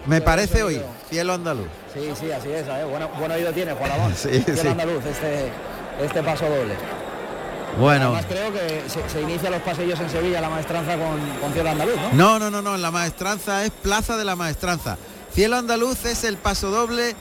Me 0.07 0.21
parece 0.21 0.63
hoy, 0.63 0.81
cielo 1.09 1.35
andaluz. 1.35 1.69
Sí, 1.95 2.11
sí, 2.19 2.33
así 2.33 2.51
es. 2.51 2.67
¿eh? 2.67 2.85
Bueno, 2.91 3.09
buen 3.19 3.31
oído 3.31 3.53
tiene 3.53 3.73
Juan 3.73 3.91
Ramón. 3.91 4.15
Sí, 4.17 4.43
Cielo 4.43 4.63
sí. 4.63 4.69
andaluz, 4.69 5.05
este, 5.05 5.53
este 6.03 6.23
paso 6.23 6.47
doble. 6.47 6.75
Bueno. 7.79 8.07
Además 8.07 8.27
creo 8.29 8.53
que 8.53 8.83
se, 8.89 9.09
se 9.09 9.23
inicia 9.23 9.49
los 9.51 9.63
pasillos 9.63 9.99
en 10.01 10.11
Sevilla 10.11 10.41
la 10.41 10.51
maestranza 10.51 10.93
con, 10.97 11.21
con 11.41 11.53
cielo 11.53 11.71
andaluz, 11.71 11.97
¿no? 11.97 12.13
No, 12.13 12.39
no, 12.39 12.51
no, 12.51 12.63
no, 12.63 12.77
la 12.77 12.91
maestranza 12.91 13.65
es 13.65 13.71
Plaza 13.71 14.17
de 14.17 14.25
la 14.25 14.37
Maestranza. 14.37 14.99
Cielo 15.33 15.57
Andaluz 15.57 16.05
es 16.05 16.25
el 16.25 16.37
paso 16.37 16.71
doble 16.71 17.17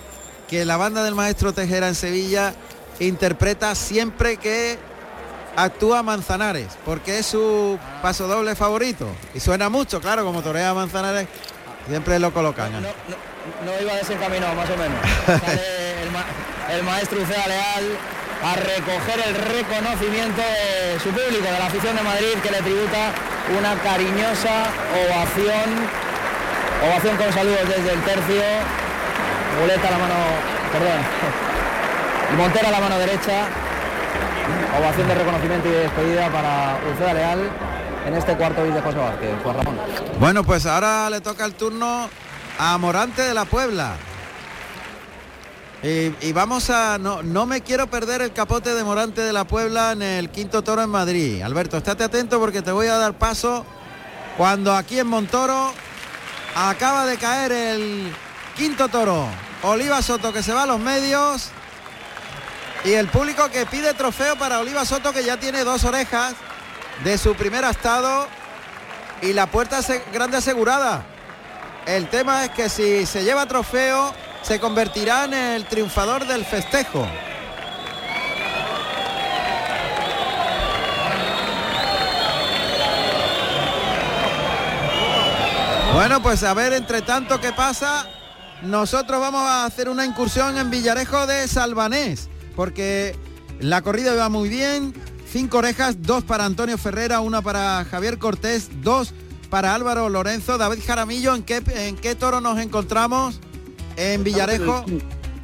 que 0.49 0.66
la 0.66 0.76
banda 0.76 1.03
del 1.03 1.16
maestro 1.16 1.53
Tejera 1.53 1.88
en 1.88 1.95
Sevilla 1.95 2.53
interpreta 2.99 3.74
siempre 3.76 4.36
que 4.36 4.78
actúa 5.55 6.03
Manzanares, 6.03 6.67
porque 6.85 7.19
es 7.19 7.25
su 7.25 7.77
paso 8.01 8.27
doble 8.27 8.55
favorito. 8.55 9.07
Y 9.33 9.39
suena 9.39 9.69
mucho, 9.69 9.99
claro, 10.01 10.23
como 10.25 10.41
torea 10.41 10.73
Manzanares, 10.73 11.27
siempre 11.87 12.19
lo 12.19 12.31
colocan. 12.33 12.71
No, 12.73 12.79
no 12.79 13.81
iba 13.81 13.93
desencaminado, 13.95 14.53
más 14.55 14.69
o 14.69 14.77
menos. 14.77 14.97
Sale 15.25 16.03
el, 16.03 16.11
ma- 16.11 16.25
el 16.73 16.83
maestro 16.83 17.21
Uceda 17.21 17.47
Leal 17.47 17.85
a 18.43 18.55
recoger 18.55 19.19
el 19.27 19.35
reconocimiento 19.35 20.41
de 20.41 20.99
su 20.99 21.09
público, 21.09 21.43
de 21.43 21.59
la 21.59 21.67
afición 21.67 21.95
de 21.95 22.01
Madrid, 22.01 22.33
que 22.41 22.49
le 22.51 22.61
tributa 22.61 23.11
una 23.57 23.75
cariñosa 23.81 24.65
ovación. 25.05 26.01
Ovación 26.83 27.15
con 27.17 27.31
saludos 27.33 27.67
desde 27.67 27.91
el 27.93 28.01
tercio. 28.01 28.41
Muleta 29.59 29.87
a 29.87 29.91
la 29.91 29.97
mano, 29.99 30.15
perdón. 30.71 31.01
Montera 32.37 32.69
a 32.69 32.71
la 32.71 32.79
mano 32.79 32.97
derecha. 32.97 33.45
Ovación 34.79 35.07
de 35.07 35.15
reconocimiento 35.15 35.67
y 35.67 35.71
de 35.71 35.79
despedida 35.79 36.29
para 36.29 36.79
Uceda 36.93 37.13
Leal 37.13 37.49
en 38.05 38.13
este 38.15 38.35
cuarto 38.35 38.63
bis 38.63 38.73
de 38.73 38.81
José 38.81 38.97
Vázquez, 38.97 39.29
Juan 39.43 39.57
Ramón. 39.57 39.77
Bueno, 40.19 40.43
pues 40.43 40.65
ahora 40.65 41.09
le 41.09 41.21
toca 41.21 41.45
el 41.45 41.53
turno 41.53 42.09
a 42.57 42.77
Morante 42.77 43.21
de 43.21 43.33
la 43.33 43.45
Puebla. 43.45 43.95
Y, 45.83 46.13
y 46.21 46.31
vamos 46.31 46.69
a... 46.69 46.97
No, 46.97 47.23
no 47.23 47.45
me 47.45 47.61
quiero 47.61 47.87
perder 47.87 48.21
el 48.21 48.33
capote 48.33 48.73
de 48.73 48.83
Morante 48.83 49.21
de 49.21 49.33
la 49.33 49.45
Puebla 49.45 49.91
en 49.91 50.01
el 50.01 50.29
quinto 50.29 50.63
toro 50.63 50.83
en 50.83 50.89
Madrid. 50.89 51.41
Alberto, 51.41 51.77
estate 51.77 52.03
atento 52.03 52.39
porque 52.39 52.61
te 52.61 52.71
voy 52.71 52.87
a 52.87 52.97
dar 52.97 53.13
paso 53.13 53.65
cuando 54.37 54.75
aquí 54.75 54.99
en 54.99 55.07
Montoro 55.07 55.73
acaba 56.55 57.05
de 57.05 57.17
caer 57.17 57.51
el 57.51 58.11
quinto 58.55 58.89
toro. 58.89 59.27
Oliva 59.63 60.01
Soto 60.01 60.33
que 60.33 60.41
se 60.43 60.53
va 60.53 60.63
a 60.63 60.65
los 60.67 60.79
medios. 60.79 61.49
Y 62.84 62.93
el 62.93 63.07
público 63.09 63.49
que 63.49 63.65
pide 63.65 63.93
trofeo 63.93 64.36
para 64.38 64.59
Oliva 64.59 64.86
Soto 64.86 65.13
que 65.13 65.23
ya 65.23 65.38
tiene 65.38 65.63
dos 65.63 65.84
orejas 65.84 66.34
de 67.03 67.17
su 67.17 67.36
primer 67.36 67.63
estado 67.63 68.27
y 69.21 69.34
la 69.34 69.47
puerta 69.47 69.79
grande 70.11 70.38
asegurada. 70.38 71.05
El 71.86 72.09
tema 72.09 72.45
es 72.45 72.51
que 72.51 72.69
si 72.69 73.05
se 73.05 73.23
lleva 73.23 73.45
trofeo 73.45 74.13
se 74.41 74.59
convertirá 74.59 75.25
en 75.25 75.34
el 75.34 75.65
triunfador 75.65 76.25
del 76.25 76.43
festejo. 76.43 77.07
Bueno, 85.93 86.21
pues 86.23 86.41
a 86.43 86.53
ver 86.55 86.73
entre 86.73 87.03
tanto 87.03 87.39
qué 87.39 87.51
pasa. 87.51 88.07
Nosotros 88.63 89.19
vamos 89.19 89.43
a 89.43 89.65
hacer 89.65 89.89
una 89.89 90.05
incursión 90.05 90.57
en 90.57 90.69
Villarejo 90.69 91.27
de 91.27 91.47
Salvanés, 91.47 92.29
porque 92.62 93.16
la 93.59 93.82
corrida 93.82 94.14
va 94.14 94.30
muy 94.30 94.47
bien. 94.47 94.93
Cinco 95.26 95.57
orejas, 95.57 96.03
dos 96.03 96.24
para 96.24 96.45
Antonio 96.45 96.78
Ferrera, 96.78 97.20
una 97.20 97.41
para 97.41 97.84
Javier 97.86 98.20
Cortés, 98.20 98.70
dos 98.84 99.16
para 99.49 99.74
Álvaro 99.74 100.09
Lorenzo. 100.09 100.59
David 100.59 100.78
Jaramillo, 100.86 101.34
¿en 101.34 101.41
qué, 101.41 101.64
en 101.74 101.95
qué 101.95 102.14
toro 102.14 102.39
nos 102.39 102.59
encontramos? 102.59 103.39
En 103.97 104.24
Villarejo. 104.24 104.86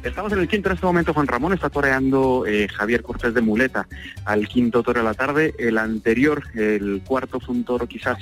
Estamos 0.04 0.30
en 0.32 0.38
el 0.38 0.46
quinto 0.46 0.68
en 0.68 0.76
este 0.76 0.86
momento, 0.86 1.12
Juan 1.12 1.26
Ramón 1.26 1.52
está 1.54 1.68
toreando 1.70 2.44
eh, 2.46 2.68
Javier 2.68 3.02
Cortés 3.02 3.34
de 3.34 3.40
Muleta 3.40 3.88
al 4.24 4.46
quinto 4.46 4.84
toro 4.84 5.00
de 5.00 5.04
la 5.04 5.14
tarde. 5.14 5.54
El 5.58 5.76
anterior, 5.76 6.44
el 6.54 7.02
cuarto, 7.04 7.40
fue 7.40 7.52
un 7.56 7.64
toro 7.64 7.88
quizás 7.88 8.16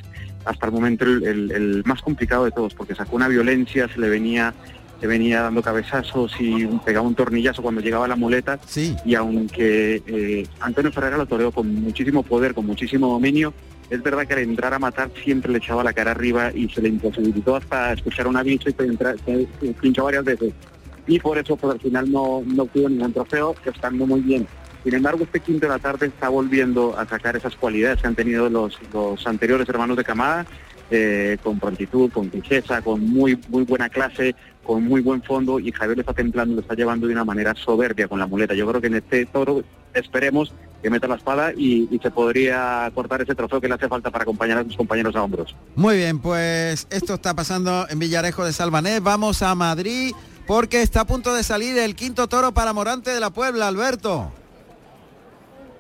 hasta 0.47 0.65
el 0.67 0.73
momento 0.73 1.05
el, 1.05 1.23
el- 1.27 1.51
el 1.53 1.83
más 1.85 2.01
complicado 2.01 2.47
de 2.47 2.51
todos, 2.51 2.73
porque 2.73 2.95
sacó 2.95 3.15
una 3.17 3.29
violencia, 3.29 3.89
se 3.93 4.01
le 4.01 4.09
venía 4.09 4.55
se 5.01 5.07
venía 5.07 5.43
dando 5.43 5.63
cabezazos 5.63 6.33
y 6.41 6.67
pegaba 6.85 7.07
un 7.07 7.15
tornillazo 7.15 7.63
cuando 7.63 7.81
llegaba 7.81 8.09
la 8.09 8.17
muleta. 8.17 8.59
Y 9.05 9.15
aunque 9.15 10.03
eh, 10.07 10.47
Antonio 10.61 10.91
Ferrera 10.93 11.17
lo 11.19 11.27
toreó 11.27 11.53
con 11.53 11.75
muchísimo 11.83 12.23
poder, 12.23 12.55
con 12.55 12.67
muchísimo 12.67 13.09
dominio, 13.09 13.53
es 13.91 14.03
verdad 14.03 14.27
que 14.27 14.35
al 14.35 14.41
entrar 14.41 14.75
a 14.75 14.79
matar 14.79 15.11
siempre 15.23 15.53
le 15.53 15.59
echaba 15.59 15.85
la 15.85 15.93
cara 15.93 16.11
arriba 16.13 16.51
y 16.53 16.69
se 16.69 16.83
le 16.83 16.89
imposibilitó 16.89 17.57
hasta 17.57 17.93
escuchar 17.93 18.27
un 18.27 18.37
aviso 18.37 18.69
y 18.69 18.73
se, 18.73 18.83
entra- 18.85 19.15
se- 19.25 19.47
se 19.61 19.73
pinchó 19.75 20.05
varias 20.05 20.25
veces 20.25 20.53
y 21.07 21.21
por 21.21 21.39
eso 21.39 21.57
pues, 21.57 21.75
al 21.75 21.81
final 21.81 22.11
no, 22.11 22.43
no 22.45 22.65
obtuvo 22.65 22.89
ningún 22.89 23.13
trofeo, 23.13 23.55
estando 23.65 24.07
muy 24.07 24.21
bien. 24.23 24.45
Sin 24.83 24.93
embargo, 24.95 25.23
este 25.25 25.39
quinto 25.41 25.67
de 25.67 25.73
la 25.73 25.79
tarde 25.79 26.07
está 26.07 26.29
volviendo 26.29 26.99
a 26.99 27.07
sacar 27.07 27.37
esas 27.37 27.55
cualidades 27.55 28.01
que 28.01 28.09
han 28.09 28.15
tenido 28.17 28.49
los, 28.51 28.77
los 28.93 29.25
anteriores 29.27 29.69
hermanos 29.69 29.97
de 29.97 30.03
Camada, 30.05 30.47
eh, 30.91 31.37
con 31.43 31.59
prontitud, 31.61 32.11
con 32.11 32.31
fijeza, 32.31 32.81
con 32.83 33.05
muy, 33.09 33.39
muy 33.49 33.65
buena 33.65 33.89
clase, 33.89 34.35
con 34.67 34.85
muy 34.85 35.01
buen 35.01 35.23
fondo, 35.23 35.61
y 35.61 35.71
Javier 35.71 35.97
lo 35.97 36.01
está 36.01 36.13
templando, 36.13 36.57
lo 36.57 36.61
está 36.61 36.75
llevando 36.75 37.07
de 37.07 37.13
una 37.13 37.25
manera 37.25 37.55
soberbia 37.55 38.09
con 38.09 38.19
la 38.19 38.27
muleta. 38.27 38.55
Yo 38.55 38.67
creo 38.67 38.81
que 38.81 38.89
en 38.89 38.97
este 38.97 39.25
toro 39.27 39.63
esperemos 39.95 40.53
que 40.83 40.91
meta 40.91 41.07
la 41.07 41.15
espada 41.15 41.53
y, 41.57 41.89
y 41.91 41.99
se 41.99 42.11
podría 42.11 42.91
cortar 42.95 43.23
ese 43.23 43.35
trofeo 43.35 43.61
que 43.61 43.69
le 43.69 43.75
hace 43.75 43.89
falta 43.89 44.11
para 44.11 44.23
acompañar 44.23 44.59
a 44.59 44.65
sus 44.65 44.77
compañeros 44.77 45.15
a 45.17 45.23
hombros. 45.23 45.55
Muy 45.75 45.97
bien, 45.97 46.19
pues 46.19 46.87
esto 46.91 47.15
está 47.15 47.35
pasando 47.35 47.87
en 47.89 47.99
Villarejo 47.99 48.45
de 48.45 48.53
Salvanés. 48.53 49.03
Vamos 49.03 49.43
a 49.43 49.55
Madrid 49.55 50.13
porque 50.47 50.83
está 50.83 51.03
a 51.03 51.07
punto 51.07 51.35
de 51.35 51.43
salir 51.43 51.77
el 51.79 51.95
quinto 51.95 52.29
toro 52.29 52.53
para 52.53 52.73
Morante 52.73 53.11
de 53.11 53.21
la 53.21 53.31
Puebla, 53.31 53.69
Alberto. 53.69 54.33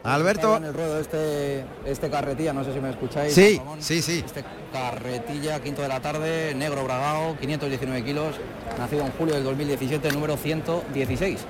Alberto. 0.06 0.56
En 0.56 0.64
el 0.64 0.74
ruedo 0.74 1.00
este, 1.00 1.64
este 1.84 2.08
carretilla, 2.08 2.52
no 2.52 2.64
sé 2.64 2.72
si 2.72 2.80
me 2.80 2.90
escucháis. 2.90 3.34
Sí, 3.34 3.58
Ramón. 3.58 3.82
sí, 3.82 4.00
sí. 4.00 4.22
Este 4.24 4.44
carretilla, 4.72 5.60
quinto 5.60 5.82
de 5.82 5.88
la 5.88 6.00
tarde, 6.00 6.54
negro 6.54 6.84
bragao, 6.84 7.36
519 7.38 8.04
kilos, 8.04 8.36
nacido 8.78 9.04
en 9.04 9.12
julio 9.12 9.34
del 9.34 9.44
2017, 9.44 10.12
número 10.12 10.36
116. 10.36 11.40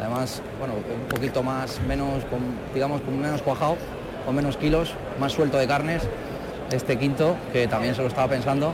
Además, 0.00 0.42
bueno, 0.58 0.74
un 0.74 1.08
poquito 1.08 1.42
más, 1.42 1.80
menos, 1.82 2.24
con, 2.24 2.40
digamos, 2.74 3.00
con 3.02 3.18
menos 3.20 3.42
cuajado, 3.42 3.76
con 4.24 4.34
menos 4.34 4.56
kilos, 4.56 4.94
más 5.20 5.32
suelto 5.32 5.58
de 5.58 5.66
carnes. 5.66 6.02
Este 6.70 6.98
quinto, 6.98 7.36
que 7.52 7.68
también 7.68 7.94
se 7.94 8.02
lo 8.02 8.08
estaba 8.08 8.28
pensando, 8.28 8.72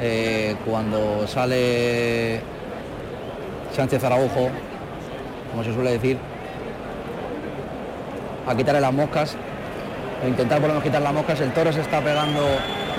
eh, 0.00 0.56
cuando 0.64 1.26
sale 1.26 2.40
Sánchez 3.74 4.02
Araujo, 4.04 4.48
como 5.50 5.64
se 5.64 5.74
suele 5.74 5.92
decir, 5.92 6.16
a 8.48 8.56
quitarle 8.56 8.80
las 8.80 8.92
moscas, 8.92 9.36
o 10.24 10.26
intentar 10.26 10.58
por 10.58 10.68
lo 10.68 10.74
menos 10.74 10.84
quitar 10.84 11.02
las 11.02 11.12
moscas. 11.12 11.40
El 11.40 11.52
toro 11.52 11.72
se 11.72 11.80
está 11.80 12.00
pegando 12.00 12.46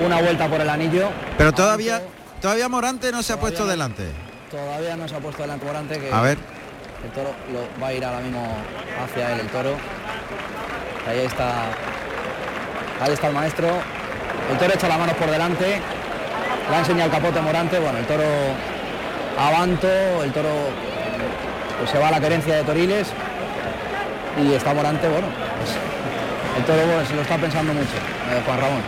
una 0.05 0.21
vuelta 0.21 0.47
por 0.47 0.61
el 0.61 0.69
anillo. 0.69 1.09
Pero 1.37 1.51
todavía, 1.51 2.01
todavía 2.41 2.69
Morante 2.69 3.11
no 3.11 3.23
se 3.23 3.33
ha 3.33 3.39
puesto 3.39 3.65
delante. 3.65 4.05
Todavía 4.51 4.95
no 4.95 5.07
se 5.07 5.15
ha 5.15 5.19
puesto 5.19 5.41
delante 5.41 5.65
Morante 5.65 5.99
que 5.99 6.11
A 6.11 6.21
ver. 6.21 6.37
el 7.03 7.11
toro 7.11 7.29
lo 7.53 7.81
va 7.81 7.87
a 7.87 7.93
ir 7.93 8.03
ahora 8.03 8.19
mismo 8.19 8.47
hacia 9.03 9.33
él 9.33 9.41
el 9.41 9.47
toro. 9.47 9.75
Ahí 11.07 11.19
está. 11.19 11.65
Ahí 13.01 13.13
está 13.13 13.27
el 13.27 13.33
maestro. 13.33 13.67
El 14.51 14.57
toro 14.57 14.73
echa 14.73 14.87
las 14.87 14.99
manos 14.99 15.15
por 15.15 15.29
delante. 15.29 15.81
Le 16.69 16.75
ha 16.75 16.79
enseñado 16.79 17.05
el 17.05 17.11
capote 17.11 17.41
Morante. 17.41 17.79
Bueno, 17.79 17.99
el 17.99 18.05
toro 18.05 18.23
avanto, 19.37 19.87
el 20.23 20.31
toro 20.31 20.49
pues, 21.79 21.89
se 21.89 21.97
va 21.97 22.09
a 22.09 22.11
la 22.11 22.19
querencia 22.19 22.55
de 22.55 22.63
Toriles. 22.63 23.07
Y 24.41 24.53
está 24.53 24.73
Morante, 24.73 25.07
bueno, 25.09 25.27
pues, 25.57 25.75
el 26.57 26.63
toro 26.63 26.85
bueno, 26.85 27.05
se 27.05 27.15
lo 27.15 27.21
está 27.21 27.37
pensando 27.37 27.73
mucho, 27.73 27.87
eh, 27.87 28.41
Juan 28.45 28.59
Ramón. 28.59 28.81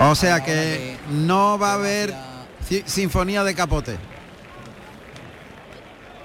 O 0.00 0.14
sea 0.14 0.42
que 0.42 0.96
no 1.10 1.58
va 1.58 1.72
a 1.72 1.74
haber 1.74 2.14
sinfonía 2.84 3.44
de 3.44 3.54
capote. 3.54 3.96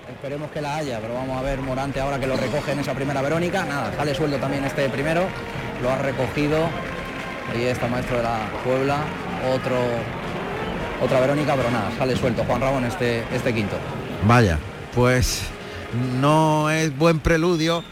Esperemos 0.09 0.51
que 0.51 0.61
la 0.61 0.77
haya, 0.77 0.99
pero 0.99 1.15
vamos 1.15 1.37
a 1.37 1.41
ver 1.41 1.59
Morante 1.59 1.99
ahora 1.99 2.19
que 2.19 2.27
lo 2.27 2.37
recoge 2.37 2.71
en 2.71 2.79
esa 2.79 2.93
primera 2.93 3.21
Verónica. 3.21 3.65
Nada, 3.65 3.91
sale 3.95 4.15
sueldo 4.15 4.37
también 4.37 4.63
este 4.63 4.89
primero. 4.89 5.23
Lo 5.81 5.91
ha 5.91 5.97
recogido. 5.97 6.57
Ahí 7.51 7.65
está 7.65 7.87
maestro 7.87 8.17
de 8.17 8.23
la 8.23 8.39
Puebla. 8.63 8.97
Otro, 9.53 9.75
otra 11.01 11.19
Verónica, 11.19 11.55
pero 11.55 11.69
nada, 11.71 11.91
sale 11.97 12.15
suelto 12.15 12.43
Juan 12.45 12.61
Ramón 12.61 12.85
este, 12.85 13.23
este 13.33 13.53
quinto. 13.53 13.75
Vaya, 14.25 14.59
pues 14.95 15.41
no 16.21 16.69
es 16.69 16.95
buen 16.97 17.19
preludio 17.19 17.83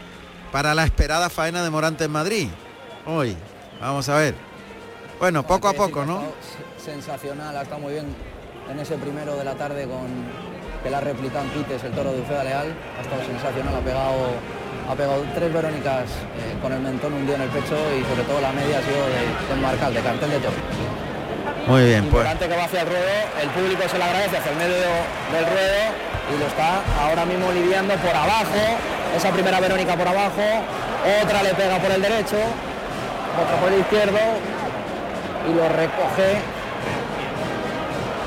para 0.52 0.74
la 0.74 0.84
esperada 0.84 1.30
faena 1.30 1.64
de 1.64 1.70
Morante 1.70 2.04
en 2.04 2.12
Madrid. 2.12 2.48
Hoy, 3.06 3.34
vamos 3.80 4.08
a 4.10 4.16
ver. 4.16 4.34
Bueno, 5.18 5.42
poco 5.44 5.68
a 5.68 5.72
poco, 5.72 6.04
¿no? 6.04 6.22
Sensacional, 6.76 7.56
ha 7.56 7.62
estado 7.62 7.80
muy 7.80 7.94
bien 7.94 8.06
en 8.70 8.78
ese 8.78 8.96
primero 8.96 9.34
de 9.36 9.44
la 9.44 9.54
tarde 9.54 9.86
con 9.86 10.06
que 10.84 10.90
la 10.90 11.00
Quites 11.00 11.82
el 11.84 11.92
toro 11.92 12.12
de 12.12 12.20
Uceda 12.20 12.44
Leal. 12.44 12.74
Ha 12.98 13.02
estado 13.02 13.24
sensacional, 13.24 13.74
ha 13.74 13.80
pegado 13.80 14.62
ha 14.90 14.94
pegado 14.94 15.24
tres 15.34 15.52
Verónicas 15.52 16.10
eh, 16.10 16.58
con 16.60 16.72
el 16.72 16.80
mentón 16.80 17.12
hundido 17.12 17.36
en 17.36 17.42
el 17.42 17.48
pecho 17.50 17.76
y 17.96 18.02
sobre 18.04 18.24
todo 18.24 18.40
la 18.40 18.52
media 18.52 18.78
ha 18.78 18.82
sido 18.82 18.98
de, 18.98 19.54
de 19.54 19.62
marcal, 19.62 19.94
de 19.94 20.00
cartel 20.00 20.30
de 20.30 20.38
toro. 20.38 20.56
Muy 21.66 21.84
bien, 21.84 22.04
pues. 22.10 22.24
Morante 22.24 22.48
que 22.48 22.56
va 22.56 22.64
hacia 22.64 22.80
el 22.82 22.88
ruedo, 22.88 23.14
el 23.40 23.48
público 23.50 23.82
se 23.88 23.96
le 23.96 24.04
agradece 24.04 24.36
hacia 24.36 24.50
el 24.50 24.58
medio 24.58 24.74
del 24.74 25.46
ruedo 25.46 25.80
y 26.34 26.38
lo 26.38 26.46
está 26.46 26.82
ahora 27.00 27.24
mismo 27.24 27.52
lidiando 27.52 27.94
por 27.96 28.10
abajo, 28.10 28.58
esa 29.16 29.30
primera 29.30 29.60
Verónica 29.60 29.96
por 29.96 30.08
abajo, 30.08 30.42
otra 31.22 31.42
le 31.42 31.54
pega 31.54 31.78
por 31.78 31.90
el 31.90 32.02
derecho, 32.02 32.36
otra 32.36 33.56
por 33.60 33.72
el 33.72 33.80
izquierdo 33.80 34.18
y 35.48 35.54
lo 35.54 35.68
recoge. 35.68 36.40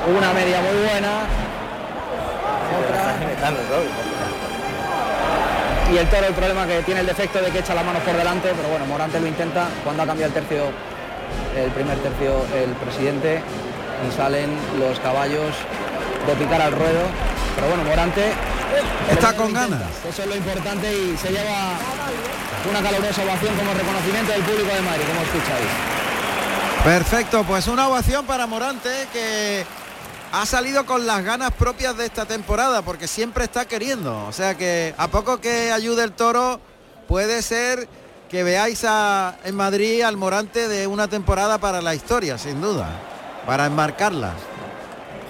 Una 0.06 0.32
media 0.32 0.60
muy 0.60 0.88
buena, 0.88 1.26
y 5.92 5.98
el 5.98 6.06
toro 6.08 6.26
el 6.26 6.34
problema 6.34 6.66
que 6.66 6.82
tiene 6.82 7.00
el 7.00 7.06
defecto 7.06 7.40
de 7.40 7.50
que 7.50 7.60
echa 7.60 7.74
las 7.74 7.84
manos 7.84 8.02
por 8.02 8.16
delante, 8.16 8.52
pero 8.56 8.68
bueno, 8.68 8.86
Morante 8.86 9.20
lo 9.20 9.26
intenta. 9.26 9.66
Cuando 9.84 10.02
ha 10.02 10.06
cambiado 10.06 10.34
el 10.34 10.34
tercio, 10.34 10.64
el 11.56 11.70
primer 11.70 11.96
tercio 11.98 12.44
el 12.54 12.70
presidente 12.72 13.40
y 14.06 14.16
salen 14.16 14.50
los 14.78 14.98
caballos 15.00 15.54
de 16.26 16.34
picar 16.34 16.60
al 16.60 16.72
ruedo. 16.72 17.35
Pero 17.56 17.68
bueno, 17.68 17.84
Morante 17.84 18.32
está 19.10 19.34
con 19.34 19.52
ganas. 19.52 19.82
Eso 20.08 20.22
es 20.22 20.28
lo 20.28 20.36
importante 20.36 20.92
y 20.92 21.16
se 21.16 21.30
lleva 21.30 21.72
una 22.70 22.82
calurosa 22.82 23.22
ovación 23.24 23.56
como 23.56 23.72
reconocimiento 23.72 24.32
del 24.32 24.42
público 24.42 24.74
de 24.74 24.82
Madrid, 24.82 25.04
como 25.08 25.22
escucháis. 25.22 25.96
Perfecto, 26.84 27.44
pues 27.44 27.66
una 27.66 27.88
ovación 27.88 28.26
para 28.26 28.46
Morante 28.46 29.08
que 29.12 29.64
ha 30.32 30.46
salido 30.46 30.84
con 30.84 31.06
las 31.06 31.24
ganas 31.24 31.50
propias 31.52 31.96
de 31.96 32.04
esta 32.06 32.26
temporada 32.26 32.82
porque 32.82 33.08
siempre 33.08 33.44
está 33.44 33.64
queriendo. 33.64 34.26
O 34.26 34.32
sea 34.32 34.54
que 34.54 34.94
a 34.98 35.08
poco 35.08 35.40
que 35.40 35.72
ayude 35.72 36.04
el 36.04 36.12
toro 36.12 36.60
puede 37.08 37.42
ser 37.42 37.88
que 38.28 38.42
veáis 38.42 38.84
a, 38.86 39.36
en 39.44 39.56
Madrid 39.56 40.02
al 40.02 40.16
Morante 40.16 40.68
de 40.68 40.86
una 40.86 41.08
temporada 41.08 41.58
para 41.58 41.80
la 41.80 41.94
historia, 41.94 42.38
sin 42.38 42.60
duda, 42.60 42.88
para 43.46 43.66
enmarcarla. 43.66 44.32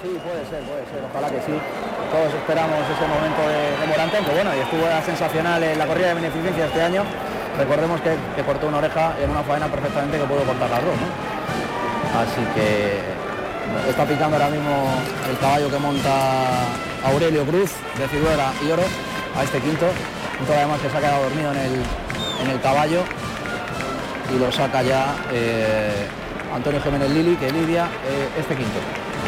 Sí, 0.02 0.08
puede 0.22 0.44
ser, 0.48 0.64
puede 0.68 0.84
ser, 0.90 1.04
ojalá 1.10 1.28
que 1.28 1.40
sí. 1.40 1.52
Todos 2.16 2.32
esperamos 2.32 2.80
ese 2.80 3.06
momento 3.06 3.44
de, 3.44 3.76
de 3.76 3.86
Morante, 3.92 4.16
aunque 4.16 4.32
bueno, 4.32 4.56
y 4.56 4.60
estuvo 4.60 4.88
sensacional 5.04 5.62
en 5.62 5.78
la 5.78 5.86
corrida 5.86 6.08
de 6.08 6.14
beneficencia 6.14 6.64
este 6.64 6.80
año. 6.80 7.04
Recordemos 7.58 8.00
que, 8.00 8.16
que 8.34 8.42
cortó 8.42 8.68
una 8.68 8.78
oreja 8.78 9.12
en 9.20 9.28
una 9.28 9.42
faena 9.42 9.66
perfectamente 9.68 10.16
que 10.16 10.24
pudo 10.24 10.40
cortar 10.44 10.70
las 10.70 10.80
dos, 10.80 10.96
¿no? 10.96 11.08
Así 12.16 12.40
que 12.54 13.16
Está 13.86 14.04
picando 14.06 14.36
ahora 14.36 14.48
mismo 14.48 14.70
el 15.28 15.38
caballo 15.38 15.70
que 15.70 15.78
monta 15.78 16.64
Aurelio 17.04 17.44
Cruz 17.44 17.72
de 17.98 18.08
Figuera 18.08 18.50
y 18.66 18.70
Oro 18.70 18.84
a 19.36 19.44
este 19.44 19.60
quinto. 19.60 19.86
Un 20.40 20.54
además 20.54 20.80
que 20.80 20.88
se 20.88 20.96
ha 20.96 21.00
quedado 21.00 21.22
dormido 21.24 21.52
en 21.52 21.58
el, 21.58 21.72
en 22.44 22.50
el 22.50 22.60
caballo 22.62 23.02
y 24.34 24.38
lo 24.38 24.50
saca 24.50 24.82
ya 24.82 25.16
eh, 25.32 26.06
Antonio 26.54 26.80
Jiménez 26.82 27.10
Lili, 27.10 27.36
que 27.36 27.50
lidia 27.50 27.86
eh, 28.06 28.28
este 28.38 28.56
quinto. 28.56 28.78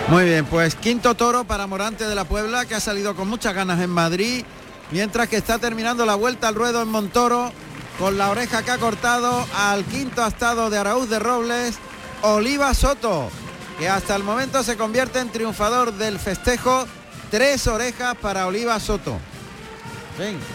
Muy 0.09 0.25
bien, 0.25 0.45
pues 0.47 0.75
quinto 0.75 1.14
toro 1.14 1.45
para 1.45 1.66
Morante 1.66 2.05
de 2.05 2.14
la 2.14 2.25
Puebla, 2.25 2.66
que 2.66 2.75
ha 2.75 2.81
salido 2.81 3.14
con 3.14 3.29
muchas 3.29 3.55
ganas 3.55 3.81
en 3.81 3.91
Madrid, 3.91 4.45
mientras 4.91 5.29
que 5.29 5.37
está 5.37 5.59
terminando 5.59 6.07
la 6.07 6.14
vuelta 6.14 6.49
al 6.49 6.55
ruedo 6.55 6.83
en 6.83 6.89
Montoro, 6.89 7.53
con 7.99 8.16
la 8.16 8.31
oreja 8.31 8.62
que 8.62 8.71
ha 8.71 8.79
cortado 8.79 9.47
al 9.57 9.85
quinto 9.85 10.23
astado 10.23 10.71
de 10.71 10.79
Araúz 10.79 11.11
de 11.11 11.19
Robles, 11.19 11.79
Oliva 12.23 12.73
Soto 12.75 13.31
que 13.79 13.89
hasta 13.89 14.16
el 14.16 14.25
momento 14.25 14.62
se 14.62 14.77
convierte 14.77 15.21
en 15.21 15.31
triunfador 15.31 15.93
del 15.95 16.19
festejo. 16.19 16.87
Tres 17.31 17.66
orejas 17.66 18.16
para 18.16 18.47
Oliva 18.47 18.79
Soto. 18.81 19.19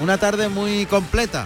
una 0.02 0.18
tarde 0.18 0.50
muy 0.50 0.86
completa 0.88 1.46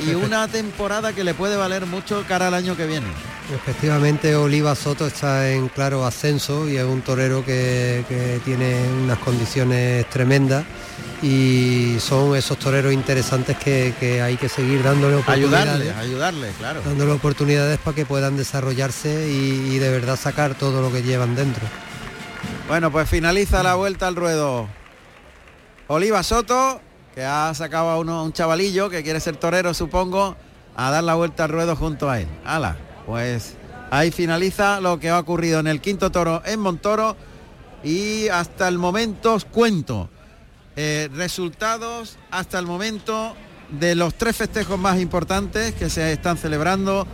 y 0.00 0.14
una 0.14 0.48
temporada 0.48 1.12
que 1.12 1.22
le 1.22 1.34
puede 1.34 1.56
valer 1.56 1.84
mucho 1.84 2.24
cara 2.26 2.48
al 2.48 2.54
año 2.54 2.76
que 2.76 2.86
viene. 2.86 3.08
Efectivamente, 3.50 4.36
Oliva 4.36 4.74
Soto 4.74 5.06
está 5.06 5.50
en 5.50 5.68
claro 5.68 6.06
ascenso 6.06 6.68
y 6.68 6.76
es 6.76 6.84
un 6.84 7.02
torero 7.02 7.44
que, 7.44 8.04
que 8.08 8.40
tiene 8.44 8.88
unas 9.02 9.18
condiciones 9.18 10.08
tremendas 10.10 10.64
y 11.22 11.98
son 12.00 12.34
esos 12.34 12.58
toreros 12.58 12.92
interesantes 12.92 13.56
que, 13.56 14.20
hay 14.20 14.36
que 14.36 14.48
seguir 14.48 14.82
dándole 14.82 15.16
oportunidades. 15.16 15.70
Ayudarle, 15.70 15.92
ayudarle, 15.92 16.50
claro. 16.58 16.82
Dándole 16.84 17.12
oportunidades 17.12 17.78
para 17.78 17.94
que 17.94 18.04
puedan 18.04 18.36
desarrollarse 18.36 19.28
y, 19.28 19.78
de 19.78 19.90
verdad 19.90 20.16
sacar 20.16 20.56
todo 20.56 20.82
lo 20.82 20.90
que 20.90 21.02
llevan 21.02 21.36
dentro. 21.36 21.62
Bueno, 22.66 22.90
pues 22.90 23.08
finaliza 23.08 23.62
la 23.62 23.76
vuelta 23.76 24.08
al 24.08 24.16
ruedo. 24.16 24.68
Oliva 25.86 26.22
Soto, 26.22 26.80
que 27.14 27.24
ha 27.24 27.52
sacado 27.54 27.90
a 27.90 27.98
uno, 27.98 28.24
un 28.24 28.32
chavalillo 28.32 28.90
que 28.90 29.02
quiere 29.04 29.20
ser 29.20 29.36
torero, 29.36 29.74
supongo, 29.74 30.36
a 30.74 30.90
dar 30.90 31.04
la 31.04 31.14
vuelta 31.14 31.44
al 31.44 31.50
ruedo 31.50 31.76
junto 31.76 32.10
a 32.10 32.20
él. 32.20 32.28
Ala, 32.44 32.76
pues 33.06 33.54
ahí 33.90 34.10
finaliza 34.10 34.80
lo 34.80 34.98
que 34.98 35.10
ha 35.10 35.18
ocurrido 35.18 35.60
en 35.60 35.66
el 35.66 35.80
quinto 35.80 36.10
toro 36.10 36.42
en 36.44 36.60
Montoro 36.60 37.16
y 37.84 38.28
hasta 38.28 38.68
el 38.68 38.78
momento 38.78 39.34
os 39.34 39.44
cuento 39.44 40.08
eh, 40.76 41.10
resultados 41.14 42.16
hasta 42.30 42.58
el 42.58 42.66
momento 42.66 43.34
de 43.78 43.94
los 43.94 44.14
tres 44.14 44.36
festejos 44.36 44.78
más 44.78 45.00
importantes 45.00 45.74
que 45.74 45.90
se 45.90 46.12
están 46.12 46.36
celebrando 46.36 47.06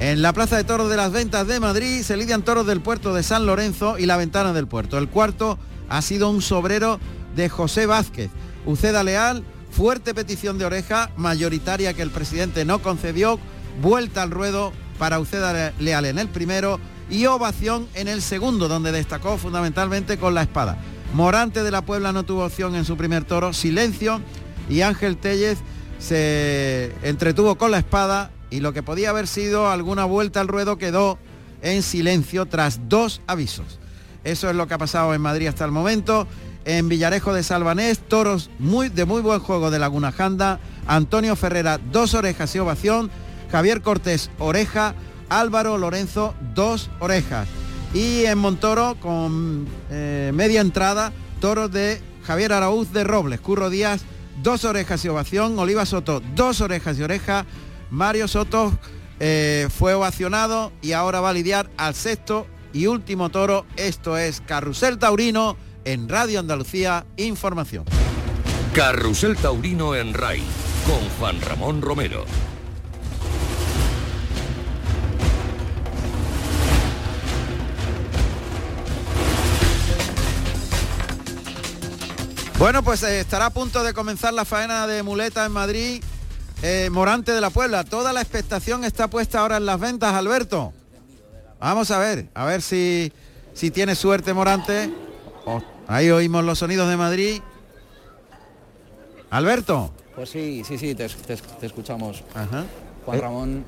en 0.00 0.22
la 0.22 0.32
Plaza 0.32 0.56
de 0.56 0.64
Toros 0.64 0.88
de 0.88 0.96
las 0.96 1.12
Ventas 1.12 1.46
de 1.46 1.60
Madrid. 1.60 2.02
Se 2.02 2.16
lidian 2.16 2.42
toros 2.42 2.66
del 2.66 2.80
puerto 2.80 3.12
de 3.12 3.22
San 3.22 3.46
Lorenzo 3.46 3.98
y 3.98 4.06
la 4.06 4.16
ventana 4.16 4.52
del 4.52 4.66
puerto. 4.66 4.98
El 4.98 5.08
cuarto 5.08 5.58
ha 5.88 6.02
sido 6.02 6.30
un 6.30 6.42
sobrero 6.42 6.98
de 7.36 7.48
José 7.48 7.86
Vázquez. 7.86 8.30
Uceda 8.66 9.04
Leal, 9.04 9.44
fuerte 9.70 10.14
petición 10.14 10.58
de 10.58 10.64
oreja, 10.64 11.10
mayoritaria 11.16 11.94
que 11.94 12.02
el 12.02 12.10
presidente 12.10 12.64
no 12.64 12.80
concedió, 12.80 13.38
vuelta 13.82 14.22
al 14.22 14.30
ruedo 14.30 14.72
para 15.00 15.18
Uceda 15.18 15.72
Leal 15.78 16.04
en 16.04 16.18
el 16.18 16.28
primero 16.28 16.78
y 17.08 17.24
ovación 17.24 17.88
en 17.94 18.06
el 18.06 18.20
segundo, 18.20 18.68
donde 18.68 18.92
destacó 18.92 19.38
fundamentalmente 19.38 20.18
con 20.18 20.34
la 20.34 20.42
espada. 20.42 20.76
Morante 21.14 21.62
de 21.62 21.70
la 21.70 21.80
Puebla 21.80 22.12
no 22.12 22.24
tuvo 22.24 22.44
opción 22.44 22.74
en 22.74 22.84
su 22.84 22.98
primer 22.98 23.24
toro, 23.24 23.54
silencio, 23.54 24.20
y 24.68 24.82
Ángel 24.82 25.16
Tellez 25.16 25.58
se 25.98 26.92
entretuvo 27.02 27.56
con 27.56 27.70
la 27.70 27.78
espada 27.78 28.30
y 28.50 28.60
lo 28.60 28.74
que 28.74 28.82
podía 28.82 29.08
haber 29.08 29.26
sido 29.26 29.70
alguna 29.70 30.04
vuelta 30.04 30.42
al 30.42 30.48
ruedo 30.48 30.76
quedó 30.76 31.18
en 31.62 31.82
silencio 31.82 32.44
tras 32.44 32.90
dos 32.90 33.22
avisos. 33.26 33.78
Eso 34.22 34.50
es 34.50 34.54
lo 34.54 34.68
que 34.68 34.74
ha 34.74 34.78
pasado 34.78 35.14
en 35.14 35.22
Madrid 35.22 35.46
hasta 35.46 35.64
el 35.64 35.72
momento. 35.72 36.26
En 36.66 36.90
Villarejo 36.90 37.32
de 37.32 37.42
Salvanés, 37.42 38.00
toros 38.00 38.50
muy, 38.58 38.90
de 38.90 39.06
muy 39.06 39.22
buen 39.22 39.40
juego 39.40 39.70
de 39.70 39.78
Laguna 39.78 40.12
Janda. 40.12 40.60
Antonio 40.86 41.36
Ferrera, 41.36 41.80
dos 41.90 42.12
orejas 42.12 42.54
y 42.54 42.58
ovación. 42.58 43.10
Javier 43.50 43.82
Cortés, 43.82 44.30
oreja. 44.38 44.94
Álvaro 45.30 45.78
Lorenzo, 45.78 46.34
dos 46.54 46.90
orejas. 46.98 47.48
Y 47.94 48.24
en 48.24 48.36
Montoro, 48.38 48.96
con 49.00 49.66
eh, 49.90 50.32
media 50.34 50.60
entrada, 50.60 51.12
toros 51.40 51.72
de 51.72 52.00
Javier 52.24 52.52
Araúz 52.52 52.92
de 52.92 53.04
Robles, 53.04 53.40
Curro 53.40 53.70
Díaz, 53.70 54.02
dos 54.42 54.64
orejas 54.64 55.04
y 55.04 55.08
ovación, 55.08 55.58
Oliva 55.58 55.86
Soto, 55.86 56.20
dos 56.34 56.60
orejas 56.60 56.98
y 56.98 57.02
oreja, 57.02 57.46
Mario 57.90 58.28
Soto 58.28 58.72
eh, 59.18 59.68
fue 59.76 59.94
ovacionado 59.94 60.72
y 60.82 60.92
ahora 60.92 61.20
va 61.20 61.30
a 61.30 61.32
lidiar 61.32 61.70
al 61.76 61.94
sexto 61.94 62.46
y 62.72 62.86
último 62.86 63.30
toro. 63.30 63.66
Esto 63.76 64.18
es 64.18 64.40
Carrusel 64.40 64.98
Taurino 64.98 65.56
en 65.84 66.08
Radio 66.08 66.40
Andalucía 66.40 67.06
Información. 67.16 67.84
Carrusel 68.74 69.36
Taurino 69.36 69.96
en 69.96 70.14
RAI 70.14 70.42
con 70.86 71.08
Juan 71.18 71.40
Ramón 71.40 71.82
Romero. 71.82 72.24
Bueno, 82.60 82.82
pues 82.82 83.02
eh, 83.04 83.20
estará 83.20 83.46
a 83.46 83.50
punto 83.50 83.82
de 83.82 83.94
comenzar 83.94 84.34
la 84.34 84.44
faena 84.44 84.86
de 84.86 85.02
muleta 85.02 85.46
en 85.46 85.52
Madrid. 85.52 86.04
Eh, 86.62 86.90
Morante 86.92 87.32
de 87.32 87.40
la 87.40 87.48
Puebla. 87.48 87.84
Toda 87.84 88.12
la 88.12 88.20
expectación 88.20 88.84
está 88.84 89.08
puesta 89.08 89.40
ahora 89.40 89.56
en 89.56 89.64
las 89.64 89.80
ventas, 89.80 90.12
Alberto. 90.12 90.74
Vamos 91.58 91.90
a 91.90 91.98
ver, 91.98 92.26
a 92.34 92.44
ver 92.44 92.60
si, 92.60 93.14
si 93.54 93.70
tiene 93.70 93.94
suerte 93.94 94.34
Morante. 94.34 94.92
Oh, 95.46 95.62
ahí 95.88 96.10
oímos 96.10 96.44
los 96.44 96.58
sonidos 96.58 96.90
de 96.90 96.98
Madrid. 96.98 97.40
Alberto. 99.30 99.90
Pues 100.14 100.28
sí, 100.28 100.62
sí, 100.62 100.76
sí, 100.76 100.94
te, 100.94 101.06
escuchamos. 101.62 102.22
Juan 103.06 103.18
Eh. 103.18 103.20
Ramón 103.22 103.64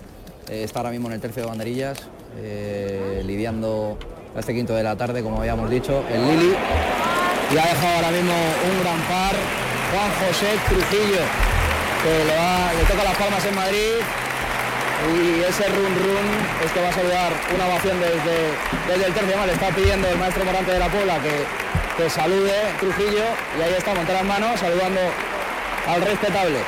eh, 0.51 0.65
está 0.65 0.81
ahora 0.81 0.91
mismo 0.91 1.09
en 1.09 1.15
el 1.15 1.21
tercio 1.23 1.45
de 1.45 1.49
banderillas, 1.49 1.99
lidiando 3.25 3.99
a 4.37 4.41
este 4.41 4.53
quinto 4.53 4.75
de 4.75 4.83
la 4.83 4.99
tarde, 4.99 5.23
como 5.23 5.39
habíamos 5.39 5.71
dicho, 5.71 6.05
el 6.11 6.27
Lili. 6.29 6.55
Y 7.53 7.59
ha 7.59 7.67
dejado 7.67 7.97
ahora 7.97 8.11
mismo 8.11 8.33
un 8.33 8.77
gran 8.83 9.01
par, 9.13 9.35
Juan 9.93 10.11
José 10.25 10.49
Trujillo, 10.69 11.21
que 12.03 12.25
le, 12.25 12.35
va- 12.37 12.73
le 12.73 12.85
toca 12.89 13.05
las 13.05 13.17
palmas 13.17 13.45
en 13.45 13.55
Madrid. 13.55 14.01
Y 15.03 15.43
ese 15.43 15.67
run 15.69 15.93
run 15.99 16.29
es 16.65 16.71
que 16.71 16.81
va 16.81 16.89
a 16.89 16.93
saludar 16.93 17.33
una 17.55 17.67
ovación 17.67 17.99
desde, 18.01 18.55
desde 18.89 19.07
el 19.07 19.13
tercio. 19.13 19.47
Le 19.47 19.53
está 19.53 19.69
pidiendo 19.71 20.09
el 20.09 20.17
maestro 20.17 20.45
Morante 20.45 20.73
de 20.73 20.79
la 20.79 20.87
Puebla 20.89 21.19
que, 21.19 22.03
que 22.03 22.09
salude 22.09 22.55
Trujillo. 22.79 23.25
Y 23.59 23.63
ahí 23.63 23.75
está, 23.77 23.95
montar 23.95 24.15
las 24.15 24.25
manos, 24.25 24.61
saludando 24.61 25.01
al 25.89 26.01
respetable. 26.03 26.59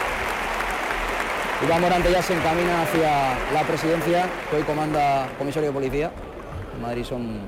Iván 1.64 1.80
Morante 1.80 2.10
ya 2.10 2.20
se 2.22 2.34
encamina 2.34 2.82
hacia 2.82 3.38
la 3.54 3.62
presidencia, 3.62 4.26
que 4.50 4.56
hoy 4.56 4.62
comanda 4.64 5.28
comisario 5.38 5.68
de 5.68 5.72
policía. 5.72 6.10
En 6.74 6.82
Madrid 6.82 7.04
son 7.04 7.38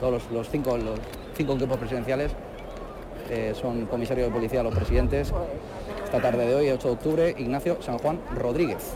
todos 0.00 0.22
los, 0.32 0.48
cinco, 0.50 0.76
los 0.76 0.98
cinco 1.36 1.54
equipos 1.54 1.78
presidenciales, 1.78 2.32
eh, 3.32 3.54
son 3.58 3.86
comisarios 3.86 4.28
de 4.28 4.34
policía 4.34 4.62
los 4.62 4.74
presidentes. 4.74 5.32
Esta 6.04 6.20
tarde 6.20 6.46
de 6.46 6.54
hoy, 6.54 6.68
8 6.68 6.86
de 6.86 6.94
octubre, 6.94 7.34
Ignacio 7.38 7.78
San 7.80 7.96
Juan 7.96 8.20
Rodríguez. 8.36 8.94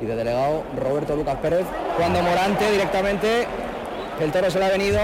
Y 0.00 0.04
de 0.04 0.14
delegado 0.14 0.62
Roberto 0.80 1.16
Lucas 1.16 1.36
Pérez. 1.42 1.66
Cuando 1.96 2.22
Morante 2.22 2.70
directamente, 2.70 3.44
el 4.20 4.30
toro 4.30 4.52
se 4.52 4.60
le 4.60 4.66
ha 4.66 4.68
venido, 4.68 5.00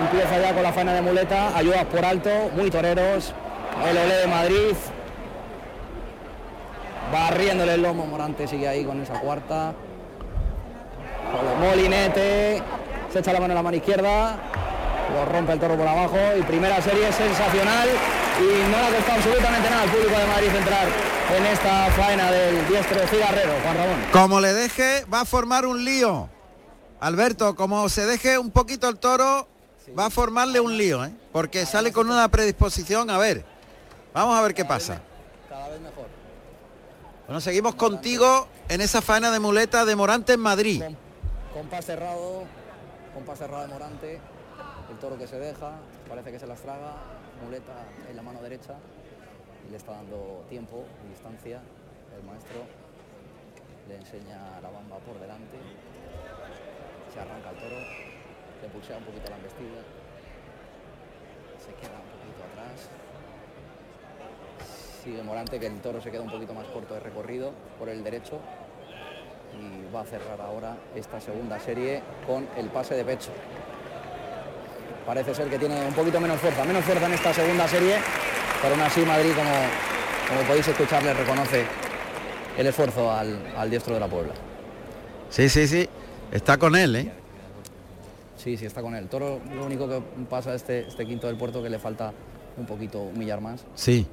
empieza 0.00 0.38
ya 0.38 0.54
con 0.54 0.62
la 0.62 0.72
faena 0.72 0.94
de 0.94 1.02
muleta, 1.02 1.56
ayudas 1.56 1.84
por 1.86 2.04
alto, 2.04 2.30
muy 2.54 2.70
toreros, 2.70 3.34
el 3.84 3.98
Olé 3.98 4.14
de 4.14 4.26
Madrid, 4.28 4.76
barriéndole 7.12 7.74
el 7.74 7.82
lomo, 7.82 8.06
Morante 8.06 8.46
sigue 8.46 8.68
ahí 8.68 8.84
con 8.84 9.02
esa 9.02 9.18
cuarta. 9.18 9.72
Molinete, 11.60 12.62
se 13.12 13.18
echa 13.18 13.32
la 13.32 13.40
mano 13.40 13.52
en 13.52 13.56
la 13.56 13.62
mano 13.62 13.76
izquierda, 13.76 14.36
lo 15.14 15.24
rompe 15.24 15.52
el 15.52 15.60
toro 15.60 15.76
por 15.76 15.86
abajo 15.86 16.18
y 16.36 16.42
primera 16.42 16.82
serie 16.82 17.12
sensacional 17.12 17.88
y 18.40 18.70
no 18.70 18.78
le 18.78 18.86
ha 18.86 18.96
costado 18.96 19.18
absolutamente 19.18 19.70
nada 19.70 19.82
al 19.82 19.90
público 19.90 20.18
de 20.18 20.26
Madrid 20.26 20.48
entrar 20.56 20.88
en 21.36 21.46
esta 21.46 21.90
faena 21.92 22.30
del 22.32 22.66
diestro 22.68 23.00
de 23.00 23.06
cigarrero, 23.06 23.52
Juan 23.62 23.76
Ramón. 23.76 24.04
Como 24.12 24.40
le 24.40 24.52
deje, 24.52 25.04
va 25.12 25.20
a 25.20 25.24
formar 25.24 25.66
un 25.66 25.84
lío. 25.84 26.28
Alberto, 27.00 27.54
como 27.54 27.88
se 27.88 28.06
deje 28.06 28.38
un 28.38 28.50
poquito 28.50 28.88
el 28.88 28.98
toro, 28.98 29.46
va 29.96 30.06
a 30.06 30.10
formarle 30.10 30.58
un 30.60 30.76
lío, 30.76 31.04
¿eh? 31.04 31.12
porque 31.32 31.64
sale 31.64 31.92
con 31.92 32.10
una 32.10 32.28
predisposición. 32.28 33.08
A 33.10 33.18
ver, 33.18 33.44
vamos 34.12 34.36
a 34.36 34.42
ver 34.42 34.54
qué 34.54 34.64
pasa. 34.64 35.00
Cada 35.48 35.68
vez 35.68 35.80
mejor. 35.80 36.06
Bueno, 37.26 37.40
seguimos 37.40 37.76
contigo 37.76 38.48
en 38.68 38.80
esa 38.80 39.00
faena 39.00 39.30
de 39.30 39.38
muleta 39.38 39.84
de 39.84 39.94
Morante 39.94 40.32
en 40.32 40.40
Madrid. 40.40 40.82
compás 41.52 41.84
cerrado, 41.84 42.44
compás 43.14 43.38
cerrado 43.38 43.62
de 43.62 43.68
Morante, 43.68 44.20
toro 45.04 45.18
que 45.18 45.26
se 45.26 45.38
deja, 45.38 45.72
parece 46.08 46.32
que 46.32 46.38
se 46.38 46.46
las 46.46 46.62
traga, 46.62 46.94
muleta 47.44 47.74
en 48.08 48.16
la 48.16 48.22
mano 48.22 48.40
derecha 48.40 48.72
y 49.68 49.70
le 49.70 49.76
está 49.76 49.92
dando 49.92 50.46
tiempo 50.48 50.82
y 51.04 51.10
distancia. 51.10 51.60
El 52.16 52.24
maestro 52.24 52.64
le 53.86 53.96
enseña 53.96 54.62
la 54.62 54.70
bamba 54.70 54.96
por 55.04 55.20
delante, 55.20 55.58
se 57.12 57.20
arranca 57.20 57.50
el 57.50 57.56
toro, 57.56 57.76
le 58.62 58.68
pulsea 58.72 58.96
un 58.96 59.04
poquito 59.04 59.28
la 59.28 59.36
embestida, 59.36 59.84
se 61.60 61.74
queda 61.74 62.00
un 62.00 62.08
poquito 62.08 62.40
atrás, 62.48 62.88
sigue 65.04 65.22
Morante 65.22 65.60
que 65.60 65.66
el 65.66 65.82
toro 65.82 66.00
se 66.00 66.10
queda 66.10 66.22
un 66.22 66.30
poquito 66.30 66.54
más 66.54 66.66
corto 66.68 66.94
de 66.94 67.00
recorrido 67.00 67.52
por 67.78 67.90
el 67.90 68.02
derecho 68.02 68.40
y 69.52 69.94
va 69.94 70.00
a 70.00 70.04
cerrar 70.06 70.40
ahora 70.40 70.78
esta 70.94 71.20
segunda 71.20 71.60
serie 71.60 72.00
con 72.26 72.48
el 72.56 72.70
pase 72.70 72.94
de 72.94 73.04
pecho. 73.04 73.32
Parece 75.06 75.34
ser 75.34 75.48
que 75.48 75.58
tiene 75.58 75.86
un 75.86 75.92
poquito 75.92 76.20
menos 76.20 76.40
fuerza, 76.40 76.64
menos 76.64 76.84
fuerza 76.84 77.06
en 77.06 77.12
esta 77.12 77.34
segunda 77.34 77.68
serie, 77.68 77.96
pero 78.62 78.74
aún 78.74 78.82
así 78.82 79.00
Madrid, 79.02 79.32
como, 79.34 79.50
como 80.28 80.48
podéis 80.48 80.66
escuchar, 80.68 81.02
le 81.02 81.12
reconoce 81.12 81.64
el 82.56 82.66
esfuerzo 82.66 83.12
al, 83.12 83.38
al 83.56 83.68
diestro 83.70 83.94
de 83.94 84.00
la 84.00 84.08
Puebla. 84.08 84.32
Sí, 85.28 85.48
sí, 85.48 85.66
sí, 85.66 85.88
está 86.32 86.56
con 86.56 86.74
él, 86.74 86.96
¿eh? 86.96 87.12
Sí, 88.36 88.56
sí, 88.56 88.66
está 88.66 88.82
con 88.82 88.94
él. 88.94 89.08
Toro, 89.08 89.40
lo 89.54 89.64
único 89.64 89.88
que 89.88 90.00
pasa 90.28 90.54
este, 90.54 90.86
este 90.86 91.06
quinto 91.06 91.26
del 91.26 91.36
puerto 91.36 91.62
que 91.62 91.70
le 91.70 91.78
falta 91.78 92.12
un 92.56 92.66
poquito 92.66 93.00
humillar 93.00 93.40
más. 93.40 93.64
Sí. 93.74 94.06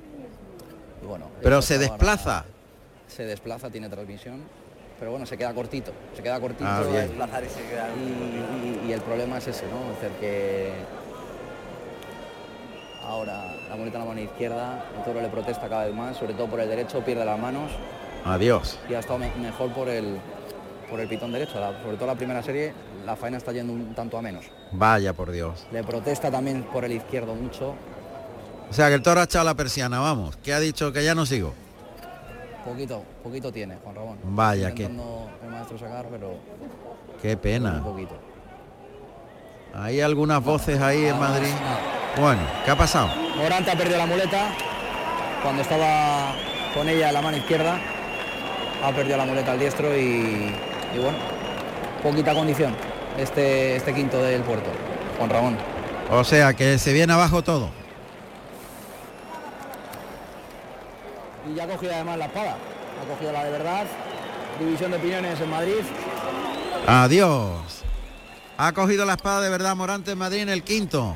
Y 1.02 1.06
bueno, 1.06 1.30
Pero 1.42 1.62
se 1.62 1.76
ahora 1.76 1.88
desplaza. 1.88 2.46
Se 3.08 3.26
desplaza, 3.26 3.70
tiene 3.70 3.90
transmisión, 3.90 4.42
pero 5.02 5.10
bueno, 5.12 5.26
se 5.26 5.36
queda 5.36 5.52
cortito, 5.52 5.92
se 6.16 6.22
queda 6.22 6.40
cortito. 6.40 6.64
Ah. 6.70 6.84
Desplazar 6.84 7.44
y 7.44 7.50
se 7.50 7.62
queda- 7.68 7.90
y, 7.98 8.86
y- 8.86 8.90
y 8.90 8.94
el 8.94 9.02
problema 9.02 9.40
es 9.40 9.48
ese, 9.48 9.66
¿no? 9.66 9.92
Es 9.94 10.00
decir, 10.00 10.16
que 10.20 10.72
ahora 13.04 13.44
la 13.68 13.76
muleta 13.76 13.98
en 13.98 14.04
la 14.04 14.10
mano 14.10 14.22
izquierda, 14.22 14.86
el 14.98 15.04
toro 15.04 15.22
le 15.22 15.30
protesta 15.30 15.68
cada 15.68 15.86
vez 15.86 15.96
más, 15.96 16.18
sobre 16.18 16.34
todo 16.36 16.48
por 16.48 16.60
el 16.60 16.70
derecho, 16.70 17.04
pierde 17.04 17.26
las 17.26 17.40
manos 17.40 17.72
Adiós. 18.26 18.78
y 18.90 18.94
ha 18.94 19.00
estado 19.00 19.18
me- 19.20 19.34
mejor 19.42 19.72
por 19.74 19.90
el, 19.90 20.20
por 20.90 21.00
el 21.00 21.08
pitón 21.08 21.32
derecho. 21.32 21.60
La- 21.60 21.82
sobre 21.82 21.98
todo 21.98 22.06
la 22.08 22.16
primera 22.16 22.44
serie, 22.44 22.74
la 23.04 23.16
faena 23.16 23.38
está 23.38 23.52
yendo 23.52 23.74
un 23.74 23.96
tanto 23.96 24.18
a 24.18 24.22
menos. 24.22 24.46
Vaya 24.72 25.14
por 25.14 25.32
Dios. 25.32 25.66
Le 25.72 25.84
protesta 25.84 26.30
también 26.30 26.64
por 26.64 26.86
el 26.86 26.92
izquierdo 26.92 27.34
mucho, 27.34 27.74
O 28.70 28.74
sea 28.74 28.88
que 28.88 28.94
el 28.94 29.02
toro 29.02 29.20
ha 29.20 29.24
echado 29.26 29.44
la 29.44 29.56
persiana, 29.56 30.00
vamos, 30.00 30.38
que 30.38 30.54
ha 30.54 30.60
dicho 30.62 30.94
que 30.94 31.04
ya 31.04 31.14
no 31.16 31.26
sigo. 31.26 31.54
Poquito, 32.66 33.04
poquito 33.24 33.52
tiene 33.52 33.76
Juan 33.84 33.96
Ramón. 33.96 34.18
Vaya, 34.24 34.74
que- 34.74 34.86
el 34.86 35.50
maestro 35.50 35.78
sacar, 35.78 36.06
pero 36.12 36.34
Qué 37.22 37.34
un 37.34 37.40
pena. 37.40 37.82
poquito. 37.84 38.16
Hay 39.74 40.02
algunas 40.02 40.44
voces 40.44 40.82
ahí 40.82 41.06
en 41.06 41.18
Madrid. 41.20 41.52
Bueno, 42.20 42.42
¿qué 42.66 42.72
ha 42.72 42.76
pasado? 42.76 43.10
Morante 43.38 43.72
ha 43.72 43.76
perdido 43.78 43.98
la 43.98 44.06
muleta 44.06 44.50
cuando 45.42 45.62
estaba 45.62 46.34
con 46.74 46.90
ella 46.90 47.08
en 47.08 47.14
la 47.14 47.22
mano 47.22 47.38
izquierda. 47.38 47.80
Ha 48.84 48.92
perdido 48.92 49.18
la 49.18 49.26
muleta 49.26 49.52
al 49.54 49.60
diestro 49.60 49.96
y, 49.98 50.54
y 50.94 50.98
bueno, 51.02 51.18
poquita 52.04 52.34
condición 52.34 52.76
este, 53.18 53.76
este 53.78 53.94
quinto 53.94 54.22
del 54.22 54.42
puerto. 54.42 54.70
Juan 55.18 55.30
Ramón. 55.30 55.58
O 56.10 56.24
sea 56.26 56.54
que 56.54 56.78
se 56.78 56.92
viene 56.92 57.14
abajo 57.14 57.42
todo. 57.42 57.70
Y 61.50 61.56
ya 61.56 61.64
ha 61.64 61.68
cogido 61.68 61.94
además 61.94 62.18
la 62.18 62.26
espada. 62.26 62.56
Ha 63.02 63.14
cogido 63.14 63.32
la 63.32 63.44
de 63.44 63.52
verdad. 63.52 63.86
División 64.60 64.92
de 64.92 64.98
opiniones 64.98 65.40
en 65.40 65.50
Madrid. 65.50 65.82
Adiós. 66.88 67.84
Ha 68.58 68.74
cogido 68.74 69.06
la 69.06 69.14
espada 69.14 69.42
de 69.42 69.50
verdad 69.50 69.76
Morante 69.76 70.12
en 70.12 70.18
Madrid 70.18 70.42
en 70.42 70.50
el 70.50 70.64
quinto. 70.64 71.16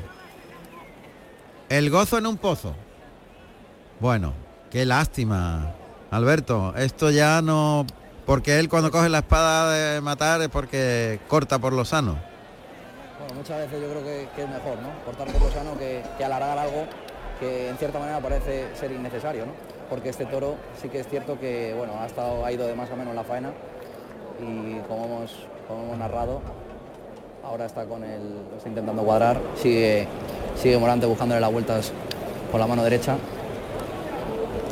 El 1.68 1.90
gozo 1.90 2.18
en 2.18 2.26
un 2.26 2.38
pozo. 2.38 2.74
Bueno, 4.00 4.34
qué 4.70 4.84
lástima, 4.84 5.74
Alberto. 6.10 6.74
Esto 6.76 7.10
ya 7.10 7.42
no... 7.42 7.86
Porque 8.24 8.58
él 8.58 8.68
cuando 8.68 8.90
coge 8.90 9.08
la 9.08 9.18
espada 9.18 9.72
de 9.72 10.00
matar 10.00 10.42
es 10.42 10.48
porque 10.48 11.20
corta 11.28 11.60
por 11.60 11.72
lo 11.72 11.84
sano. 11.84 12.18
Bueno, 13.20 13.34
muchas 13.34 13.58
veces 13.58 13.80
yo 13.80 13.88
creo 13.88 14.02
que, 14.02 14.28
que 14.34 14.42
es 14.42 14.48
mejor, 14.48 14.78
¿no? 14.82 15.04
Cortar 15.04 15.28
por 15.28 15.42
lo 15.42 15.50
sano 15.52 15.78
que, 15.78 16.02
que 16.18 16.24
alargar 16.24 16.58
algo 16.58 16.86
que 17.38 17.68
en 17.68 17.78
cierta 17.78 18.00
manera 18.00 18.18
parece 18.18 18.74
ser 18.74 18.90
innecesario, 18.90 19.46
¿no? 19.46 19.52
Porque 19.88 20.08
este 20.08 20.26
toro 20.26 20.56
sí 20.80 20.88
que 20.88 21.00
es 21.00 21.08
cierto 21.08 21.38
que, 21.38 21.74
bueno, 21.76 21.92
ha, 22.00 22.06
estado, 22.06 22.44
ha 22.44 22.52
ido 22.52 22.66
de 22.66 22.74
más 22.74 22.90
a 22.90 22.96
menos 22.96 23.14
la 23.14 23.24
faena 23.24 23.52
y 24.40 24.80
como 24.88 25.04
hemos, 25.04 25.32
como 25.68 25.84
hemos 25.84 25.98
narrado, 25.98 26.40
ahora 27.44 27.66
está 27.66 27.84
con 27.84 28.02
el, 28.02 28.40
está 28.56 28.68
intentando 28.68 29.02
cuadrar, 29.02 29.40
sigue, 29.56 30.08
sigue 30.60 30.78
Morante 30.78 31.06
buscándole 31.06 31.40
las 31.40 31.52
vueltas 31.52 31.92
por 32.50 32.60
la 32.60 32.66
mano 32.66 32.82
derecha 32.82 33.16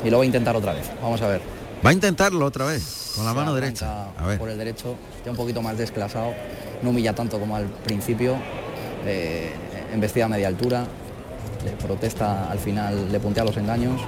y 0.04 0.10
lo 0.10 0.18
va 0.18 0.24
a 0.24 0.26
intentar 0.26 0.56
otra 0.56 0.72
vez. 0.72 0.90
Vamos 1.00 1.22
a 1.22 1.28
ver. 1.28 1.40
Va 1.84 1.90
a 1.90 1.92
intentarlo 1.92 2.44
otra 2.44 2.66
vez, 2.66 3.12
con 3.14 3.24
la 3.24 3.30
Se 3.30 3.36
mano 3.36 3.54
derecha. 3.54 4.06
A 4.18 4.26
ver. 4.26 4.38
Por 4.38 4.48
el 4.48 4.58
derecho, 4.58 4.96
ya 5.24 5.30
un 5.30 5.36
poquito 5.36 5.62
más 5.62 5.76
desclasado, 5.78 6.32
no 6.82 6.90
humilla 6.90 7.14
tanto 7.14 7.38
como 7.38 7.56
al 7.56 7.66
principio, 7.66 8.36
eh, 9.06 9.52
embestida 9.92 10.24
a 10.24 10.28
media 10.28 10.48
altura, 10.48 10.84
le 11.64 11.72
protesta 11.72 12.50
al 12.50 12.58
final, 12.58 13.10
le 13.12 13.20
puntea 13.20 13.44
los 13.44 13.56
engaños. 13.56 14.00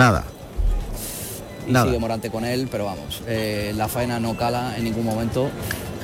Nada. 0.00 0.24
Y 1.68 1.72
Nada. 1.72 1.84
sigue 1.84 1.98
Morante 1.98 2.30
con 2.30 2.46
él, 2.46 2.68
pero 2.70 2.86
vamos, 2.86 3.20
eh, 3.26 3.74
la 3.76 3.86
faena 3.86 4.18
no 4.18 4.34
cala 4.34 4.78
en 4.78 4.84
ningún 4.84 5.04
momento. 5.04 5.50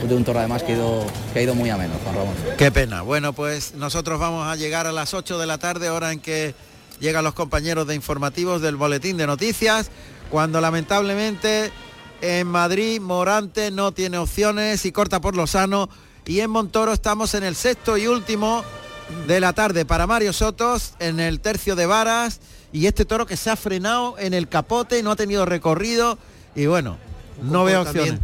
De 0.07 0.14
un 0.14 0.22
toro 0.22 0.38
además 0.38 0.62
que 0.62 0.72
ha 0.72 0.76
ido, 0.76 1.07
que 1.32 1.38
ha 1.38 1.42
ido 1.42 1.55
muy 1.55 1.70
a 1.70 1.78
menos, 1.78 1.97
Juan 2.05 2.14
Ramón. 2.14 2.34
Qué 2.59 2.70
pena. 2.70 3.01
Bueno, 3.01 3.32
pues 3.32 3.72
nosotros 3.74 4.20
vamos 4.20 4.47
a 4.47 4.55
llegar 4.55 4.86
a 4.86 4.92
las 4.92 5.14
8 5.14 5.38
de 5.38 5.47
la 5.47 5.57
tarde, 5.57 5.88
hora 5.88 6.12
en 6.12 6.20
que 6.20 6.55
llegan 7.01 7.24
los 7.24 7.32
compañeros 7.32 7.86
de 7.86 7.94
informativos 7.94 8.61
del 8.61 8.76
Boletín 8.76 9.16
de 9.16 9.26
Noticias, 9.26 9.90
cuando 10.30 10.61
lamentablemente 10.61 11.72
en 12.20 12.47
Madrid 12.47 13.01
Morante 13.01 13.70
no 13.70 13.92
tiene 13.92 14.18
opciones 14.18 14.84
y 14.84 14.92
corta 14.92 15.22
por 15.22 15.34
lo 15.34 15.47
sano 15.47 15.88
y 16.26 16.40
en 16.40 16.51
Montoro 16.51 16.92
estamos 16.92 17.32
en 17.32 17.44
el 17.44 17.57
sexto 17.57 17.97
y 17.97 18.07
último 18.07 18.62
de 19.26 19.40
la 19.40 19.55
tarde 19.55 19.86
para 19.86 20.07
Mario 20.07 20.34
Sotos 20.34 20.92
en 20.99 21.18
el 21.18 21.40
tercio 21.40 21.76
de 21.76 21.86
varas 21.86 22.40
y 22.77 22.87
este 22.87 23.07
toro 23.07 23.24
que 23.24 23.39
se 23.39 23.49
ha 23.49 23.57
frenado 23.57 24.16
en 24.18 24.35
el 24.35 24.49
capote, 24.49 25.03
no 25.03 25.11
ha 25.11 25.16
tenido 25.16 25.47
recorrido 25.47 26.18
y 26.55 26.66
bueno, 26.66 26.99
no 27.43 27.64
veo 27.64 27.81
opciones. 27.81 28.20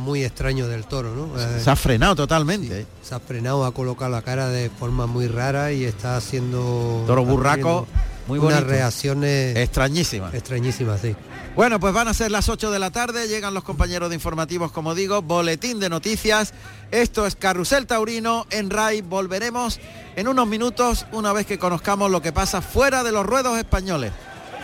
muy 0.00 0.24
extraño 0.24 0.68
del 0.68 0.86
toro, 0.86 1.14
¿no? 1.14 1.38
Eh, 1.38 1.60
Se 1.62 1.68
ha 1.68 1.76
frenado 1.76 2.16
totalmente. 2.16 2.80
¿eh? 2.80 2.86
se 3.02 3.14
ha 3.14 3.20
frenado, 3.20 3.66
ha 3.66 3.74
colocado 3.74 4.10
la 4.10 4.22
cara 4.22 4.48
de 4.48 4.70
forma 4.70 5.06
muy 5.06 5.28
rara 5.28 5.72
y 5.72 5.84
está 5.84 6.16
haciendo 6.16 7.04
Toro 7.06 7.26
burraco, 7.26 7.86
muy 8.30 8.38
bonito. 8.38 8.58
Unas 8.58 8.70
reacciones 8.70 9.56
extrañísimas. 9.56 10.32
Extrañísimas, 10.32 11.00
sí. 11.00 11.16
Bueno, 11.56 11.80
pues 11.80 11.92
van 11.92 12.06
a 12.06 12.14
ser 12.14 12.30
las 12.30 12.48
8 12.48 12.70
de 12.70 12.78
la 12.78 12.92
tarde, 12.92 13.26
llegan 13.26 13.54
los 13.54 13.64
compañeros 13.64 14.08
de 14.08 14.14
informativos, 14.14 14.70
como 14.70 14.94
digo, 14.94 15.20
boletín 15.20 15.80
de 15.80 15.88
noticias. 15.88 16.54
Esto 16.92 17.26
es 17.26 17.34
Carrusel 17.34 17.88
Taurino 17.88 18.46
en 18.50 18.70
RAI. 18.70 19.02
Volveremos 19.02 19.80
en 20.14 20.28
unos 20.28 20.46
minutos 20.46 21.06
una 21.10 21.32
vez 21.32 21.44
que 21.44 21.58
conozcamos 21.58 22.08
lo 22.08 22.22
que 22.22 22.32
pasa 22.32 22.62
fuera 22.62 23.02
de 23.02 23.10
los 23.10 23.26
ruedos 23.26 23.58
españoles, 23.58 24.12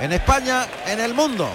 en 0.01 0.13
España, 0.13 0.69
en 0.87 1.01
el 1.01 1.13
mundo. 1.13 1.49